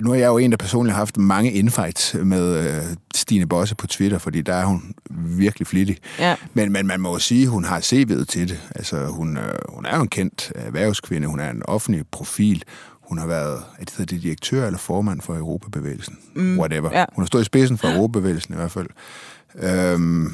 Nu 0.00 0.10
er 0.10 0.14
jeg 0.14 0.26
jo 0.26 0.38
en, 0.38 0.50
der 0.50 0.56
personligt 0.56 0.92
har 0.92 0.98
haft 0.98 1.16
mange 1.16 1.52
infights 1.52 2.14
med 2.14 2.68
øh, 2.68 2.82
Stine 3.14 3.46
Bosse 3.46 3.74
på 3.74 3.86
Twitter, 3.86 4.18
fordi 4.18 4.42
der 4.42 4.54
er 4.54 4.64
hun 4.64 4.94
virkelig 5.10 5.66
flittig. 5.66 5.98
Ja. 6.18 6.36
Men, 6.54 6.72
men 6.72 6.86
man 6.86 7.00
må 7.00 7.12
jo 7.12 7.18
sige, 7.18 7.42
at 7.42 7.48
hun 7.48 7.64
har 7.64 7.80
CV'et 7.80 8.24
til 8.24 8.48
det. 8.48 8.60
Altså, 8.74 9.06
hun, 9.06 9.36
øh, 9.36 9.54
hun 9.68 9.86
er 9.86 9.96
jo 9.96 10.02
en 10.02 10.08
kendt 10.08 10.52
erhvervskvinde, 10.54 11.28
hun 11.28 11.40
er 11.40 11.50
en 11.50 11.62
offentlig 11.64 12.04
profil. 12.10 12.62
Hun 13.08 13.18
har 13.18 13.26
været, 13.26 13.62
er 13.78 13.84
det, 13.84 14.10
det 14.10 14.22
direktør 14.22 14.66
eller 14.66 14.78
formand 14.78 15.20
for 15.20 15.34
Europabevægelsen? 15.34 16.18
Mm. 16.34 16.58
Whatever. 16.58 16.90
Ja. 16.92 17.04
Hun 17.12 17.22
har 17.22 17.26
stået 17.26 17.42
i 17.42 17.44
spidsen 17.44 17.78
for 17.78 17.88
Europabevægelsen 17.88 18.54
i 18.54 18.56
hvert 18.56 18.70
fald. 18.70 18.86
Øhm, 19.54 20.32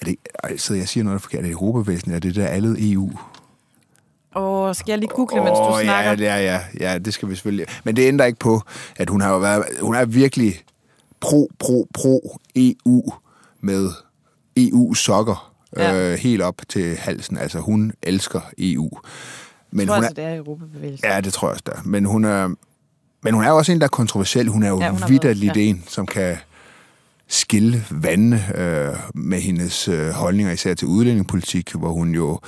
er 0.00 0.04
det, 0.04 0.16
altså, 0.42 0.74
jeg 0.74 0.88
siger 0.88 1.04
noget 1.04 1.22
forkert. 1.22 1.38
Er 1.38 1.42
det 1.42 1.52
Europavæsen? 1.52 2.12
Er 2.12 2.18
det 2.18 2.34
der 2.34 2.46
alle 2.46 2.92
EU? 2.92 3.10
Åh, 4.36 4.68
oh, 4.68 4.74
skal 4.74 4.92
jeg 4.92 4.98
lige 4.98 5.08
google, 5.08 5.44
mens 5.44 5.58
du 5.58 5.78
snakker? 5.82 6.24
Ja, 6.24 6.36
ja, 6.36 6.60
ja, 6.80 6.90
ja, 6.92 6.98
det 6.98 7.14
skal 7.14 7.28
vi 7.28 7.34
selvfølgelig. 7.34 7.66
Men 7.84 7.96
det 7.96 8.08
ændrer 8.08 8.26
ikke 8.26 8.38
på, 8.38 8.62
at 8.96 9.10
hun 9.10 9.20
har 9.20 9.38
været, 9.38 9.64
hun 9.80 9.94
er 9.94 10.04
virkelig 10.04 10.54
pro, 11.20 11.50
pro, 11.58 11.86
pro 11.94 12.38
EU 12.56 13.12
med 13.60 13.90
EU-sokker 14.56 15.52
ja. 15.76 16.12
øh, 16.12 16.18
helt 16.18 16.42
op 16.42 16.54
til 16.68 16.96
halsen. 16.96 17.38
Altså, 17.38 17.58
hun 17.58 17.92
elsker 18.02 18.40
EU. 18.58 18.90
Men 19.70 19.80
jeg 19.80 19.88
tror 19.88 19.94
hun 19.94 20.04
altså, 20.04 20.22
er, 20.22 20.24
det 20.24 20.34
er 20.34 20.38
Europabevægelsen. 20.38 21.08
Ja, 21.08 21.20
det 21.20 21.32
tror 21.32 21.48
jeg 21.48 21.52
også, 21.52 21.64
der. 21.66 21.80
Men 21.84 22.04
hun 22.04 22.24
er, 22.24 22.48
men 23.22 23.34
hun 23.34 23.44
er 23.44 23.50
også 23.50 23.72
en, 23.72 23.78
der 23.78 23.84
er 23.84 23.88
kontroversiel. 23.88 24.48
Hun 24.48 24.62
er 24.62 24.68
jo 24.68 24.80
ja, 24.80 24.94
vidderligt 25.08 25.56
ja. 25.56 25.60
en, 25.60 25.84
som 25.88 26.06
kan 26.06 26.36
skille 27.28 27.84
vandene 27.90 28.44
øh, 28.58 28.96
med 29.14 29.40
hendes 29.40 29.88
øh, 29.88 30.08
holdninger, 30.10 30.52
især 30.52 30.74
til 30.74 30.88
udlændingepolitik, 30.88 31.72
hvor 31.74 31.88
hun 31.92 32.14
jo... 32.14 32.40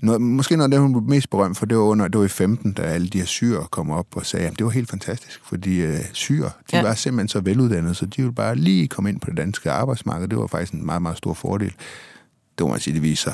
Noget, 0.00 0.20
måske 0.20 0.56
noget 0.56 0.68
af 0.68 0.70
det, 0.70 0.80
hun 0.80 0.92
blev 0.92 1.02
mest 1.02 1.30
berømt 1.30 1.58
for, 1.58 1.66
det 1.66 1.76
var, 1.76 1.82
under, 1.84 2.08
det 2.08 2.18
var 2.18 2.24
i 2.24 2.28
15, 2.28 2.72
da 2.72 2.82
alle 2.82 3.08
de 3.08 3.18
her 3.18 3.24
syre 3.26 3.66
kom 3.70 3.90
op 3.90 4.06
og 4.16 4.26
sagde, 4.26 4.46
at 4.46 4.52
det 4.58 4.64
var 4.64 4.70
helt 4.70 4.90
fantastisk, 4.90 5.40
fordi 5.44 5.80
øh, 5.80 5.98
syre, 6.12 6.50
de 6.70 6.76
ja. 6.76 6.82
var 6.82 6.94
simpelthen 6.94 7.28
så 7.28 7.40
veluddannede, 7.40 7.94
så 7.94 8.06
de 8.06 8.16
ville 8.16 8.34
bare 8.34 8.54
lige 8.56 8.88
komme 8.88 9.10
ind 9.10 9.20
på 9.20 9.30
det 9.30 9.36
danske 9.36 9.70
arbejdsmarked. 9.70 10.28
Det 10.28 10.38
var 10.38 10.46
faktisk 10.46 10.72
en 10.72 10.86
meget, 10.86 11.02
meget 11.02 11.18
stor 11.18 11.34
fordel. 11.34 11.72
Det 12.58 12.66
må 12.66 12.68
man 12.68 12.80
sige, 12.80 12.94
det 12.94 13.02
viser 13.02 13.32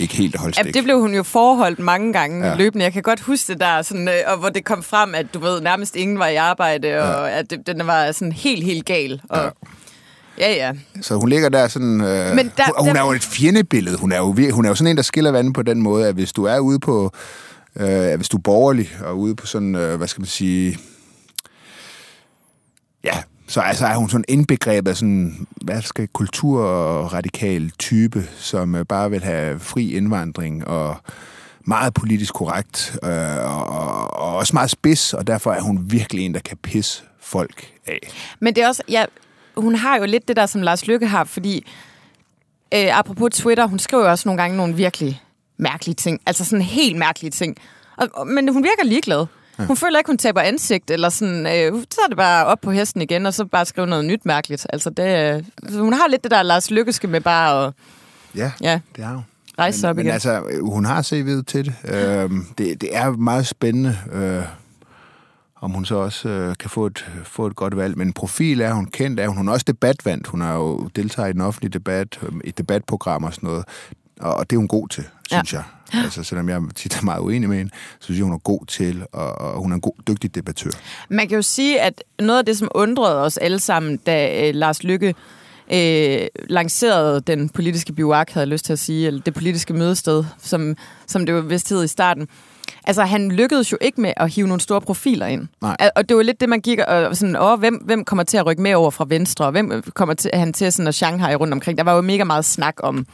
ikke 0.00 0.14
helt 0.16 0.34
at 0.34 0.40
holde 0.40 0.54
Ja, 0.58 0.62
stik. 0.62 0.74
det 0.74 0.84
blev 0.84 1.00
hun 1.00 1.14
jo 1.14 1.22
forholdt 1.22 1.78
mange 1.78 2.12
gange 2.12 2.44
Ja. 2.44 2.50
ja. 2.50 2.56
løbende. 2.56 2.84
Jeg 2.84 2.92
kan 2.92 3.02
godt 3.02 3.20
huske 3.20 3.52
det 3.52 3.60
der, 3.60 3.82
sådan, 3.82 4.08
øh, 4.08 4.14
og 4.26 4.38
hvor 4.38 4.48
det 4.48 4.64
kom 4.64 4.82
frem, 4.82 5.14
at 5.14 5.34
du 5.34 5.38
ved, 5.38 5.60
nærmest 5.60 5.96
ingen 5.96 6.18
var 6.18 6.26
i 6.28 6.36
arbejde, 6.36 6.98
og 7.02 7.30
at 7.32 7.50
det, 7.50 7.66
den 7.66 7.86
var 7.86 8.12
sådan 8.12 8.32
helt, 8.32 8.64
helt 8.64 8.84
gal. 8.86 9.20
Og, 9.28 9.42
ja. 9.44 9.48
Ja, 10.40 10.52
ja. 10.54 10.72
Så 11.02 11.14
hun 11.16 11.28
ligger 11.28 11.48
der 11.48 11.68
sådan... 11.68 12.00
Øh, 12.00 12.34
Men 12.36 12.52
der- 12.56 12.64
hun, 12.78 12.86
hun 12.86 12.94
der- 12.94 13.00
er 13.02 13.06
jo 13.06 13.12
et 13.12 13.22
fjendebillede. 13.22 13.96
Hun 13.98 14.12
er 14.12 14.16
jo, 14.18 14.24
hun 14.52 14.64
er 14.64 14.68
jo 14.68 14.74
sådan 14.74 14.90
en, 14.90 14.96
der 14.96 15.02
skiller 15.02 15.30
vandet 15.30 15.54
på 15.54 15.62
den 15.62 15.82
måde, 15.82 16.08
at 16.08 16.14
hvis 16.14 16.32
du 16.32 16.44
er 16.44 16.58
ude 16.58 16.78
på... 16.78 17.12
Øh, 17.76 18.16
hvis 18.16 18.28
du 18.28 18.36
er 18.36 18.40
borgerlig 18.42 18.90
og 19.04 19.18
ude 19.18 19.34
på 19.36 19.46
sådan, 19.46 19.74
øh, 19.74 19.96
hvad 19.96 20.08
skal 20.08 20.20
man 20.20 20.26
sige... 20.26 20.78
Ja, 23.04 23.22
så 23.48 23.60
altså 23.60 23.86
er 23.86 23.96
hun 23.96 24.10
sådan 24.10 24.24
indbegrebet 24.28 24.90
af 24.90 24.96
sådan, 24.96 25.46
hvad 25.62 25.82
skal 25.82 26.08
kulturradikal 26.08 27.70
type, 27.78 28.24
som 28.38 28.74
øh, 28.74 28.84
bare 28.86 29.10
vil 29.10 29.22
have 29.24 29.58
fri 29.58 29.92
indvandring 29.92 30.66
og 30.66 30.96
meget 31.64 31.94
politisk 31.94 32.34
korrekt, 32.34 32.98
øh, 33.04 33.10
og, 33.38 33.66
og, 33.66 34.14
og 34.20 34.36
også 34.36 34.50
meget 34.54 34.70
spids, 34.70 35.14
og 35.14 35.26
derfor 35.26 35.52
er 35.52 35.60
hun 35.60 35.78
virkelig 35.84 36.24
en, 36.24 36.34
der 36.34 36.40
kan 36.40 36.56
pisse 36.62 37.02
folk 37.20 37.66
af. 37.86 37.98
Men 38.40 38.54
det 38.54 38.62
er 38.64 38.68
også, 38.68 38.82
ja, 38.88 39.04
hun 39.56 39.74
har 39.74 39.96
jo 39.98 40.04
lidt 40.04 40.28
det 40.28 40.36
der, 40.36 40.46
som 40.46 40.62
Lars 40.62 40.86
Lykke 40.86 41.06
har, 41.06 41.24
fordi 41.24 41.66
øh, 42.74 42.98
apropos 42.98 43.30
Twitter, 43.34 43.66
hun 43.66 43.78
skriver 43.78 44.02
jo 44.04 44.10
også 44.10 44.28
nogle 44.28 44.42
gange 44.42 44.56
nogle 44.56 44.74
virkelig 44.74 45.22
mærkelige 45.58 45.94
ting. 45.94 46.20
Altså 46.26 46.44
sådan 46.44 46.62
helt 46.62 46.98
mærkelige 46.98 47.30
ting. 47.30 47.56
Og, 47.96 48.08
og, 48.14 48.26
men 48.26 48.48
hun 48.52 48.62
virker 48.62 48.84
ligeglad. 48.84 49.26
Hun 49.66 49.76
føler 49.76 49.98
ikke, 49.98 50.08
hun 50.08 50.18
taber 50.18 50.40
ansigt, 50.40 50.90
eller 50.90 51.08
sådan, 51.08 51.46
øh, 51.46 51.82
så 51.90 52.00
er 52.04 52.08
det 52.08 52.16
bare 52.16 52.46
op 52.46 52.58
på 52.60 52.70
hesten 52.70 53.02
igen, 53.02 53.26
og 53.26 53.34
så 53.34 53.44
bare 53.44 53.64
skrive 53.66 53.86
noget 53.86 54.04
nyt 54.04 54.26
mærkeligt. 54.26 54.66
Altså 54.72 54.90
det, 54.90 55.44
øh, 55.68 55.80
hun 55.80 55.92
har 55.92 56.08
lidt 56.08 56.22
det 56.22 56.30
der 56.30 56.42
Lars 56.42 56.70
Lykkeske 56.70 57.06
med 57.08 57.20
bare 57.20 57.66
at 57.66 57.72
Ja, 58.36 58.52
ja, 58.60 58.80
det 58.96 59.04
har 59.04 59.14
hun. 59.14 59.24
rejse 59.58 59.82
men, 59.82 59.90
op 59.90 59.96
men 59.96 60.04
igen. 60.06 60.12
altså, 60.12 60.42
hun 60.62 60.84
har 60.84 61.02
CV'et 61.02 61.42
til 61.46 61.64
det. 61.64 61.74
Øhm, 61.94 62.46
det. 62.58 62.80
Det 62.80 62.96
er 62.96 63.10
meget 63.10 63.46
spændende, 63.46 63.98
øh, 64.12 64.42
om 65.60 65.70
hun 65.70 65.84
så 65.84 65.94
også 65.94 66.28
øh, 66.28 66.56
kan 66.56 66.70
få 66.70 66.86
et, 66.86 67.06
få 67.24 67.46
et 67.46 67.56
godt 67.56 67.76
valg. 67.76 67.98
Men 67.98 68.12
profil 68.12 68.60
er 68.60 68.72
hun 68.72 68.86
kendt, 68.86 69.20
er 69.20 69.28
hun. 69.28 69.36
Hun 69.36 69.48
er 69.48 69.52
også 69.52 69.64
debatvandt. 69.68 70.26
Hun 70.26 70.40
har 70.40 70.54
jo 70.54 70.88
deltaget 70.96 71.30
i 71.30 71.32
den 71.32 71.40
offentlige 71.40 71.70
debat, 71.70 72.18
øh, 72.22 72.32
i 72.44 72.50
debatprogrammer 72.50 73.28
og 73.28 73.34
sådan 73.34 73.46
noget. 73.46 73.64
Og, 74.20 74.34
og 74.34 74.50
det 74.50 74.56
er 74.56 74.58
hun 74.58 74.68
god 74.68 74.88
til, 74.88 75.04
synes 75.30 75.52
ja. 75.52 75.58
jeg. 75.58 75.64
Altså, 76.04 76.22
selvom 76.22 76.48
jeg 76.48 76.62
tit 76.74 76.96
er 76.96 77.04
meget 77.04 77.20
uenig 77.20 77.48
med 77.48 77.58
hende, 77.58 77.70
så 78.00 78.04
synes 78.04 78.18
jeg, 78.18 78.24
hun 78.24 78.32
er 78.32 78.38
god 78.38 78.66
til, 78.66 79.04
og, 79.12 79.38
og 79.38 79.62
hun 79.62 79.70
er 79.70 79.74
en 79.74 79.80
god, 79.80 79.92
dygtig 80.08 80.34
debattør. 80.34 80.70
Man 81.08 81.28
kan 81.28 81.36
jo 81.36 81.42
sige, 81.42 81.80
at 81.80 82.04
noget 82.18 82.38
af 82.38 82.44
det, 82.44 82.58
som 82.58 82.68
undrede 82.74 83.22
os 83.22 83.36
alle 83.36 83.58
sammen, 83.58 83.96
da 83.96 84.48
øh, 84.48 84.54
Lars 84.54 84.84
Lykke 84.84 85.14
øh, 85.72 86.26
lancerede 86.48 87.20
den 87.20 87.48
politiske 87.48 87.92
biwak, 87.92 88.30
havde 88.30 88.42
jeg 88.42 88.48
lyst 88.48 88.64
til 88.64 88.72
at 88.72 88.78
sige, 88.78 89.06
eller 89.06 89.20
det 89.20 89.34
politiske 89.34 89.74
mødested, 89.74 90.24
som, 90.38 90.76
som 91.06 91.26
det 91.26 91.34
var 91.34 91.40
vist 91.40 91.68
hed 91.68 91.84
i 91.84 91.88
starten. 91.88 92.28
Altså, 92.84 93.02
han 93.02 93.32
lykkedes 93.32 93.72
jo 93.72 93.76
ikke 93.80 94.00
med 94.00 94.12
at 94.16 94.30
hive 94.30 94.46
nogle 94.46 94.60
store 94.60 94.80
profiler 94.80 95.26
ind. 95.26 95.48
Nej. 95.62 95.76
Og 95.96 96.08
det 96.08 96.16
var 96.16 96.22
lidt 96.22 96.40
det, 96.40 96.48
man 96.48 96.60
gik 96.60 96.78
og 96.78 97.16
sådan, 97.16 97.36
åh, 97.36 97.58
hvem, 97.58 97.74
hvem 97.74 98.04
kommer 98.04 98.22
til 98.22 98.36
at 98.36 98.46
rykke 98.46 98.62
med 98.62 98.74
over 98.74 98.90
fra 98.90 99.04
venstre, 99.08 99.44
og 99.44 99.50
hvem 99.50 99.82
kommer 99.94 100.14
til, 100.14 100.30
han 100.34 100.52
til 100.52 100.72
sådan 100.72 100.88
at 100.88 100.94
Shanghai 100.94 101.34
rundt 101.34 101.52
omkring. 101.52 101.78
Der 101.78 101.84
var 101.84 101.94
jo 101.94 102.00
mega 102.00 102.24
meget 102.24 102.44
snak 102.44 102.74
om, 102.78 103.06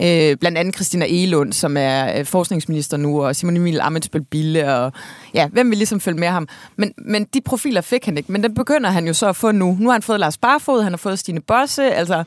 Øh, 0.00 0.36
blandt 0.36 0.58
andet 0.58 0.74
Christina 0.74 1.06
Elund, 1.08 1.52
som 1.52 1.76
er 1.76 2.18
øh, 2.18 2.24
forskningsminister 2.24 2.96
nu, 2.96 3.24
og 3.24 3.36
Simon 3.36 3.56
Emil 3.56 3.80
Amitsbøl 3.80 4.24
Bille, 4.24 4.74
og 4.74 4.92
ja, 5.34 5.48
hvem 5.48 5.70
vil 5.70 5.78
ligesom 5.78 6.00
følge 6.00 6.18
med 6.18 6.28
ham? 6.28 6.48
Men, 6.76 6.92
men 6.98 7.24
de 7.34 7.40
profiler 7.40 7.80
fik 7.80 8.04
han 8.04 8.18
ikke, 8.18 8.32
men 8.32 8.42
den 8.42 8.54
begynder 8.54 8.90
han 8.90 9.06
jo 9.06 9.14
så 9.14 9.28
at 9.28 9.36
få 9.36 9.52
nu. 9.52 9.76
Nu 9.80 9.88
har 9.88 9.92
han 9.92 10.02
fået 10.02 10.20
Lars 10.20 10.38
Barfod, 10.38 10.82
han 10.82 10.92
har 10.92 10.96
fået 10.96 11.18
Stine 11.18 11.40
Bosse, 11.40 11.94
altså 11.94 12.24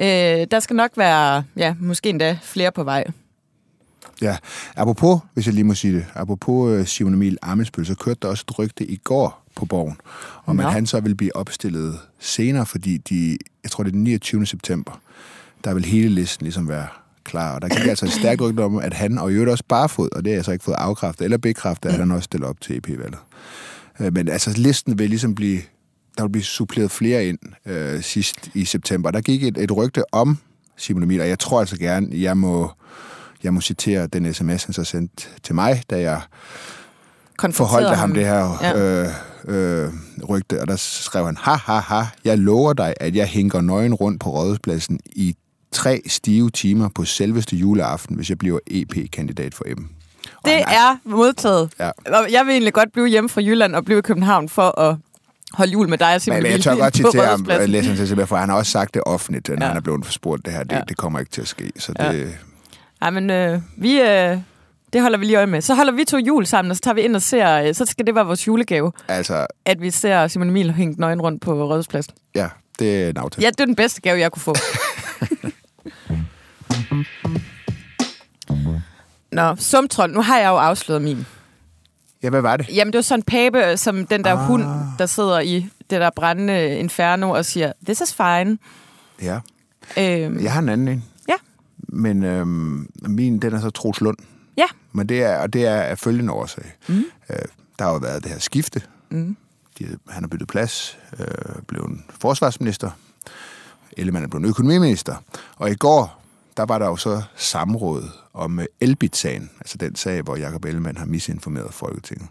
øh, 0.00 0.46
der 0.50 0.60
skal 0.60 0.76
nok 0.76 0.90
være, 0.96 1.44
ja, 1.56 1.74
måske 1.80 2.08
endda 2.08 2.38
flere 2.42 2.72
på 2.72 2.84
vej. 2.84 3.04
Ja, 4.22 4.36
apropos, 4.76 5.20
hvis 5.34 5.46
jeg 5.46 5.54
lige 5.54 5.64
må 5.64 5.74
sige 5.74 5.94
det, 5.94 6.06
apropos 6.14 6.80
uh, 6.80 6.86
Simon 6.86 7.14
Emil 7.14 7.38
Amitsbøl, 7.42 7.86
så 7.86 7.94
kørte 7.94 8.18
der 8.22 8.28
også 8.28 8.44
et 8.48 8.58
rygte 8.58 8.84
i 8.84 8.96
går 8.96 9.44
på 9.56 9.64
borgen, 9.64 9.96
om 10.46 10.56
Nå. 10.56 10.62
at 10.62 10.72
han 10.72 10.86
så 10.86 11.00
vil 11.00 11.14
blive 11.14 11.36
opstillet 11.36 11.98
senere, 12.18 12.66
fordi 12.66 12.96
de, 12.96 13.38
jeg 13.62 13.70
tror 13.70 13.84
det 13.84 13.90
er 13.90 13.92
den 13.92 14.04
29. 14.04 14.46
september, 14.46 15.00
der 15.64 15.74
vil 15.74 15.84
hele 15.84 16.08
listen 16.08 16.44
ligesom 16.44 16.68
være 16.68 16.86
klar. 17.24 17.54
Og 17.54 17.62
der 17.62 17.68
gik 17.68 17.86
altså 17.86 18.06
et 18.06 18.12
stærkt 18.12 18.40
rygte 18.40 18.60
om, 18.60 18.76
at 18.76 18.94
han, 18.94 19.18
og 19.18 19.30
i 19.30 19.34
øvrigt 19.34 19.50
også 19.50 19.64
Barfod, 19.68 20.08
og 20.12 20.24
det 20.24 20.32
har 20.32 20.36
jeg 20.36 20.44
så 20.44 20.52
ikke 20.52 20.64
fået 20.64 20.76
afkræftet 20.78 21.24
eller 21.24 21.38
bekræftet, 21.38 21.88
at 21.88 21.94
han 21.94 22.10
også 22.10 22.24
stiller 22.24 22.48
op 22.48 22.60
til 22.60 22.76
EP-valget. 22.76 23.18
Øh, 24.00 24.14
Men 24.14 24.28
altså, 24.28 24.54
listen 24.56 24.98
vil 24.98 25.08
ligesom 25.08 25.34
blive, 25.34 25.60
der 26.16 26.22
vil 26.22 26.30
blive 26.30 26.44
suppleret 26.44 26.90
flere 26.90 27.26
ind 27.26 27.38
øh, 27.66 28.02
sidst 28.02 28.50
i 28.54 28.64
september. 28.64 29.10
Der 29.10 29.20
gik 29.20 29.44
et, 29.44 29.58
et 29.58 29.76
rygte 29.76 30.14
om 30.14 30.38
Simon 30.76 31.02
Emil, 31.02 31.20
og 31.20 31.28
jeg 31.28 31.38
tror 31.38 31.60
altså 31.60 31.78
gerne, 31.78 32.08
jeg 32.12 32.36
må, 32.36 32.70
jeg 33.42 33.54
må 33.54 33.60
citere 33.60 34.06
den 34.06 34.34
sms, 34.34 34.64
han 34.64 34.72
så 34.72 34.84
sendte 34.84 35.26
til 35.42 35.54
mig, 35.54 35.82
da 35.90 36.00
jeg 36.00 36.20
Konfronterede 37.36 37.68
forholdte 37.82 37.94
ham 38.00 38.14
det 38.14 38.24
her 38.26 38.58
Ja. 38.62 39.02
øh, 39.04 39.84
øh, 39.84 39.92
rygte, 40.28 40.60
og 40.60 40.68
der 40.68 40.76
skrev 40.76 41.24
han, 41.26 41.36
ha, 41.40 41.54
ha, 41.54 41.78
ha, 41.78 42.02
jeg 42.24 42.38
lover 42.38 42.72
dig, 42.72 42.94
at 43.00 43.16
jeg 43.16 43.26
hænker 43.26 43.60
nøgen 43.60 43.94
rundt 43.94 44.20
på 44.20 44.30
rådhuspladsen 44.30 45.00
i 45.06 45.34
tre 45.72 46.02
stive 46.06 46.50
timer 46.50 46.88
på 46.94 47.04
selveste 47.04 47.56
juleaften, 47.56 48.16
hvis 48.16 48.28
jeg 48.30 48.38
bliver 48.38 48.58
EP-kandidat 48.66 49.54
for 49.54 49.64
M. 49.76 49.82
Og 50.36 50.44
Det 50.44 50.54
er 50.60 50.98
modtaget. 51.04 51.70
Ja. 51.80 51.90
Jeg 52.30 52.42
vil 52.46 52.52
egentlig 52.52 52.72
godt 52.72 52.92
blive 52.92 53.06
hjemme 53.08 53.28
fra 53.28 53.40
Jylland 53.40 53.74
og 53.74 53.84
blive 53.84 53.98
i 53.98 54.02
København 54.02 54.48
for 54.48 54.80
at 54.80 54.96
holde 55.52 55.72
jul 55.72 55.88
med 55.88 55.98
dig 55.98 56.14
og 56.14 56.20
Simon 56.20 56.42
Men, 56.42 56.52
jeg 56.52 56.60
tør 56.60 56.74
godt 56.76 56.96
citere 56.96 57.12
ham, 57.26 57.30
Rådhuspladsen. 57.40 57.70
læse 57.70 57.88
hans 57.88 58.08
sms, 58.10 58.28
for 58.28 58.36
han 58.36 58.48
har 58.48 58.56
også 58.56 58.72
sagt 58.72 58.94
det 58.94 59.02
offentligt, 59.06 59.48
når 59.48 59.56
Ja. 59.60 59.66
han 59.68 59.76
er 59.76 59.80
blevet 59.80 60.04
forspurgt 60.04 60.44
det 60.44 60.52
her. 60.52 60.62
Det, 60.62 60.72
Ja. 60.72 60.80
det 60.88 60.96
kommer 60.96 61.18
ikke 61.18 61.30
til 61.32 61.40
at 61.40 61.48
ske. 61.48 61.70
Så 61.78 61.92
Ja. 61.98 62.24
Ej, 63.00 63.10
men 63.10 63.30
øh, 63.30 63.60
vi, 63.76 64.00
øh, 64.00 64.38
det 64.92 65.02
holder 65.02 65.18
vi 65.18 65.24
lige 65.24 65.36
øje 65.36 65.46
med. 65.46 65.60
Så 65.60 65.74
holder 65.74 65.92
vi 65.92 66.04
to 66.04 66.16
jul 66.16 66.46
sammen, 66.46 66.70
og 66.70 66.76
så 66.76 66.82
tager 66.82 66.94
vi 66.94 67.00
ind 67.00 67.16
og 67.16 67.22
ser, 67.22 67.62
øh, 67.62 67.74
så 67.74 67.84
skal 67.86 68.06
det 68.06 68.14
være 68.14 68.26
vores 68.26 68.46
julegave, 68.46 68.92
altså, 69.08 69.46
at 69.64 69.80
vi 69.80 69.90
ser 69.90 70.28
Simon 70.28 70.48
Emil 70.48 70.72
hængt 70.72 70.98
nøgen 70.98 71.20
rundt 71.20 71.42
på 71.42 71.52
Rådhuspladsen. 71.52 72.14
ja, 72.34 72.48
det 72.78 73.04
er 73.04 73.08
en 73.08 73.16
aftale. 73.16 73.44
Ja, 73.44 73.50
det 73.50 73.60
er 73.60 73.64
den 73.64 73.76
bedste 73.76 74.00
gave, 74.00 74.18
jeg 74.18 74.32
kunne 74.32 74.42
få. 74.42 74.54
Nå, 79.32 79.56
sumtrold, 79.56 80.12
nu 80.12 80.22
har 80.22 80.38
jeg 80.38 80.48
jo 80.48 80.56
afsløret 80.56 81.02
min. 81.02 81.26
Ja, 82.22 82.30
hvad 82.30 82.40
var 82.40 82.56
det? 82.56 82.68
Jamen, 82.74 82.92
det 82.92 82.98
var 82.98 83.02
sådan 83.02 83.18
en 83.18 83.52
pape, 83.52 83.76
som 83.76 84.06
den 84.06 84.24
der 84.24 84.32
ah. 84.32 84.46
hund, 84.46 84.64
der 84.98 85.06
sidder 85.06 85.40
i 85.40 85.66
det 85.90 86.00
der 86.00 86.10
brændende 86.16 86.78
inferno 86.78 87.30
og 87.30 87.44
siger, 87.44 87.72
this 87.84 88.00
is 88.00 88.14
fine. 88.14 88.58
Ja, 89.22 89.38
Øhm, 89.98 90.42
jeg 90.42 90.52
har 90.52 90.60
en 90.60 90.68
anden 90.68 90.88
en. 90.88 91.04
Men 91.88 92.22
øhm, 92.22 92.88
min, 93.02 93.38
den 93.38 93.54
er 93.54 93.60
så 93.60 93.70
Troels 93.70 94.00
Lund. 94.00 94.16
ja, 94.56 94.66
Men 94.92 95.08
det 95.08 95.22
er, 95.22 95.38
og 95.38 95.52
det 95.52 95.66
er 95.66 95.80
af 95.80 95.98
følgende 95.98 96.32
årsag. 96.32 96.64
Mm. 96.88 97.04
Øh, 97.30 97.36
der 97.78 97.84
har 97.84 97.92
jo 97.92 97.98
været 97.98 98.22
det 98.22 98.32
her 98.32 98.38
skifte. 98.38 98.82
Mm. 99.10 99.36
De, 99.78 99.84
han 100.08 100.22
har 100.22 100.28
byttet 100.28 100.48
plads, 100.48 100.98
øh, 101.18 101.26
blev 101.66 101.82
en 101.82 102.04
forsvarsminister. 102.20 102.90
Ellemann 103.96 104.24
er 104.24 104.28
blevet 104.28 104.48
økonomiminister. 104.48 105.14
Og 105.56 105.70
i 105.70 105.74
går, 105.74 106.22
der 106.56 106.66
var 106.66 106.78
der 106.78 106.86
jo 106.86 106.96
så 106.96 107.22
samråd 107.36 108.10
om 108.34 108.58
øh, 108.58 108.66
Elbit-sagen, 108.80 109.50
altså 109.60 109.78
den 109.78 109.96
sag, 109.96 110.22
hvor 110.22 110.36
Jacob 110.36 110.64
Ellemann 110.64 110.96
har 110.96 111.06
misinformeret 111.06 111.74
Folketinget. 111.74 112.28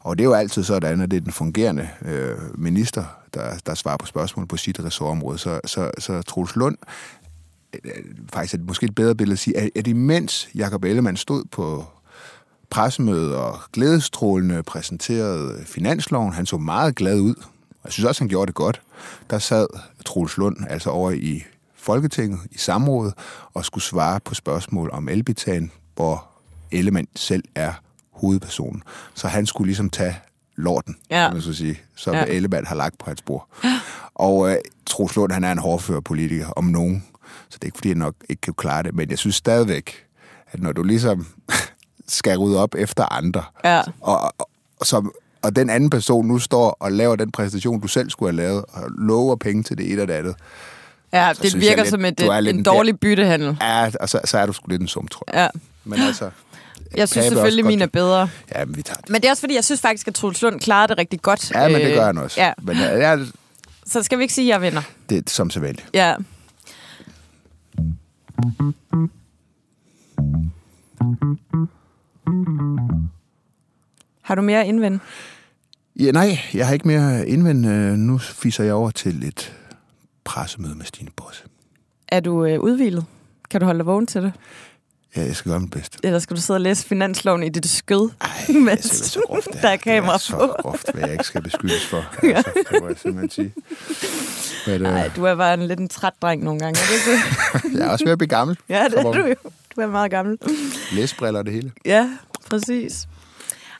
Og 0.00 0.18
det 0.18 0.24
er 0.24 0.28
jo 0.28 0.34
altid 0.34 0.62
sådan, 0.64 1.00
at 1.00 1.10
det 1.10 1.16
er 1.16 1.20
den 1.20 1.32
fungerende 1.32 1.88
øh, 2.04 2.58
minister, 2.58 3.04
der, 3.34 3.58
der 3.66 3.74
svarer 3.74 3.96
på 3.96 4.06
spørgsmål 4.06 4.46
på 4.46 4.56
sit 4.56 4.84
ressortområde. 4.84 5.38
Så, 5.38 5.60
så, 5.64 5.90
så 5.98 6.22
Troels 6.22 6.56
Lund 6.56 6.76
faktisk 8.32 8.54
er 8.54 8.58
det 8.58 8.66
måske 8.66 8.86
et 8.86 8.94
bedre 8.94 9.14
billede 9.14 9.32
at 9.32 9.38
sige, 9.38 9.56
at, 9.56 9.70
at 9.74 9.86
imens 9.86 10.48
Jacob 10.54 10.84
Ellemann 10.84 11.16
stod 11.16 11.44
på 11.52 11.84
pressemøde 12.70 13.36
og 13.36 13.58
glædestrålende 13.72 14.62
præsenterede 14.62 15.64
finansloven, 15.66 16.32
han 16.32 16.46
så 16.46 16.56
meget 16.56 16.94
glad 16.94 17.20
ud. 17.20 17.34
Jeg 17.84 17.92
synes 17.92 18.04
også, 18.06 18.20
han 18.20 18.28
gjorde 18.28 18.46
det 18.46 18.54
godt. 18.54 18.82
Der 19.30 19.38
sad 19.38 19.66
Troels 20.04 20.36
Lund 20.36 20.56
altså 20.70 20.90
over 20.90 21.10
i 21.10 21.44
Folketinget 21.76 22.40
i 22.50 22.58
samrådet 22.58 23.14
og 23.54 23.64
skulle 23.64 23.84
svare 23.84 24.20
på 24.20 24.34
spørgsmål 24.34 24.90
om 24.92 25.08
elbetagen, 25.08 25.72
hvor 25.96 26.26
Ellemann 26.72 27.08
selv 27.16 27.44
er 27.54 27.72
hovedpersonen. 28.10 28.82
Så 29.14 29.28
han 29.28 29.46
skulle 29.46 29.66
ligesom 29.66 29.90
tage 29.90 30.16
lorten, 30.56 30.96
Ja. 31.10 31.32
man 31.32 31.40
så 31.42 31.52
sige, 31.54 31.78
som 31.96 32.14
ja. 32.14 32.24
Ellemann 32.24 32.66
har 32.66 32.74
lagt 32.74 32.98
på 32.98 33.04
hans 33.10 33.22
bord. 33.22 33.48
Og 34.14 34.50
øh, 34.50 34.56
Troels 34.86 35.16
Lund, 35.16 35.32
han 35.32 35.44
er 35.44 35.52
en 35.52 35.58
hårdfør 35.58 36.00
politiker, 36.00 36.46
om 36.48 36.64
nogen. 36.64 37.04
Så 37.48 37.54
det 37.54 37.62
er 37.62 37.66
ikke, 37.66 37.76
fordi 37.78 37.88
jeg 37.88 37.96
nok 37.96 38.14
ikke 38.28 38.40
kan 38.40 38.54
klare 38.54 38.82
det. 38.82 38.94
Men 38.94 39.10
jeg 39.10 39.18
synes 39.18 39.36
stadigvæk, 39.36 40.04
at 40.52 40.60
når 40.62 40.72
du 40.72 40.82
ligesom 40.82 41.26
skal 42.08 42.38
rydde 42.38 42.58
op 42.62 42.74
efter 42.78 43.12
andre, 43.12 43.42
Ja. 43.64 43.80
og, 44.00 44.20
og, 44.20 44.32
og, 44.80 44.86
som, 44.86 45.12
og 45.42 45.56
den 45.56 45.70
anden 45.70 45.90
person 45.90 46.26
nu 46.26 46.38
står 46.38 46.76
og 46.80 46.92
laver 46.92 47.16
den 47.16 47.32
præstation, 47.32 47.80
du 47.80 47.88
selv 47.88 48.10
skulle 48.10 48.32
have 48.32 48.36
lavet, 48.48 48.64
og 48.68 48.82
lover 48.98 49.36
penge 49.36 49.62
til 49.62 49.78
det 49.78 49.92
ene 49.92 50.02
og 50.02 50.08
det 50.08 50.14
andet, 50.14 50.34
ja 51.12 51.34
Så 51.34 51.42
det 51.42 51.52
jeg 51.54 51.60
virker 51.60 51.76
lidt, 51.82 51.88
som 51.90 52.04
et, 52.04 52.20
en 52.20 52.46
en 52.56 52.62
dårlig 52.62 53.00
byttehandel. 53.00 53.56
ja, 53.60 53.90
og 54.00 54.08
så, 54.08 54.20
så 54.24 54.38
er 54.38 54.46
du 54.46 54.52
sgu 54.52 54.66
lidt 54.68 54.82
en 54.82 54.88
sum, 54.88 55.08
tror 55.08 55.24
jeg. 55.32 55.50
Ja. 55.54 55.60
Men 55.84 56.00
altså, 56.00 56.30
Jeg 56.96 57.08
synes 57.08 57.26
selvfølgelig, 57.26 57.64
også 57.64 57.68
min 57.72 57.82
er 57.82 57.86
bedre. 57.86 58.28
ja, 58.54 58.64
men 58.64 58.76
vi 58.76 58.82
tager 58.82 58.96
det. 59.00 59.10
Men 59.10 59.20
det 59.20 59.26
er 59.26 59.30
også 59.32 59.40
fordi, 59.40 59.54
jeg 59.54 59.64
synes 59.64 59.80
faktisk, 59.80 60.08
at 60.08 60.14
Troels 60.14 60.42
Lund 60.42 60.60
klarede 60.60 60.88
det 60.88 60.98
rigtig 60.98 61.22
godt. 61.22 61.50
Ja, 61.54 61.68
men 61.68 61.80
det 61.80 61.88
Øh, 61.88 61.94
gør 61.94 62.06
han 62.06 62.18
også. 62.18 62.40
Ja. 62.40 62.52
Men 62.62 62.76
øh, 62.76 62.82
ja, 62.82 63.16
Så 63.86 64.02
skal 64.02 64.18
vi 64.18 64.22
ikke 64.24 64.34
sige, 64.34 64.54
at 64.54 64.62
jeg 64.62 64.62
vinder. 64.62 64.82
det 65.08 65.18
er 65.18 65.22
som 65.26 65.50
sædvanligt. 65.50 65.86
Ja. 65.94 66.14
Har 74.22 74.34
du 74.34 74.42
mere 74.42 74.66
indvend? 74.66 75.00
Ja, 76.00 76.10
nej, 76.10 76.38
jeg 76.54 76.66
har 76.66 76.74
ikke 76.74 76.88
mere 76.88 77.28
indvendt. 77.28 77.66
Øh, 77.66 77.92
Nu 77.92 78.18
fiser 78.18 78.64
jeg 78.64 78.74
over 78.74 78.90
til 78.90 79.28
et 79.28 79.52
pressemøde 80.24 80.74
med 80.74 80.84
Stine 80.86 81.10
Bosse. 81.16 81.42
Er 82.08 82.20
du 82.20 82.44
øh, 82.44 82.60
udvilet? 82.60 83.04
Kan 83.50 83.60
du 83.60 83.64
holde 83.64 83.78
dig 83.78 83.86
vågen 83.86 84.06
til 84.06 84.22
det? 84.22 84.32
Ja, 85.16 85.22
jeg 85.24 85.36
skal 85.36 85.50
gøre 85.50 85.60
mit 85.60 85.70
bedste. 85.70 85.98
Eller 86.02 86.18
skal 86.18 86.36
du 86.36 86.40
sidde 86.42 86.56
og 86.56 86.60
læse 86.60 86.86
finansloven 86.86 87.42
i 87.42 87.48
dit 87.48 87.66
skød, 87.68 88.10
Ej, 88.20 88.28
det 88.46 88.56
er 88.56 88.60
mens 88.60 88.84
så 88.86 89.20
groft. 89.26 89.48
der 89.62 89.68
er 89.68 89.76
kamera 89.76 90.00
det 90.16 90.30
er 90.30 90.36
på? 90.36 90.46
så 90.46 90.56
groft, 90.62 90.92
hvad 90.92 91.02
jeg 91.02 91.12
ikke 91.12 91.24
skal 91.24 91.42
beskyldes 91.42 91.86
for. 91.86 92.04
Altså, 92.36 92.50
det 92.72 92.80
må 92.82 92.88
jeg 92.88 92.96
simpelthen 92.98 93.30
sige. 93.30 93.52
Men, 94.66 94.80
Nej, 94.82 95.06
øh, 95.06 95.16
du 95.16 95.24
er 95.24 95.34
bare 95.34 95.54
en 95.54 95.66
lidt 95.66 95.80
en 95.80 95.88
træt 95.88 96.12
dreng 96.22 96.44
nogle 96.44 96.60
gange, 96.60 96.80
er 96.80 96.84
det 96.86 96.94
ikke 96.94 97.78
jeg 97.78 97.86
er 97.86 97.90
også 97.90 98.04
ved 98.04 98.12
at 98.12 98.18
blive 98.18 98.28
gammel. 98.28 98.58
Ja, 98.68 98.84
det 98.90 98.98
er 98.98 99.02
du 99.12 99.26
jo. 99.26 99.34
Du 99.76 99.80
er 99.80 99.86
meget 99.86 100.10
gammel. 100.10 100.38
Læsbriller 100.92 101.38
og 101.38 101.44
det 101.46 101.54
hele. 101.54 101.72
Ja, 101.84 102.10
præcis. 102.50 103.08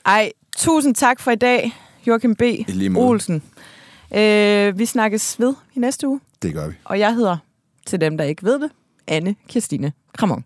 Ej, 0.07 0.32
tusind 0.57 0.95
tak 0.95 1.20
for 1.20 1.30
i 1.30 1.34
dag, 1.37 1.72
Joachim 2.07 2.34
B. 2.37 2.43
Olsen. 2.97 3.43
Øh, 4.14 4.78
vi 4.78 4.87
snakkes 4.87 5.41
ved 5.41 5.55
i 5.74 5.78
næste 5.78 6.09
uge, 6.09 6.20
Det 6.43 6.55
gør 6.55 6.68
vi. 6.68 6.74
og 6.84 6.99
jeg 6.99 7.14
hedder, 7.14 7.37
til 7.87 8.01
dem 8.01 8.18
der 8.18 8.24
ikke 8.24 8.43
ved 8.43 8.61
det, 8.61 8.70
Anne 9.07 9.34
Kirstine 9.49 9.93
Kramon. 10.18 10.45